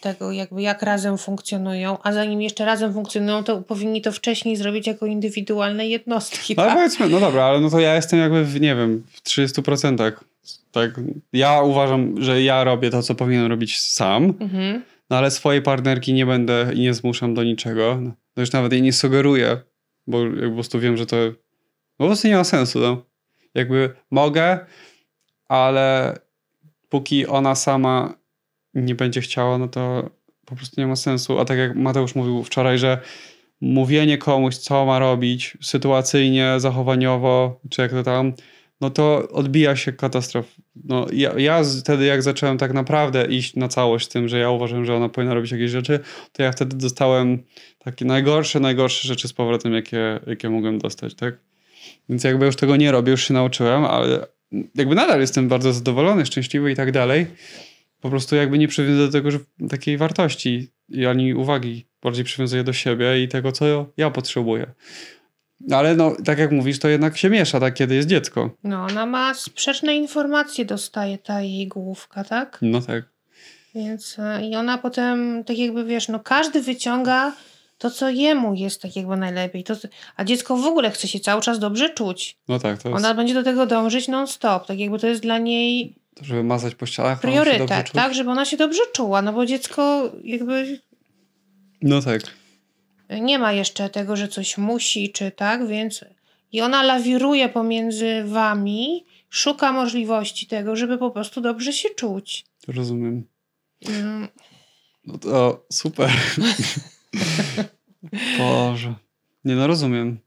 tego, 0.00 0.32
jakby 0.32 0.62
jak 0.62 0.82
razem 0.82 1.18
funkcjonują, 1.18 1.98
a 2.02 2.12
zanim 2.12 2.42
jeszcze 2.42 2.64
razem 2.64 2.92
funkcjonują, 2.92 3.44
to 3.44 3.62
powinni 3.62 4.02
to 4.02 4.12
wcześniej 4.12 4.56
zrobić 4.56 4.86
jako 4.86 5.06
indywidualne 5.06 5.88
jednostki. 5.88 6.54
No 6.56 6.62
ale 6.62 6.72
tak? 6.72 6.78
powiedzmy, 6.78 7.08
no 7.08 7.20
dobra, 7.20 7.44
ale 7.44 7.60
no 7.60 7.70
to 7.70 7.80
ja 7.80 7.94
jestem 7.94 8.18
jakby, 8.20 8.44
w, 8.44 8.60
nie 8.60 8.76
wiem, 8.76 9.02
w 9.12 9.22
30%. 9.22 10.12
Tak, 10.72 10.90
ja 11.32 11.62
uważam, 11.62 12.22
że 12.22 12.42
ja 12.42 12.64
robię 12.64 12.90
to, 12.90 13.02
co 13.02 13.14
powinienem 13.14 13.50
robić 13.50 13.80
sam, 13.80 14.24
Mhm. 14.40 14.82
no 15.10 15.16
ale 15.16 15.30
swojej 15.30 15.62
partnerki 15.62 16.12
nie 16.12 16.26
będę 16.26 16.70
i 16.74 16.80
nie 16.80 16.94
zmuszam 16.94 17.34
do 17.34 17.44
niczego. 17.44 17.98
No 18.00 18.12
już 18.36 18.52
nawet 18.52 18.72
jej 18.72 18.82
nie 18.82 18.92
sugeruję, 18.92 19.60
bo 20.06 20.18
po 20.48 20.54
prostu 20.54 20.80
wiem, 20.80 20.96
że 20.96 21.06
to 21.06 21.16
po 21.96 22.06
prostu 22.06 22.28
nie 22.28 22.36
ma 22.36 22.44
sensu. 22.44 22.78
No. 22.80 23.02
Jakby 23.54 23.90
mogę, 24.10 24.58
ale 25.48 26.14
póki 26.88 27.26
ona 27.26 27.54
sama 27.54 28.14
nie 28.82 28.94
będzie 28.94 29.20
chciała, 29.20 29.58
no 29.58 29.68
to 29.68 30.10
po 30.46 30.56
prostu 30.56 30.80
nie 30.80 30.86
ma 30.86 30.96
sensu. 30.96 31.38
A 31.38 31.44
tak 31.44 31.58
jak 31.58 31.76
Mateusz 31.76 32.14
mówił 32.14 32.44
wczoraj, 32.44 32.78
że 32.78 32.98
mówienie 33.60 34.18
komuś, 34.18 34.56
co 34.56 34.86
ma 34.86 34.98
robić 34.98 35.58
sytuacyjnie, 35.62 36.54
zachowaniowo, 36.58 37.60
czy 37.70 37.82
jak 37.82 37.90
to 37.90 38.02
tam, 38.02 38.32
no 38.80 38.90
to 38.90 39.28
odbija 39.28 39.76
się 39.76 39.92
katastrof. 39.92 40.54
No, 40.84 41.06
ja, 41.12 41.32
ja 41.38 41.62
wtedy, 41.80 42.04
jak 42.04 42.22
zacząłem 42.22 42.58
tak 42.58 42.72
naprawdę 42.72 43.26
iść 43.26 43.56
na 43.56 43.68
całość 43.68 44.08
tym, 44.08 44.28
że 44.28 44.38
ja 44.38 44.50
uważam, 44.50 44.84
że 44.84 44.94
ona 44.94 45.08
powinna 45.08 45.34
robić 45.34 45.52
jakieś 45.52 45.70
rzeczy, 45.70 46.00
to 46.32 46.42
ja 46.42 46.52
wtedy 46.52 46.76
dostałem 46.76 47.42
takie 47.78 48.04
najgorsze, 48.04 48.60
najgorsze 48.60 49.08
rzeczy 49.08 49.28
z 49.28 49.32
powrotem, 49.32 49.72
jakie, 49.72 50.20
jakie 50.26 50.50
mogłem 50.50 50.78
dostać, 50.78 51.14
tak? 51.14 51.38
Więc 52.08 52.24
jakby 52.24 52.46
już 52.46 52.56
tego 52.56 52.76
nie 52.76 52.92
robię, 52.92 53.10
już 53.10 53.28
się 53.28 53.34
nauczyłem, 53.34 53.84
ale 53.84 54.26
jakby 54.74 54.94
nadal 54.94 55.20
jestem 55.20 55.48
bardzo 55.48 55.72
zadowolony, 55.72 56.26
szczęśliwy 56.26 56.72
i 56.72 56.76
tak 56.76 56.92
dalej. 56.92 57.26
Po 58.06 58.10
prostu 58.10 58.36
jakby 58.36 58.58
nie 58.58 58.68
przywiązuję 58.68 59.06
do 59.06 59.12
tego 59.12 59.30
że 59.30 59.38
takiej 59.70 59.96
wartości 59.96 60.72
i 60.88 61.06
ani 61.06 61.34
uwagi. 61.34 61.86
Bardziej 62.02 62.24
przywiązuję 62.24 62.64
do 62.64 62.72
siebie 62.72 63.22
i 63.22 63.28
tego, 63.28 63.52
co 63.52 63.86
ja 63.96 64.10
potrzebuję. 64.10 64.66
Ale 65.70 65.96
no, 65.96 66.16
tak 66.24 66.38
jak 66.38 66.52
mówisz, 66.52 66.78
to 66.78 66.88
jednak 66.88 67.16
się 67.16 67.30
miesza, 67.30 67.60
tak, 67.60 67.74
kiedy 67.74 67.94
jest 67.94 68.08
dziecko. 68.08 68.50
No, 68.64 68.86
ona 68.90 69.06
ma 69.06 69.34
sprzeczne 69.34 69.96
informacje, 69.96 70.64
dostaje 70.64 71.18
ta 71.18 71.40
jej 71.40 71.68
główka, 71.68 72.24
tak? 72.24 72.58
No 72.62 72.80
tak. 72.80 73.04
Więc 73.74 74.16
e, 74.18 74.48
i 74.48 74.56
ona 74.56 74.78
potem, 74.78 75.44
tak 75.44 75.58
jakby 75.58 75.84
wiesz, 75.84 76.08
no 76.08 76.20
każdy 76.20 76.62
wyciąga 76.62 77.32
to, 77.78 77.90
co 77.90 78.10
jemu 78.10 78.54
jest 78.54 78.82
tak 78.82 78.96
jakby 78.96 79.16
najlepiej. 79.16 79.64
To, 79.64 79.74
a 80.16 80.24
dziecko 80.24 80.56
w 80.56 80.66
ogóle 80.66 80.90
chce 80.90 81.08
się 81.08 81.20
cały 81.20 81.42
czas 81.42 81.58
dobrze 81.58 81.90
czuć. 81.90 82.38
No 82.48 82.58
tak, 82.58 82.82
to 82.82 82.88
jest... 82.88 82.98
Ona 82.98 83.14
będzie 83.14 83.34
do 83.34 83.42
tego 83.42 83.66
dążyć 83.66 84.08
non-stop. 84.08 84.66
Tak 84.66 84.78
jakby 84.78 84.98
to 84.98 85.06
jest 85.06 85.22
dla 85.22 85.38
niej 85.38 85.96
żeby 86.22 86.44
mazać 86.44 86.74
po 86.74 86.86
ścianach. 86.86 87.20
Priorytet, 87.20 87.92
tak? 87.92 88.14
Żeby 88.14 88.30
ona 88.30 88.44
się 88.44 88.56
dobrze 88.56 88.82
czuła, 88.94 89.22
no 89.22 89.32
bo 89.32 89.46
dziecko 89.46 90.12
jakby... 90.24 90.80
No 91.82 92.02
tak. 92.02 92.22
Nie 93.20 93.38
ma 93.38 93.52
jeszcze 93.52 93.90
tego, 93.90 94.16
że 94.16 94.28
coś 94.28 94.58
musi, 94.58 95.12
czy 95.12 95.30
tak, 95.30 95.66
więc... 95.68 96.04
I 96.52 96.60
ona 96.60 96.82
lawiruje 96.82 97.48
pomiędzy 97.48 98.24
wami, 98.24 99.04
szuka 99.30 99.72
możliwości 99.72 100.46
tego, 100.46 100.76
żeby 100.76 100.98
po 100.98 101.10
prostu 101.10 101.40
dobrze 101.40 101.72
się 101.72 101.88
czuć. 101.90 102.44
Rozumiem. 102.68 103.26
Mm. 103.88 104.28
No 105.06 105.18
to 105.18 105.66
super. 105.72 106.10
Boże. 108.38 108.94
Nie 109.44 109.54
no, 109.54 109.66
rozumiem. 109.66 110.18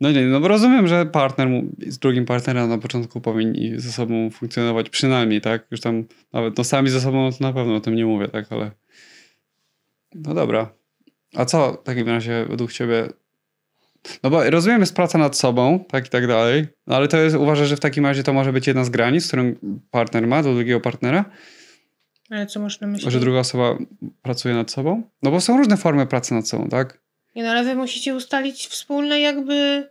No 0.00 0.12
nie, 0.12 0.26
no 0.26 0.40
bo 0.40 0.48
rozumiem, 0.48 0.86
że 0.86 1.06
partner 1.06 1.48
z 1.86 1.98
drugim 1.98 2.24
partnerem 2.24 2.68
na 2.68 2.78
początku 2.78 3.20
powinni 3.20 3.72
ze 3.76 3.92
sobą 3.92 4.30
funkcjonować 4.30 4.90
przynajmniej, 4.90 5.40
tak? 5.40 5.66
Już 5.70 5.80
tam 5.80 6.04
nawet 6.32 6.58
no 6.58 6.64
sami 6.64 6.90
ze 6.90 7.00
sobą 7.00 7.30
to 7.32 7.36
na 7.40 7.52
pewno 7.52 7.74
o 7.74 7.80
tym 7.80 7.94
nie 7.94 8.06
mówię, 8.06 8.28
tak? 8.28 8.52
Ale 8.52 8.70
no 10.14 10.34
dobra. 10.34 10.72
A 11.34 11.44
co 11.44 11.72
w 11.72 11.82
takim 11.82 12.08
razie 12.08 12.46
według 12.48 12.72
ciebie 12.72 13.08
no 14.22 14.30
bo 14.30 14.50
rozumiem, 14.50 14.80
jest 14.80 14.94
praca 14.94 15.18
nad 15.18 15.36
sobą, 15.36 15.84
tak 15.88 16.06
i 16.06 16.10
tak 16.10 16.26
dalej, 16.26 16.66
no 16.86 16.96
ale 16.96 17.08
to 17.08 17.16
jest, 17.16 17.36
uważasz, 17.36 17.68
że 17.68 17.76
w 17.76 17.80
takim 17.80 18.06
razie 18.06 18.22
to 18.22 18.32
może 18.32 18.52
być 18.52 18.66
jedna 18.66 18.84
z 18.84 18.90
granic, 18.90 19.26
którą 19.26 19.54
partner 19.90 20.26
ma 20.26 20.42
do 20.42 20.54
drugiego 20.54 20.80
partnera? 20.80 21.24
Ale 22.30 22.46
co 22.46 22.60
masz 22.60 22.80
na 22.80 22.86
myśli? 22.86 23.10
Że 23.10 23.20
druga 23.20 23.38
osoba 23.38 23.78
pracuje 24.22 24.54
nad 24.54 24.70
sobą? 24.70 25.02
No 25.22 25.30
bo 25.30 25.40
są 25.40 25.56
różne 25.56 25.76
formy 25.76 26.06
pracy 26.06 26.34
nad 26.34 26.48
sobą, 26.48 26.68
tak? 26.68 27.00
Nie, 27.36 27.42
no 27.42 27.50
ale 27.50 27.64
wy 27.64 27.74
musicie 27.74 28.14
ustalić 28.14 28.66
wspólne 28.66 29.20
jakby 29.20 29.88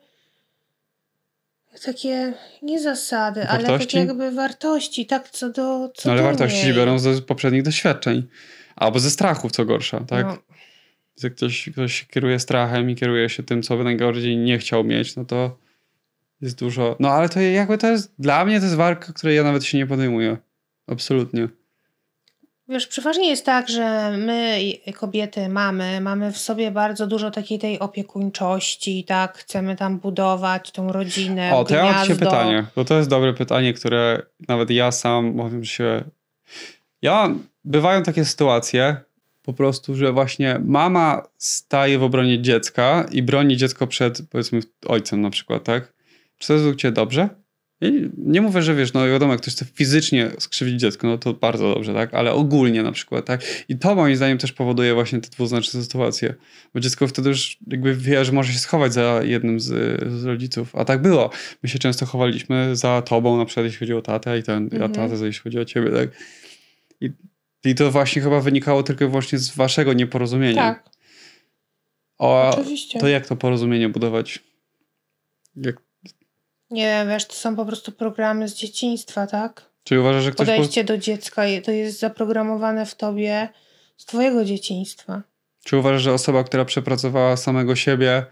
takie, 1.86 2.34
nie 2.62 2.80
zasady, 2.80 3.40
wartości? 3.40 3.68
ale 3.68 3.80
takie 3.80 4.00
jakby 4.00 4.32
wartości, 4.32 5.06
tak 5.06 5.30
co 5.30 5.50
do 5.50 5.92
co 5.96 6.10
no, 6.10 6.14
Ale 6.14 6.24
wartości 6.24 6.60
się 6.60 6.74
biorą 6.74 7.00
z 7.00 7.22
poprzednich 7.22 7.64
doświadczeń. 7.64 8.28
Albo 8.76 9.00
ze 9.00 9.12
strachów, 9.12 9.52
co 9.52 9.66
gorsza, 9.66 10.00
tak? 10.00 10.26
No. 10.26 10.38
Jak 11.24 11.36
ktoś, 11.36 11.70
ktoś 11.72 12.06
kieruje 12.06 12.40
strachem 12.40 12.90
i 12.90 12.96
kieruje 12.96 13.30
się 13.30 13.44
tym, 13.44 13.64
co 13.64 13.78
by 13.78 13.84
najgorzej 13.84 14.38
nie 14.38 14.58
chciał 14.58 14.84
mieć, 14.84 15.16
no 15.16 15.26
to 15.26 15.58
jest 16.42 16.60
dużo... 16.60 16.96
No 17.00 17.10
ale 17.10 17.30
to 17.30 17.40
jakby 17.40 17.78
to 17.78 17.88
jest... 17.88 18.14
Dla 18.20 18.46
mnie 18.46 18.60
to 18.60 18.66
jest 18.66 18.78
walka, 18.78 19.14
której 19.14 19.36
ja 19.36 19.44
nawet 19.44 19.64
się 19.64 19.78
nie 19.78 19.88
podejmuję. 19.88 20.38
Absolutnie. 20.88 21.48
Wiesz, 22.70 22.88
przeważnie 22.88 23.30
jest 23.30 23.46
tak, 23.46 23.70
że 23.70 24.12
my, 24.18 24.60
kobiety, 24.94 25.50
mamy, 25.50 26.02
mamy 26.02 26.32
w 26.32 26.38
sobie 26.38 26.72
bardzo 26.72 27.08
dużo 27.08 27.32
takiej 27.32 27.60
tej 27.60 27.80
opiekuńczości, 27.80 29.04
tak? 29.04 29.38
Chcemy 29.38 29.76
tam 29.76 30.00
budować 30.00 30.72
tą 30.72 30.92
rodzinę. 30.92 31.52
O, 31.54 31.64
to 31.64 31.70
gniazdo. 31.70 31.88
ja 31.88 31.94
mam 31.94 32.02
dzisiaj 32.02 32.18
pytanie, 32.18 32.66
bo 32.76 32.86
to 32.86 32.98
jest 32.98 33.10
dobre 33.10 33.34
pytanie, 33.34 33.74
które 33.74 34.22
nawet 34.48 34.70
ja 34.70 34.92
sam 34.92 35.34
powiem 35.34 35.66
się. 35.66 36.04
Ja 37.02 37.36
bywają 37.66 38.04
takie 38.04 38.26
sytuacje, 38.26 38.98
po 39.44 39.54
prostu, 39.54 39.96
że 39.96 40.12
właśnie 40.12 40.60
mama 40.64 41.28
staje 41.38 42.00
w 42.00 42.04
obronie 42.04 42.42
dziecka 42.42 43.06
i 43.12 43.24
broni 43.24 43.58
dziecko 43.58 43.88
przed, 43.88 44.22
powiedzmy, 44.30 44.60
ojcem 44.86 45.22
na 45.22 45.30
przykład, 45.30 45.64
tak? 45.64 45.94
Czy 46.38 46.48
to 46.48 46.54
jest 46.54 46.66
według 46.66 46.82
ciebie 46.82 46.92
dobrze? 46.92 47.30
Nie 48.18 48.42
mówię, 48.42 48.62
że 48.62 48.76
wiesz, 48.76 48.94
no 48.94 49.08
wiadomo, 49.08 49.32
jak 49.32 49.42
ktoś 49.42 49.54
chce 49.54 49.66
fizycznie 49.66 50.32
skrzywdzić 50.40 50.80
dziecko, 50.80 51.08
no 51.08 51.18
to 51.18 51.34
bardzo 51.34 51.74
dobrze, 51.74 51.94
tak? 51.94 52.14
Ale 52.14 52.34
ogólnie 52.34 52.84
na 52.84 52.92
przykład, 52.92 53.26
tak? 53.26 53.42
I 53.70 53.78
to 53.78 53.96
moim 53.96 54.16
zdaniem 54.16 54.38
też 54.38 54.54
powoduje 54.54 54.94
właśnie 54.94 55.22
te 55.22 55.30
dwuznaczne 55.30 55.84
sytuacje. 55.84 56.34
Bo 56.74 56.80
dziecko 56.80 57.08
wtedy 57.08 57.30
już 57.30 57.58
jakby 57.68 57.96
wie, 57.96 58.26
że 58.26 58.32
może 58.32 58.54
się 58.54 58.60
schować 58.60 58.94
za 58.94 59.22
jednym 59.24 59.60
z, 59.60 59.68
z 60.12 60.26
rodziców. 60.26 60.76
A 60.76 60.86
tak 60.86 61.02
było. 61.02 61.30
My 61.64 61.70
się 61.70 61.80
często 61.80 62.06
chowaliśmy 62.06 62.76
za 62.76 63.02
tobą, 63.02 63.38
na 63.38 63.46
przykład 63.46 63.66
jeśli 63.66 63.80
chodzi 63.80 63.94
o 63.94 64.02
tatę 64.02 64.40
i 64.40 64.44
ten, 64.44 64.64
mhm. 64.64 64.84
a 64.84 64.90
tatę 64.90 65.26
jeśli 65.26 65.42
chodzi 65.42 65.60
o 65.60 65.66
ciebie, 65.66 65.92
tak? 65.92 66.10
I, 67.02 67.12
I 67.66 67.76
to 67.76 67.92
właśnie 67.92 68.22
chyba 68.22 68.40
wynikało 68.40 68.84
tylko 68.84 69.06
i 69.06 69.08
wyłącznie 69.08 69.40
z 69.40 69.56
waszego 69.56 69.94
nieporozumienia. 69.94 70.62
Tak. 70.62 70.90
O, 72.18 72.50
Oczywiście. 72.50 73.00
To 73.00 73.08
jak 73.08 73.28
to 73.28 73.36
porozumienie 73.36 73.90
budować? 73.90 74.40
Jak 75.56 75.85
nie, 76.70 77.06
wiesz, 77.10 77.26
to 77.26 77.34
są 77.34 77.56
po 77.56 77.66
prostu 77.66 77.92
programy 77.92 78.48
z 78.48 78.56
dzieciństwa, 78.56 79.28
tak? 79.28 79.72
Czy 79.84 80.00
uważasz, 80.00 80.24
że 80.24 80.32
ktoś... 80.32 80.48
Podejście 80.48 80.84
po... 80.84 80.88
do 80.88 80.98
dziecka 80.98 81.42
to 81.64 81.72
jest 81.72 82.00
zaprogramowane 82.00 82.86
w 82.86 82.96
tobie 82.96 83.50
z 83.98 84.06
twojego 84.06 84.46
dzieciństwa. 84.46 85.24
Czy 85.64 85.78
uważasz, 85.78 86.02
że 86.02 86.14
osoba, 86.14 86.44
która 86.44 86.66
przepracowała 86.66 87.38
samego 87.38 87.76
siebie 87.76 88.26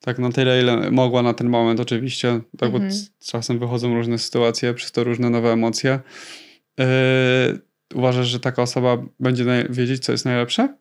tak 0.00 0.18
na 0.18 0.32
tyle, 0.32 0.62
ile 0.62 0.90
mogła 0.90 1.22
na 1.22 1.34
ten 1.34 1.48
moment 1.48 1.80
oczywiście, 1.80 2.40
tak, 2.58 2.68
mhm. 2.68 2.90
bo 2.90 2.96
czasem 3.26 3.58
wychodzą 3.58 3.94
różne 3.94 4.18
sytuacje, 4.18 4.74
przez 4.74 4.92
to 4.92 5.04
różne 5.04 5.30
nowe 5.30 5.52
emocje. 5.52 6.00
Yy, 6.78 6.86
uważasz, 7.94 8.26
że 8.26 8.40
taka 8.40 8.62
osoba 8.62 8.98
będzie 9.20 9.44
wiedzieć, 9.70 10.04
co 10.04 10.12
jest 10.12 10.24
najlepsze? 10.24 10.76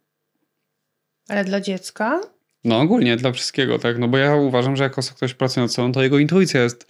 Ale 1.27 1.45
dla 1.45 1.61
dziecka? 1.61 2.21
No 2.63 2.79
ogólnie 2.79 3.17
dla 3.17 3.31
wszystkiego, 3.31 3.79
tak? 3.79 3.99
No 3.99 4.07
bo 4.07 4.17
ja 4.17 4.35
uważam, 4.35 4.75
że 4.75 4.83
jako 4.83 5.01
ktoś 5.15 5.33
pracuje 5.33 5.63
nad 5.63 5.73
sobą, 5.73 5.91
to 5.91 6.03
jego 6.03 6.19
intuicja 6.19 6.61
jest 6.61 6.87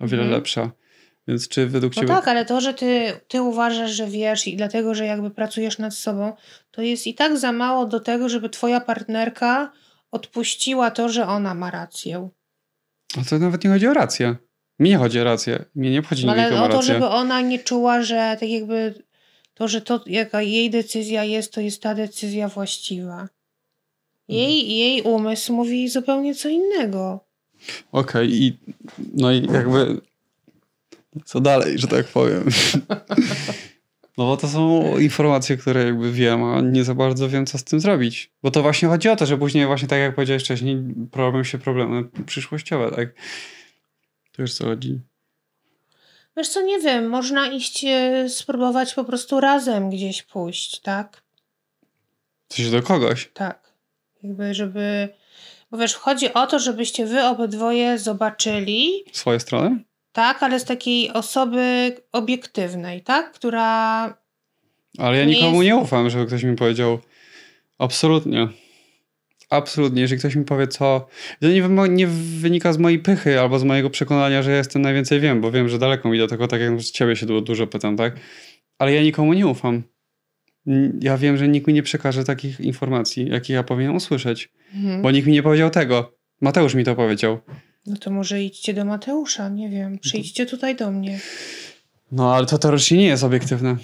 o 0.00 0.06
wiele 0.06 0.22
mhm. 0.22 0.30
lepsza. 0.30 0.70
Więc 1.28 1.48
czy 1.48 1.66
według 1.66 1.96
no 1.96 2.02
ciebie... 2.02 2.14
tak, 2.14 2.28
ale 2.28 2.44
to, 2.44 2.60
że 2.60 2.74
ty, 2.74 3.12
ty 3.28 3.42
uważasz, 3.42 3.90
że 3.90 4.06
wiesz 4.06 4.46
i 4.46 4.56
dlatego, 4.56 4.94
że 4.94 5.06
jakby 5.06 5.30
pracujesz 5.30 5.78
nad 5.78 5.94
sobą, 5.94 6.32
to 6.70 6.82
jest 6.82 7.06
i 7.06 7.14
tak 7.14 7.38
za 7.38 7.52
mało 7.52 7.86
do 7.86 8.00
tego, 8.00 8.28
żeby 8.28 8.48
twoja 8.48 8.80
partnerka 8.80 9.72
odpuściła 10.10 10.90
to, 10.90 11.08
że 11.08 11.26
ona 11.26 11.54
ma 11.54 11.70
rację. 11.70 12.28
A 13.20 13.24
to 13.24 13.38
nawet 13.38 13.64
nie 13.64 13.70
chodzi 13.70 13.86
o 13.86 13.94
rację. 13.94 14.36
Mi 14.78 14.88
nie 14.88 14.96
chodzi 14.96 15.20
o 15.20 15.24
rację. 15.24 15.64
Mnie 15.74 15.90
nie 15.90 16.00
obchodzi 16.00 16.28
Ale 16.28 16.62
o 16.62 16.68
to, 16.68 16.82
żeby 16.82 17.06
ona 17.06 17.40
nie 17.40 17.58
czuła, 17.58 18.02
że 18.02 18.36
tak 18.40 18.48
jakby 18.48 19.04
to, 19.54 19.68
że 19.68 19.80
to 19.80 20.00
jaka 20.06 20.42
jej 20.42 20.70
decyzja 20.70 21.24
jest, 21.24 21.52
to 21.52 21.60
jest 21.60 21.82
ta 21.82 21.94
decyzja 21.94 22.48
właściwa. 22.48 23.28
Jej, 24.28 24.60
mhm. 24.60 24.70
jej 24.70 25.02
umysł 25.02 25.52
mówi 25.52 25.88
zupełnie 25.88 26.34
co 26.34 26.48
innego. 26.48 27.24
Okej, 27.92 28.26
okay, 28.26 28.26
i 28.26 28.58
no 29.14 29.32
i 29.32 29.46
jakby 29.52 30.00
co 31.24 31.40
dalej, 31.40 31.78
że 31.78 31.86
tak 31.86 32.06
powiem. 32.06 32.44
No 34.18 34.24
bo 34.24 34.36
to 34.36 34.48
są 34.48 34.98
informacje, 34.98 35.56
które 35.56 35.84
jakby 35.84 36.12
wiem, 36.12 36.44
a 36.44 36.60
nie 36.60 36.84
za 36.84 36.94
bardzo 36.94 37.28
wiem, 37.28 37.46
co 37.46 37.58
z 37.58 37.64
tym 37.64 37.80
zrobić. 37.80 38.30
Bo 38.42 38.50
to 38.50 38.62
właśnie 38.62 38.88
chodzi 38.88 39.08
o 39.08 39.16
to, 39.16 39.26
że 39.26 39.38
później 39.38 39.66
właśnie 39.66 39.88
tak 39.88 39.98
jak 39.98 40.14
powiedziałeś 40.14 40.42
wcześniej, 40.42 40.76
robią 41.12 41.44
się 41.44 41.58
problemy 41.58 42.04
przyszłościowe, 42.26 42.90
tak? 42.96 43.08
To 44.32 44.42
już 44.42 44.54
co 44.54 44.64
chodzi. 44.64 45.00
Wiesz 46.36 46.48
co, 46.48 46.62
nie 46.62 46.78
wiem, 46.78 47.08
można 47.08 47.48
iść, 47.48 47.84
e, 47.84 48.28
spróbować 48.28 48.94
po 48.94 49.04
prostu 49.04 49.40
razem 49.40 49.90
gdzieś 49.90 50.22
pójść, 50.22 50.80
tak? 50.80 51.22
Coś 52.48 52.70
do 52.70 52.82
kogoś? 52.82 53.30
Tak. 53.34 53.63
Jakby, 54.24 54.54
żeby. 54.54 55.08
Bo 55.70 55.78
wiesz, 55.78 55.94
chodzi 55.94 56.34
o 56.34 56.46
to, 56.46 56.58
żebyście 56.58 57.06
wy 57.06 57.24
obydwoje 57.24 57.98
zobaczyli. 57.98 59.04
Swoje 59.12 59.40
strony? 59.40 59.84
Tak, 60.12 60.42
ale 60.42 60.60
z 60.60 60.64
takiej 60.64 61.12
osoby 61.12 61.96
obiektywnej, 62.12 63.02
tak? 63.02 63.32
Która. 63.32 63.64
Ale 64.98 65.18
ja 65.18 65.24
nikomu 65.24 65.62
jest... 65.62 65.74
nie 65.74 65.82
ufam, 65.82 66.10
żeby 66.10 66.26
ktoś 66.26 66.42
mi 66.42 66.56
powiedział. 66.56 66.98
Absolutnie. 67.78 68.48
Absolutnie. 69.50 70.02
Jeżeli 70.02 70.18
ktoś 70.18 70.36
mi 70.36 70.44
powie, 70.44 70.68
co. 70.68 71.06
To 71.40 71.48
nie, 71.48 71.88
nie 71.88 72.06
wynika 72.06 72.72
z 72.72 72.78
mojej 72.78 72.98
pychy 72.98 73.40
albo 73.40 73.58
z 73.58 73.64
mojego 73.64 73.90
przekonania, 73.90 74.42
że 74.42 74.50
ja 74.50 74.56
jestem 74.56 74.82
najwięcej 74.82 75.20
wiem, 75.20 75.40
bo 75.40 75.50
wiem, 75.50 75.68
że 75.68 75.78
daleko 75.78 76.08
mi 76.08 76.18
do 76.18 76.26
tego, 76.26 76.48
tak 76.48 76.60
jak 76.60 76.80
z 76.80 76.90
ciebie 76.90 77.16
się 77.16 77.26
dużo 77.26 77.66
pytam, 77.66 77.96
tak? 77.96 78.14
Ale 78.78 78.92
ja 78.92 79.02
nikomu 79.02 79.32
nie 79.32 79.46
ufam 79.46 79.82
ja 81.00 81.18
wiem, 81.18 81.36
że 81.36 81.48
nikt 81.48 81.66
mi 81.66 81.74
nie 81.74 81.82
przekaże 81.82 82.24
takich 82.24 82.60
informacji, 82.60 83.28
jakie 83.28 83.54
ja 83.54 83.62
powinienem 83.62 83.96
usłyszeć. 83.96 84.52
Mhm. 84.74 85.02
Bo 85.02 85.10
nikt 85.10 85.26
mi 85.26 85.32
nie 85.32 85.42
powiedział 85.42 85.70
tego. 85.70 86.14
Mateusz 86.40 86.74
mi 86.74 86.84
to 86.84 86.94
powiedział. 86.94 87.38
No 87.86 87.96
to 87.96 88.10
może 88.10 88.42
idźcie 88.42 88.74
do 88.74 88.84
Mateusza, 88.84 89.48
nie 89.48 89.70
wiem. 89.70 89.98
Przyjdźcie 89.98 90.46
tutaj 90.46 90.76
do 90.76 90.90
mnie. 90.90 91.20
No, 92.12 92.34
ale 92.34 92.46
to 92.46 92.58
teoretycznie 92.58 92.98
nie 92.98 93.06
jest 93.06 93.24
obiektywne. 93.24 93.76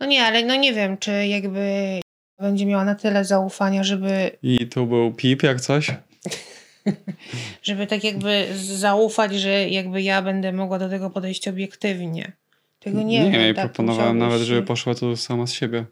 No 0.00 0.06
nie, 0.06 0.22
ale 0.22 0.44
no 0.44 0.56
nie 0.56 0.72
wiem, 0.72 0.98
czy 0.98 1.26
jakby 1.26 2.00
będzie 2.38 2.66
miała 2.66 2.84
na 2.84 2.94
tyle 2.94 3.24
zaufania, 3.24 3.84
żeby... 3.84 4.30
I 4.42 4.66
tu 4.66 4.86
był 4.86 5.14
pip 5.14 5.42
jak 5.42 5.60
coś? 5.60 5.90
żeby 7.62 7.86
tak 7.86 8.04
jakby 8.04 8.46
zaufać, 8.54 9.34
że 9.34 9.68
jakby 9.68 10.02
ja 10.02 10.22
będę 10.22 10.52
mogła 10.52 10.78
do 10.78 10.88
tego 10.88 11.10
podejść 11.10 11.48
obiektywnie. 11.48 12.32
Tego 12.80 13.02
nie, 13.02 13.04
nie 13.04 13.30
wiem. 13.30 13.40
Nie, 13.40 13.54
tak 13.54 13.64
proponowałem 13.64 14.18
nawet, 14.18 14.42
żeby 14.42 14.62
poszła 14.62 14.94
tu 14.94 15.16
sama 15.16 15.46
z 15.46 15.52
siebie. 15.52 15.84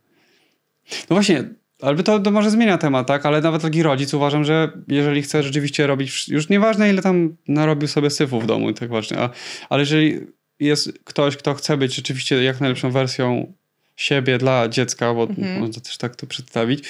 No 0.90 1.16
właśnie, 1.16 1.44
ale 1.82 2.02
to, 2.02 2.18
to 2.18 2.30
może 2.30 2.50
zmienia 2.50 2.78
temat, 2.78 3.06
tak? 3.06 3.26
Ale 3.26 3.40
nawet 3.40 3.62
taki 3.62 3.82
rodzic 3.82 4.14
uważam, 4.14 4.44
że 4.44 4.72
jeżeli 4.88 5.22
chce 5.22 5.42
rzeczywiście 5.42 5.86
robić, 5.86 6.28
już 6.28 6.48
nieważne 6.48 6.90
ile 6.90 7.02
tam 7.02 7.36
narobił 7.48 7.88
sobie 7.88 8.10
syfu 8.10 8.40
w 8.40 8.46
domu, 8.46 8.72
tak 8.72 8.88
właśnie, 8.88 9.18
a, 9.18 9.30
ale 9.68 9.80
jeżeli 9.80 10.20
jest 10.60 10.98
ktoś, 11.04 11.36
kto 11.36 11.54
chce 11.54 11.76
być 11.76 11.94
rzeczywiście 11.94 12.42
jak 12.42 12.60
najlepszą 12.60 12.90
wersją 12.90 13.52
siebie 13.96 14.38
dla 14.38 14.68
dziecka, 14.68 15.14
bo 15.14 15.22
mhm. 15.22 15.60
można 15.60 15.82
też 15.82 15.96
tak 15.96 16.16
to 16.16 16.26
przedstawić, 16.26 16.84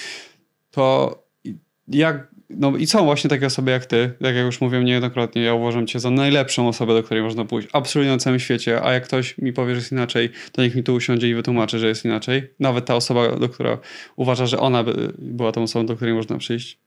to 0.70 1.14
jak 1.88 2.28
no 2.50 2.76
i 2.76 2.86
są 2.86 3.04
właśnie 3.04 3.30
takie 3.30 3.46
osoby 3.46 3.70
jak 3.70 3.86
ty, 3.86 4.12
jak 4.20 4.34
ja 4.34 4.40
już 4.40 4.60
mówiłem 4.60 4.84
niejednokrotnie, 4.84 5.42
ja 5.42 5.54
uważam 5.54 5.86
cię 5.86 6.00
za 6.00 6.10
najlepszą 6.10 6.68
osobę, 6.68 6.94
do 6.94 7.02
której 7.02 7.22
można 7.22 7.44
pójść, 7.44 7.68
absolutnie 7.72 8.12
na 8.12 8.18
całym 8.18 8.38
świecie, 8.38 8.82
a 8.82 8.92
jak 8.92 9.04
ktoś 9.04 9.38
mi 9.38 9.52
powie, 9.52 9.74
że 9.74 9.78
jest 9.78 9.92
inaczej, 9.92 10.30
to 10.52 10.62
niech 10.62 10.74
mi 10.74 10.82
tu 10.82 10.94
usiądzie 10.94 11.28
i 11.28 11.34
wytłumaczy, 11.34 11.78
że 11.78 11.88
jest 11.88 12.04
inaczej. 12.04 12.50
Nawet 12.60 12.84
ta 12.84 12.94
osoba, 12.94 13.36
do 13.36 13.48
która 13.48 13.78
uważa, 14.16 14.46
że 14.46 14.60
ona 14.60 14.84
by, 14.84 15.12
była 15.18 15.52
tą 15.52 15.62
osobą, 15.62 15.86
do 15.86 15.96
której 15.96 16.14
można 16.14 16.38
przyjść. 16.38 16.78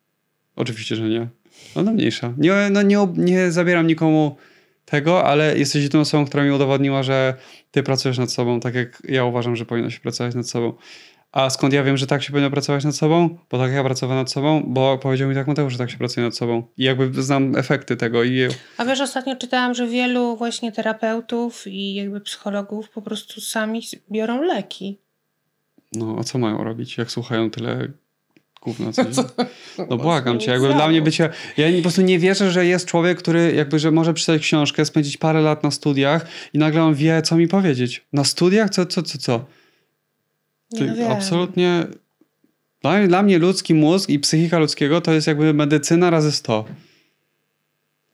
Oczywiście, 0.55 0.95
że 0.95 1.09
nie. 1.09 1.27
No, 1.75 1.83
no 1.83 1.93
mniejsza. 1.93 2.33
Nie, 2.37 2.53
no, 2.71 2.81
nie, 2.81 3.07
nie 3.17 3.51
zabieram 3.51 3.87
nikomu 3.87 4.37
tego, 4.85 5.23
ale 5.23 5.57
jesteś 5.57 5.89
tą 5.89 5.99
osobą, 5.99 6.25
która 6.25 6.43
mi 6.43 6.51
udowodniła, 6.51 7.03
że 7.03 7.33
ty 7.71 7.83
pracujesz 7.83 8.17
nad 8.17 8.31
sobą, 8.31 8.59
tak 8.59 8.75
jak 8.75 9.01
ja 9.09 9.25
uważam, 9.25 9.55
że 9.55 9.65
powinno 9.65 9.89
się 9.89 9.99
pracować 9.99 10.35
nad 10.35 10.49
sobą. 10.49 10.73
A 11.31 11.49
skąd 11.49 11.73
ja 11.73 11.83
wiem, 11.83 11.97
że 11.97 12.07
tak 12.07 12.23
się 12.23 12.31
powinno 12.31 12.51
pracować 12.51 12.83
nad 12.83 12.95
sobą? 12.95 13.37
Bo 13.49 13.57
tak 13.57 13.71
ja 13.71 13.83
pracowałem 13.83 14.23
nad 14.23 14.31
sobą, 14.31 14.63
bo 14.67 14.97
powiedział 14.97 15.29
mi 15.29 15.35
tak 15.35 15.47
Mateusz, 15.47 15.73
że 15.73 15.79
tak 15.79 15.91
się 15.91 15.97
pracuje 15.97 16.25
nad 16.25 16.35
sobą. 16.35 16.63
I 16.77 16.83
jakby 16.83 17.23
znam 17.23 17.55
efekty 17.55 17.97
tego. 17.97 18.23
I... 18.23 18.47
A 18.77 18.85
wiesz, 18.85 19.01
ostatnio 19.01 19.35
czytałam, 19.35 19.73
że 19.73 19.87
wielu 19.87 20.37
właśnie 20.37 20.71
terapeutów 20.71 21.67
i 21.67 21.93
jakby 21.93 22.21
psychologów 22.21 22.89
po 22.89 23.01
prostu 23.01 23.41
sami 23.41 23.81
biorą 24.11 24.41
leki. 24.41 24.97
No, 25.93 26.15
a 26.19 26.23
co 26.23 26.37
mają 26.37 26.63
robić, 26.63 26.97
jak 26.97 27.11
słuchają 27.11 27.49
tyle 27.49 27.87
gówna? 28.61 28.91
Co 28.91 29.03
no 29.89 29.97
błagam 29.97 30.39
cię, 30.39 30.51
jakby 30.51 30.67
dla 30.67 30.87
mnie 30.87 31.01
bycie... 31.01 31.29
Ja 31.57 31.67
po 31.75 31.81
prostu 31.81 32.01
nie 32.01 32.19
wierzę, 32.19 32.51
że 32.51 32.65
jest 32.65 32.85
człowiek, 32.85 33.17
który 33.17 33.53
jakby, 33.55 33.79
że 33.79 33.91
może 33.91 34.13
przeczytać 34.13 34.41
książkę, 34.41 34.85
spędzić 34.85 35.17
parę 35.17 35.41
lat 35.41 35.63
na 35.63 35.71
studiach 35.71 36.25
i 36.53 36.57
nagle 36.57 36.83
on 36.83 36.93
wie, 36.93 37.21
co 37.21 37.35
mi 37.35 37.47
powiedzieć. 37.47 38.05
Na 38.13 38.23
studiach? 38.23 38.69
Co, 38.69 38.85
co, 38.85 39.03
co, 39.03 39.17
co? 39.17 39.45
Ty, 40.77 40.93
no 40.99 41.07
absolutnie. 41.07 41.85
Dla, 42.81 43.07
dla 43.07 43.23
mnie 43.23 43.39
ludzki 43.39 43.73
mózg 43.73 44.09
i 44.09 44.19
psychika 44.19 44.59
ludzkiego 44.59 45.01
to 45.01 45.13
jest 45.13 45.27
jakby 45.27 45.53
medycyna 45.53 46.09
razy 46.09 46.31
100. 46.31 46.65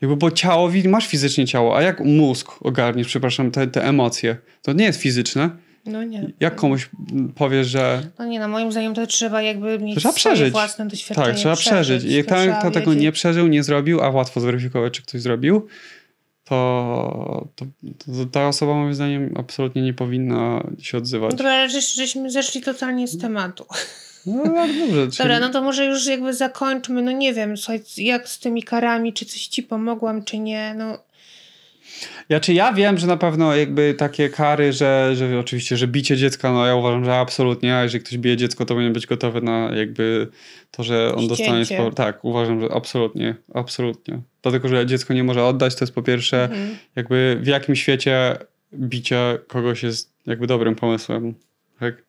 Jakby, 0.01 0.18
bo 0.18 0.32
ciało, 0.32 0.72
masz 0.89 1.08
fizycznie 1.08 1.47
ciało, 1.47 1.78
a 1.78 1.82
jak 1.82 1.99
mózg 1.99 2.51
ogarniesz, 2.62 3.08
przepraszam, 3.08 3.51
te, 3.51 3.68
te 3.68 3.86
emocje? 3.86 4.38
To 4.62 4.74
nie 4.74 4.86
jest 4.86 5.01
fizyczne. 5.01 5.49
No 5.86 6.03
nie. 6.03 6.32
Jak 6.39 6.55
komuś 6.55 6.89
powiesz, 7.36 7.68
że... 7.68 8.03
No 8.20 8.26
nie, 8.26 8.39
no 8.39 8.47
moim 8.47 8.72
zdaniem 8.72 8.93
to 8.93 9.08
trzeba 9.08 9.41
jakby 9.41 9.80
mieć 9.80 9.99
trzeba 9.99 10.14
przeżyć. 10.14 10.51
własne 10.51 10.88
doświadczenie. 10.88 11.28
Tak, 11.28 11.36
trzeba 11.36 11.55
przeżyć. 11.55 12.03
I 12.03 12.14
jak 12.14 12.26
ten, 12.26 12.55
kto 12.60 12.72
tego 12.72 12.93
nie 12.93 13.12
przeżył, 13.12 13.47
nie 13.47 13.64
zrobił, 13.64 14.01
a 14.01 14.10
łatwo 14.10 14.39
zweryfikować, 14.39 14.93
czy 14.93 15.01
ktoś 15.01 15.22
zrobił, 15.22 15.68
to, 16.50 17.48
to, 17.56 17.66
to, 17.98 18.26
ta 18.32 18.48
osoba 18.48 18.74
moim 18.74 18.93
zdaniem 18.93 19.34
absolutnie 19.38 19.82
nie 19.82 19.93
powinna 19.93 20.64
się 20.80 20.98
odzywać. 20.98 21.32
No 21.32 21.38
dobra, 21.38 21.68
żeś, 21.68 21.93
żeśmy 21.93 22.32
zeszli 22.32 22.62
totalnie 22.62 23.08
z 23.08 23.18
tematu. 23.18 23.66
No 24.26 24.43
tak, 24.43 24.72
dobrze. 24.80 25.08
Czyli... 25.12 25.18
Dobra, 25.18 25.39
no 25.39 25.50
to 25.50 25.62
może 25.62 25.86
już 25.86 26.06
jakby 26.06 26.34
zakończmy, 26.34 27.02
no 27.02 27.12
nie 27.12 27.34
wiem, 27.34 27.58
słuchaj, 27.58 27.82
jak 27.98 28.30
z 28.30 28.39
tymi 28.39 28.64
karami, 28.64 29.14
czy 29.14 29.26
coś 29.26 29.48
ci 29.48 29.64
pomogłam, 29.64 30.24
czy 30.24 30.39
nie, 30.39 30.76
no 30.78 30.98
ja 32.30 32.39
czy 32.39 32.54
ja 32.54 32.74
wiem, 32.74 32.98
że 32.98 33.08
na 33.08 33.18
pewno 33.18 33.56
jakby 33.56 33.93
takie 33.93 34.30
kary, 34.30 34.74
że, 34.74 35.16
że 35.16 35.39
oczywiście, 35.39 35.78
że 35.78 35.88
bicie 35.88 36.18
dziecka, 36.18 36.52
no 36.52 36.66
ja 36.66 36.76
uważam, 36.76 37.06
że 37.06 37.16
absolutnie, 37.16 37.76
a 37.76 37.84
jeżeli 37.84 38.04
ktoś 38.04 38.18
bije 38.18 38.38
dziecko, 38.38 38.66
to 38.66 38.74
powinien 38.74 38.93
być 38.93 39.08
gotowy 39.08 39.41
na 39.41 39.72
jakby 39.76 40.28
to, 40.72 40.84
że 40.84 41.16
on 41.16 41.26
Ścięcie. 41.26 41.28
dostanie 41.28 41.66
sporo. 41.66 41.91
Tak, 41.91 42.26
uważam, 42.26 42.62
że 42.62 42.72
absolutnie, 42.72 43.36
absolutnie. 43.54 44.22
Dlatego, 44.52 44.68
że 44.68 44.86
dziecko 44.86 45.14
nie 45.14 45.24
może 45.24 45.45
oddać, 45.45 45.76
to 45.76 45.86
jest 45.86 45.95
po 45.95 46.02
pierwsze, 46.02 46.43
mhm. 46.43 46.78
jakby 46.95 47.38
w 47.41 47.48
jakim 47.48 47.76
świecie 47.76 48.38
bicie 48.74 49.39
kogoś 49.48 49.84
jest 49.84 50.14
jakby 50.26 50.48
dobrym 50.48 50.76
pomysłem. 50.76 51.34
Tak? 51.80 52.08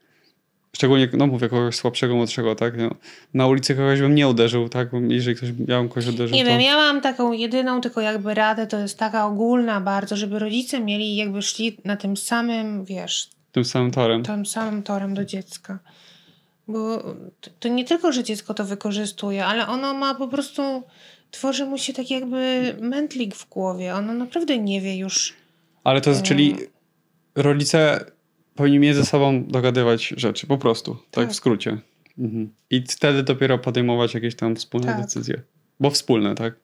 Szczególnie, 0.72 1.08
no 1.12 1.26
mówię, 1.26 1.48
kogoś 1.48 1.76
słabszego, 1.76 2.16
młodszego, 2.16 2.54
tak? 2.54 2.76
No, 2.76 2.90
na 3.34 3.46
ulicy 3.46 3.74
kogoś 3.74 4.00
bym 4.00 4.14
nie 4.14 4.28
uderzył, 4.28 4.68
tak? 4.68 4.88
Jeżeli 5.08 5.36
ktoś, 5.36 5.48
ja 5.68 5.78
bym 5.78 5.88
kogoś 5.88 6.06
uderzył, 6.06 6.36
Nie 6.36 6.44
to... 6.44 6.50
wiem, 6.50 6.60
ja 6.60 6.76
mam 6.76 7.00
taką 7.00 7.32
jedyną 7.32 7.80
tylko 7.80 8.00
jakby 8.00 8.34
radę, 8.34 8.66
to 8.66 8.78
jest 8.78 8.98
taka 8.98 9.26
ogólna 9.26 9.80
bardzo, 9.80 10.16
żeby 10.16 10.38
rodzice 10.38 10.80
mieli 10.80 11.16
jakby 11.16 11.42
szli 11.42 11.76
na 11.84 11.96
tym 11.96 12.16
samym, 12.16 12.84
wiesz... 12.84 13.30
Tym 13.52 13.64
samym 13.64 13.90
torem. 13.90 14.22
Tym 14.22 14.46
samym 14.46 14.82
torem 14.82 15.14
do 15.14 15.24
dziecka. 15.24 15.78
Bo 16.68 17.04
to 17.60 17.68
nie 17.68 17.84
tylko, 17.84 18.12
że 18.12 18.24
dziecko 18.24 18.54
to 18.54 18.64
wykorzystuje, 18.64 19.46
ale 19.46 19.66
ono 19.66 19.94
ma 19.94 20.14
po 20.14 20.28
prostu... 20.28 20.82
Tworzy 21.30 21.66
mu 21.66 21.78
się 21.78 21.92
tak 21.92 22.10
jakby 22.10 22.74
mętlik 22.80 23.34
w 23.34 23.48
głowie. 23.48 23.94
Ono 23.94 24.14
naprawdę 24.14 24.58
nie 24.58 24.80
wie 24.80 24.96
już... 24.96 25.34
Ale 25.84 26.00
to 26.00 26.10
jest, 26.10 26.22
czyli 26.22 26.56
rodzice 27.34 28.04
powinni 28.54 28.78
między 28.78 29.04
sobą 29.04 29.44
dogadywać 29.44 30.14
rzeczy, 30.16 30.46
po 30.46 30.58
prostu, 30.58 30.94
tak, 30.94 31.24
tak 31.24 31.30
w 31.30 31.34
skrócie. 31.34 31.78
Mhm. 32.18 32.52
I 32.70 32.82
wtedy 32.88 33.22
dopiero 33.22 33.58
podejmować 33.58 34.14
jakieś 34.14 34.34
tam 34.36 34.56
wspólne 34.56 34.86
tak. 34.86 35.00
decyzje. 35.00 35.42
Bo 35.80 35.90
wspólne, 35.90 36.34
tak? 36.34 36.54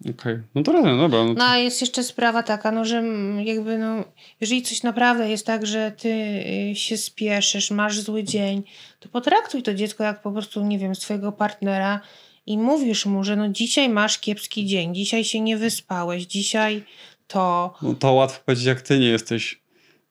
Okej, 0.00 0.14
okay. 0.14 0.42
no 0.54 0.62
to 0.62 0.72
razem, 0.72 0.98
dobra. 0.98 1.24
No, 1.24 1.34
to... 1.34 1.38
no 1.38 1.44
a 1.44 1.58
jest 1.58 1.80
jeszcze 1.80 2.02
sprawa 2.02 2.42
taka, 2.42 2.70
no 2.70 2.84
że 2.84 3.02
jakby 3.44 3.78
no, 3.78 4.04
jeżeli 4.40 4.62
coś 4.62 4.82
naprawdę 4.82 5.30
jest 5.30 5.46
tak, 5.46 5.66
że 5.66 5.92
ty 5.92 6.08
y, 6.70 6.74
się 6.74 6.96
spieszysz, 6.96 7.70
masz 7.70 8.00
zły 8.00 8.24
dzień, 8.24 8.62
to 9.00 9.08
potraktuj 9.08 9.62
to 9.62 9.74
dziecko 9.74 10.04
jak 10.04 10.22
po 10.22 10.32
prostu, 10.32 10.64
nie 10.64 10.78
wiem, 10.78 10.94
swojego 10.94 11.32
partnera 11.32 12.00
i 12.46 12.58
mówisz 12.58 13.06
mu, 13.06 13.24
że 13.24 13.36
no 13.36 13.48
dzisiaj 13.48 13.88
masz 13.88 14.18
kiepski 14.18 14.66
dzień, 14.66 14.94
dzisiaj 14.94 15.24
się 15.24 15.40
nie 15.40 15.56
wyspałeś, 15.56 16.26
dzisiaj 16.26 16.84
to... 17.26 17.74
No 17.82 17.94
to 17.94 18.12
łatwo 18.12 18.42
powiedzieć, 18.44 18.66
jak 18.66 18.82
ty 18.82 18.98
nie 18.98 19.08
jesteś 19.08 19.64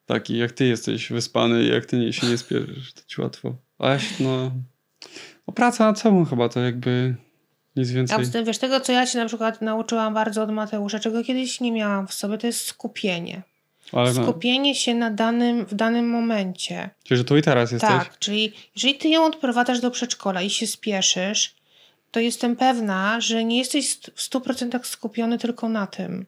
taki 0.06 0.38
jak 0.38 0.52
ty 0.52 0.66
jesteś 0.66 1.10
wyspany 1.10 1.64
jak 1.64 1.86
ty 1.86 1.98
nie, 1.98 2.14
się 2.14 2.28
nie 2.28 2.38
spierzesz, 2.38 2.94
to 2.94 3.02
ci 3.08 3.22
łatwo. 3.22 3.56
A 3.80 3.98
no, 4.20 4.52
no 5.48 5.54
praca 5.54 5.86
nad 5.86 6.00
sobą 6.00 6.26
chyba 6.26 6.50
to 6.50 6.60
jakby 6.60 7.16
nic 7.76 7.92
więcej. 7.92 8.26
A 8.26 8.32
tym, 8.32 8.46
wiesz, 8.46 8.58
tego 8.58 8.80
co 8.80 8.92
ja 8.92 9.06
się 9.06 9.20
na 9.20 9.26
przykład 9.26 9.62
nauczyłam 9.62 10.14
bardzo 10.14 10.44
od 10.44 10.52
Mateusza, 10.52 11.00
czego 11.00 11.24
kiedyś 11.24 11.62
nie 11.62 11.72
miałam 11.72 12.08
w 12.08 12.14
sobie, 12.14 12.38
to 12.38 12.48
jest 12.48 12.66
skupienie. 12.66 13.42
Ale 13.92 14.14
skupienie 14.14 14.76
się 14.76 14.96
na 14.96 15.12
danym, 15.12 15.66
w 15.66 15.74
danym 15.74 16.10
momencie. 16.10 16.90
Czyli, 17.04 17.18
że 17.18 17.24
tu 17.24 17.38
i 17.38 17.42
teraz 17.42 17.72
jesteś? 17.72 17.90
Tak, 17.90 18.20
czyli 18.20 18.54
jeżeli 18.76 18.96
ty 18.96 19.10
ją 19.10 19.26
odprowadzasz 19.26 19.80
do 19.80 19.92
przedszkola 19.92 20.42
i 20.42 20.50
się 20.50 20.68
spieszysz, 20.68 21.56
to 22.14 22.20
jestem 22.20 22.56
pewna, 22.56 23.22
że 23.22 23.46
nie 23.46 23.58
jesteś 23.58 23.94
w 24.16 24.30
100% 24.30 24.84
skupiony 24.84 25.38
tylko 25.38 25.70
na 25.70 25.88
tym. 25.88 26.26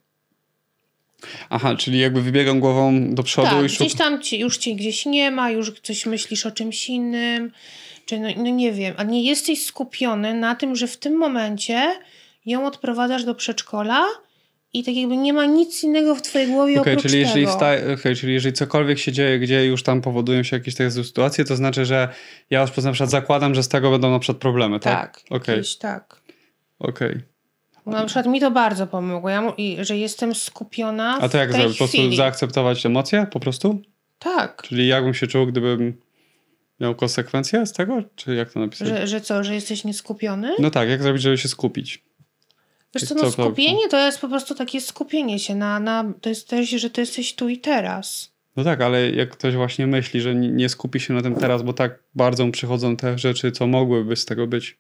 Aha, 1.50 1.76
czyli 1.76 2.00
jakby 2.00 2.22
wybiegam 2.22 2.60
głową 2.60 3.14
do 3.16 3.24
przodu 3.24 3.50
tak, 3.50 3.66
i 3.66 3.70
szuk... 3.70 3.80
gdzieś 3.80 3.96
tam 3.96 4.22
ci, 4.22 4.40
już 4.40 4.58
cię 4.58 4.76
gdzieś 4.76 5.06
nie 5.06 5.32
ma, 5.32 5.50
już 5.50 5.80
coś 5.80 6.06
myślisz 6.06 6.46
o 6.46 6.52
czymś 6.52 6.90
innym, 6.90 7.52
czy 8.06 8.20
no, 8.20 8.30
no 8.38 8.44
nie 8.44 8.72
wiem, 8.72 8.94
a 8.98 9.04
nie 9.04 9.24
jesteś 9.24 9.66
skupiony 9.66 10.34
na 10.34 10.56
tym, 10.56 10.76
że 10.76 10.88
w 10.88 10.98
tym 10.98 11.18
momencie 11.18 12.00
ją 12.46 12.66
odprowadzasz 12.66 13.24
do 13.24 13.36
przedszkola 13.36 14.06
i 14.80 14.84
tak 14.84 14.96
jakby 14.96 15.18
nie 15.18 15.34
ma 15.34 15.46
nic 15.46 15.84
innego 15.84 16.16
w 16.16 16.22
twojej 16.22 16.48
głowie 16.48 16.82
okay, 16.82 16.94
oprócz 16.94 17.06
czyli 17.12 17.20
jeżeli 17.20 17.46
tego. 17.46 17.58
Sta- 17.58 17.94
okay, 17.94 18.16
czyli 18.16 18.34
jeżeli 18.34 18.54
cokolwiek 18.54 19.00
się 19.00 19.12
dzieje, 19.12 19.40
gdzie 19.40 19.66
już 19.66 19.84
tam 19.84 20.02
powodują 20.02 20.44
się 20.44 20.56
jakieś 20.56 20.76
takie 20.76 20.92
sytuacje, 20.92 21.46
to 21.46 21.56
znaczy, 21.56 21.86
że 21.86 22.10
ja 22.50 22.62
już 22.62 22.78
na 22.78 22.92
przykład 22.92 23.10
zakładam, 23.10 23.56
że 23.56 23.64
z 23.64 23.68
tego 23.68 23.92
będą 23.92 24.12
na 24.12 24.20
przykład 24.20 24.42
problemy, 24.42 24.80
tak? 24.80 25.22
Tak, 25.22 25.22
okay. 25.30 25.62
tak. 25.80 26.22
Okej. 26.80 27.10
Okay. 27.10 27.22
Na 27.86 28.06
przykład 28.06 28.26
mi 28.26 28.40
to 28.40 28.52
bardzo 28.52 28.88
pomogło, 28.88 29.30
ja, 29.30 29.54
że 29.82 29.98
jestem 29.98 30.36
skupiona. 30.36 31.18
A 31.22 31.30
to 31.30 31.38
jak 31.38 31.54
zrobić? 31.54 31.78
Po 31.78 31.78
prostu 31.78 32.16
zaakceptować 32.16 32.86
emocje 32.86 33.28
po 33.32 33.40
prostu? 33.40 33.82
Tak. 34.20 34.64
Czyli 34.64 34.88
jakbym 34.88 35.14
się 35.14 35.28
czuł, 35.28 35.48
gdybym 35.48 36.02
miał 36.80 36.96
konsekwencje 36.96 37.66
z 37.66 37.74
tego? 37.74 38.04
Czy 38.16 38.36
jak 38.36 38.52
to 38.52 38.60
napisać? 38.60 38.88
Że, 38.88 39.08
że 39.08 39.22
co, 39.22 39.44
że 39.44 39.56
jesteś 39.56 39.84
nieskupiony? 39.84 40.52
No 40.60 40.72
tak, 40.72 40.90
jak 40.90 41.04
zrobić, 41.04 41.22
żeby 41.22 41.38
się 41.38 41.48
skupić? 41.48 42.04
Wiesz 42.96 43.10
co, 43.10 43.16
no 43.16 43.32
skupienie 43.32 43.88
to 43.90 43.98
jest 43.98 44.22
po 44.22 44.28
prostu 44.28 44.56
takie 44.56 44.82
skupienie 44.82 45.40
się 45.40 45.56
na, 45.56 45.80
na 45.80 46.14
to 46.22 46.30
jest 46.30 46.50
też, 46.50 46.70
że 46.70 46.90
ty 46.90 47.02
jesteś 47.02 47.36
tu 47.36 47.50
i 47.50 47.58
teraz. 47.58 48.32
No 48.56 48.64
tak, 48.64 48.82
ale 48.82 49.10
jak 49.10 49.30
ktoś 49.30 49.56
właśnie 49.56 49.88
myśli, 49.88 50.22
że 50.22 50.36
nie 50.36 50.70
skupi 50.70 51.00
się 51.00 51.14
na 51.14 51.22
tym 51.22 51.36
teraz, 51.36 51.64
bo 51.64 51.74
tak 51.74 52.00
bardzo 52.16 52.46
mu 52.46 52.52
przychodzą 52.52 52.98
te 52.98 53.18
rzeczy, 53.18 53.52
co 53.52 53.68
mogłyby 53.68 54.16
z 54.16 54.26
tego 54.26 54.48
być, 54.48 54.78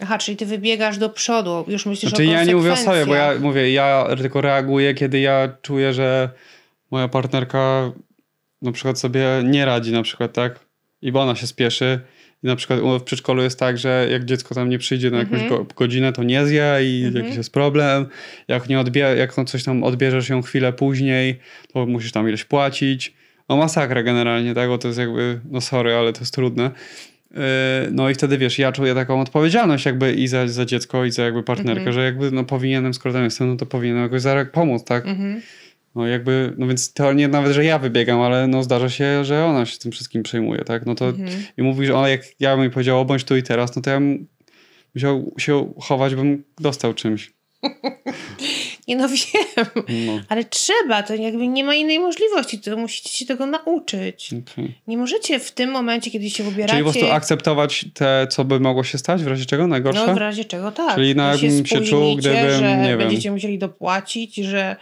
Aha, 0.00 0.18
czyli 0.18 0.36
ty 0.36 0.46
wybiegasz 0.46 0.98
do 0.98 1.10
przodu, 1.10 1.64
już 1.68 1.86
myślisz 1.86 2.10
znaczy, 2.10 2.28
o 2.28 2.32
ja 2.32 2.44
nie 2.44 2.56
mówię 2.56 2.76
sobie, 2.76 3.06
bo 3.06 3.14
ja 3.14 3.38
mówię, 3.40 3.72
ja 3.72 4.06
tylko 4.18 4.40
reaguję, 4.40 4.94
kiedy 4.94 5.20
ja 5.20 5.56
czuję, 5.62 5.92
że 5.92 6.30
moja 6.90 7.08
partnerka 7.08 7.92
na 8.62 8.72
przykład 8.72 8.98
sobie 8.98 9.26
nie 9.44 9.64
radzi 9.64 9.92
na 9.92 10.02
przykład, 10.02 10.32
tak? 10.32 10.60
I 11.02 11.12
bo 11.12 11.20
ona 11.20 11.34
się 11.34 11.46
spieszy 11.46 12.00
i 12.42 12.46
na 12.46 12.56
przykład 12.56 12.80
w 12.80 13.02
przedszkolu 13.02 13.42
jest 13.42 13.58
tak, 13.58 13.78
że 13.78 14.08
jak 14.10 14.24
dziecko 14.24 14.54
tam 14.54 14.68
nie 14.68 14.78
przyjdzie 14.78 15.10
na 15.10 15.18
jakąś 15.18 15.40
-hmm. 15.40 15.74
godzinę, 15.74 16.12
to 16.12 16.22
nie 16.22 16.46
zje 16.46 16.78
i 16.82 17.04
-hmm. 17.04 17.16
jakiś 17.16 17.36
jest 17.36 17.52
problem. 17.52 18.06
Jak 18.48 18.68
nie 18.68 18.80
odbie 18.80 19.00
jak 19.00 19.34
coś 19.46 19.64
tam 19.64 19.84
odbierzesz 19.84 20.28
ją 20.28 20.42
chwilę 20.42 20.72
później, 20.72 21.38
to 21.72 21.86
musisz 21.86 22.12
tam 22.12 22.28
ileś 22.28 22.44
płacić. 22.44 23.14
No 23.48 23.56
masakra 23.56 24.02
generalnie, 24.02 24.54
tak? 24.54 24.68
Bo 24.68 24.78
to 24.78 24.88
jest 24.88 25.00
jakby, 25.00 25.40
no 25.50 25.60
sorry, 25.60 25.94
ale 25.94 26.12
to 26.12 26.20
jest 26.20 26.34
trudne. 26.34 26.70
E, 27.34 27.88
no 27.90 28.10
i 28.10 28.14
wtedy 28.14 28.38
wiesz, 28.38 28.58
ja 28.58 28.72
czuję 28.72 28.94
taką 28.94 29.20
odpowiedzialność 29.20 29.86
jakby 29.86 30.12
i 30.12 30.28
za, 30.28 30.48
za 30.48 30.64
dziecko, 30.64 31.04
i 31.04 31.10
za 31.10 31.22
jakby 31.22 31.42
partnerkę, 31.42 31.80
mm 31.80 31.92
-hmm. 31.92 31.94
że 31.94 32.04
jakby 32.04 32.30
no 32.30 32.44
powinienem, 32.44 32.94
skoro 32.94 33.12
tam 33.12 33.24
jestem, 33.24 33.48
no 33.48 33.56
to 33.56 33.66
powinienem 33.66 34.02
jakoś 34.02 34.22
pomóc, 34.52 34.84
tak? 34.84 35.06
Mm 35.06 35.18
-hmm. 35.18 35.40
No 35.94 36.06
jakby, 36.06 36.54
no 36.58 36.66
więc 36.66 36.92
to 36.92 37.12
nie 37.12 37.28
nawet, 37.28 37.52
że 37.52 37.64
ja 37.64 37.78
wybiegam, 37.78 38.20
ale 38.20 38.46
no 38.46 38.62
zdarza 38.62 38.88
się, 38.88 39.24
że 39.24 39.44
ona 39.44 39.66
się 39.66 39.78
tym 39.78 39.92
wszystkim 39.92 40.22
przejmuje, 40.22 40.64
tak? 40.64 40.86
No 40.86 40.94
to 40.94 41.12
-hmm. 41.12 41.30
i 41.56 41.62
mówi, 41.62 41.86
że 41.86 41.94
ona 41.94 42.08
jak 42.08 42.40
ja 42.40 42.50
bym 42.54 42.60
jej 42.60 42.70
powiedziała, 42.70 43.04
bądź 43.04 43.24
tu 43.24 43.36
i 43.36 43.42
teraz, 43.42 43.76
no 43.76 43.82
to 43.82 43.90
ja 43.90 44.00
bym 44.00 44.26
musiał 44.94 45.34
się 45.38 45.74
chować, 45.80 46.14
bym 46.14 46.44
dostał 46.60 46.94
czymś. 46.94 47.32
Nie 48.88 48.96
no 48.96 49.08
wiem, 49.14 49.66
No, 50.06 50.20
ale 50.28 50.44
trzeba, 50.44 51.02
to 51.02 51.14
jakby 51.14 51.48
nie 51.48 51.64
ma 51.64 51.74
innej 51.74 52.00
możliwości, 52.00 52.58
to 52.58 52.76
musicie 52.76 53.10
się 53.10 53.26
tego 53.26 53.46
nauczyć. 53.46 54.30
okej. 54.52 54.74
Nie 54.86 54.96
możecie 54.96 55.40
w 55.40 55.52
tym 55.52 55.70
momencie, 55.70 56.10
kiedy 56.10 56.30
się 56.30 56.44
ubieracie... 56.44 56.72
Czyli 56.72 56.84
po 56.84 56.92
prostu 56.92 57.10
akceptować 57.10 57.84
te, 57.94 58.26
co 58.30 58.44
by 58.44 58.60
mogło 58.60 58.84
się 58.84 58.98
stać, 58.98 59.22
w 59.22 59.26
razie 59.26 59.46
czego 59.46 59.66
najgorsze? 59.66 60.06
No 60.06 60.14
w 60.14 60.16
razie 60.16 60.44
czego 60.44 60.72
tak. 60.72 60.94
Czyli 60.94 61.14
Że 61.14 61.22
jakbym 61.22 61.66
się 61.66 61.80
czuł, 61.80 61.84
spóźnicie, 61.86 62.30
gdybym, 62.30 62.58
że 62.58 62.76
nie 62.76 62.88
wiem. 62.88 62.98
będziecie 62.98 63.30
musieli 63.32 63.58
dopłacić, 63.58 64.34
że 64.34 64.76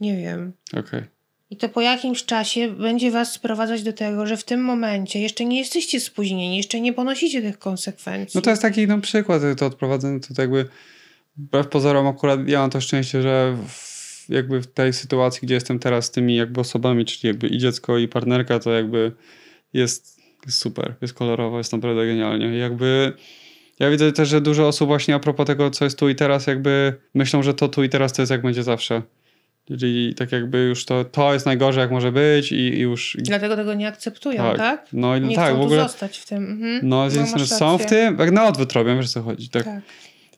nie 0.00 0.16
wiem. 0.16 0.52
Okej. 0.72 1.02
I 1.50 1.56
to 1.56 1.68
po 1.68 1.80
jakimś 1.80 2.24
czasie 2.24 2.68
będzie 2.68 3.10
was 3.10 3.32
sprowadzać 3.32 3.82
do 3.82 3.92
tego, 3.92 4.26
że 4.26 4.36
w 4.36 4.44
tym 4.44 4.60
momencie 4.60 5.20
jeszcze 5.20 5.44
nie 5.44 5.58
jesteście 5.58 6.00
spóźnieni, 6.00 6.56
jeszcze 6.56 6.80
nie 6.80 6.92
ponosicie 6.92 7.42
tych 7.42 7.58
konsekwencji. 7.58 8.38
No 8.38 8.42
to 8.42 8.50
jest 8.50 8.62
taki 8.62 8.86
no, 8.86 8.98
przykład, 8.98 9.42
to 9.58 9.66
odprowadzenie, 9.66 10.20
to 10.20 10.42
jakby 10.42 10.68
wbrew 11.36 11.68
pozorom 11.68 12.06
akurat 12.06 12.48
ja 12.48 12.60
mam 12.60 12.70
to 12.70 12.80
szczęście, 12.80 13.22
że 13.22 13.56
w, 13.68 14.24
jakby 14.28 14.62
w 14.62 14.66
tej 14.66 14.92
sytuacji, 14.92 15.40
gdzie 15.42 15.54
jestem 15.54 15.78
teraz 15.78 16.04
z 16.04 16.10
tymi 16.10 16.36
jakby 16.36 16.60
osobami, 16.60 17.04
czyli 17.04 17.28
jakby 17.28 17.48
i 17.48 17.58
dziecko 17.58 17.98
i 17.98 18.08
partnerka, 18.08 18.58
to 18.58 18.70
jakby 18.70 19.12
jest, 19.72 20.20
jest 20.46 20.58
super, 20.58 20.94
jest 21.02 21.14
kolorowo, 21.14 21.58
jest 21.58 21.72
naprawdę 21.72 22.06
genialnie. 22.06 22.56
I 22.56 22.58
Jakby 22.58 23.12
ja 23.78 23.90
widzę 23.90 24.12
też, 24.12 24.28
że 24.28 24.40
dużo 24.40 24.68
osób 24.68 24.88
właśnie 24.88 25.14
a 25.14 25.18
propos 25.18 25.46
tego, 25.46 25.70
co 25.70 25.84
jest 25.84 25.98
tu 25.98 26.08
i 26.08 26.14
teraz, 26.14 26.46
jakby 26.46 26.94
myślą, 27.14 27.42
że 27.42 27.54
to 27.54 27.68
tu 27.68 27.84
i 27.84 27.88
teraz 27.88 28.12
to 28.12 28.22
jest 28.22 28.30
jak 28.30 28.42
będzie 28.42 28.62
zawsze. 28.62 29.02
Czyli 29.78 30.14
tak 30.14 30.32
jakby 30.32 30.58
już 30.58 30.84
to, 30.84 31.04
to 31.04 31.32
jest 31.32 31.46
najgorzej 31.46 31.80
jak 31.80 31.90
może 31.90 32.12
być 32.12 32.52
i, 32.52 32.54
i 32.54 32.80
już... 32.80 33.16
I, 33.18 33.22
Dlatego 33.22 33.56
tego 33.56 33.74
nie 33.74 33.88
akceptują, 33.88 34.42
Tak. 34.42 34.56
tak? 34.56 34.86
no 34.92 35.16
i 35.16 35.20
Nie 35.20 35.36
tak, 35.36 35.48
chcą 35.48 35.58
w 35.58 35.64
ogóle... 35.64 35.82
zostać 35.82 36.18
w 36.18 36.26
tym. 36.26 36.44
Mhm. 36.44 36.80
No, 36.82 36.96
masz 36.96 37.28
strony 37.28 37.46
są 37.46 37.78
w 37.78 37.86
tym, 37.86 38.18
jak 38.18 38.30
na 38.30 38.48
odwrót 38.48 38.72
robią, 38.72 38.96
wiesz 38.96 39.10
co 39.12 39.22
chodzi. 39.22 39.48
Tak. 39.48 39.64
Tak. 39.64 39.82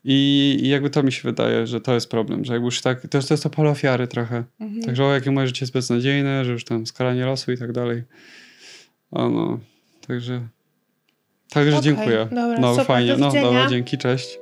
I, 0.04 0.58
I 0.62 0.68
jakby 0.68 0.90
to 0.90 1.02
mi 1.02 1.12
się 1.12 1.22
wydaje, 1.22 1.66
że 1.66 1.80
to 1.80 1.94
jest 1.94 2.10
problem, 2.10 2.44
że 2.44 2.52
jakby 2.52 2.64
już 2.64 2.80
tak, 2.80 3.08
też 3.08 3.26
to 3.26 3.34
jest 3.34 3.42
to 3.42 3.50
pole 3.50 3.70
ofiary 3.70 4.06
trochę. 4.06 4.44
Mhm. 4.60 4.82
Także 4.82 5.04
o, 5.04 5.12
jakie 5.14 5.30
moje 5.30 5.46
życie 5.46 5.64
jest 5.64 5.72
beznadziejne, 5.72 6.44
że 6.44 6.52
już 6.52 6.64
tam 6.64 6.86
skaranie 6.86 7.26
losu 7.26 7.52
i 7.52 7.58
tak 7.58 7.72
dalej. 7.72 8.02
A 9.12 9.28
no, 9.28 9.58
także... 10.06 10.48
Także 11.50 11.78
Okej, 11.78 11.82
dziękuję. 11.82 12.26
dobra, 12.30 12.58
no 12.60 12.70
super, 12.70 12.86
fajnie, 12.86 13.12
do 13.12 13.18
no 13.18 13.32
dobra, 13.32 13.66
dzięki, 13.66 13.98
cześć. 13.98 14.38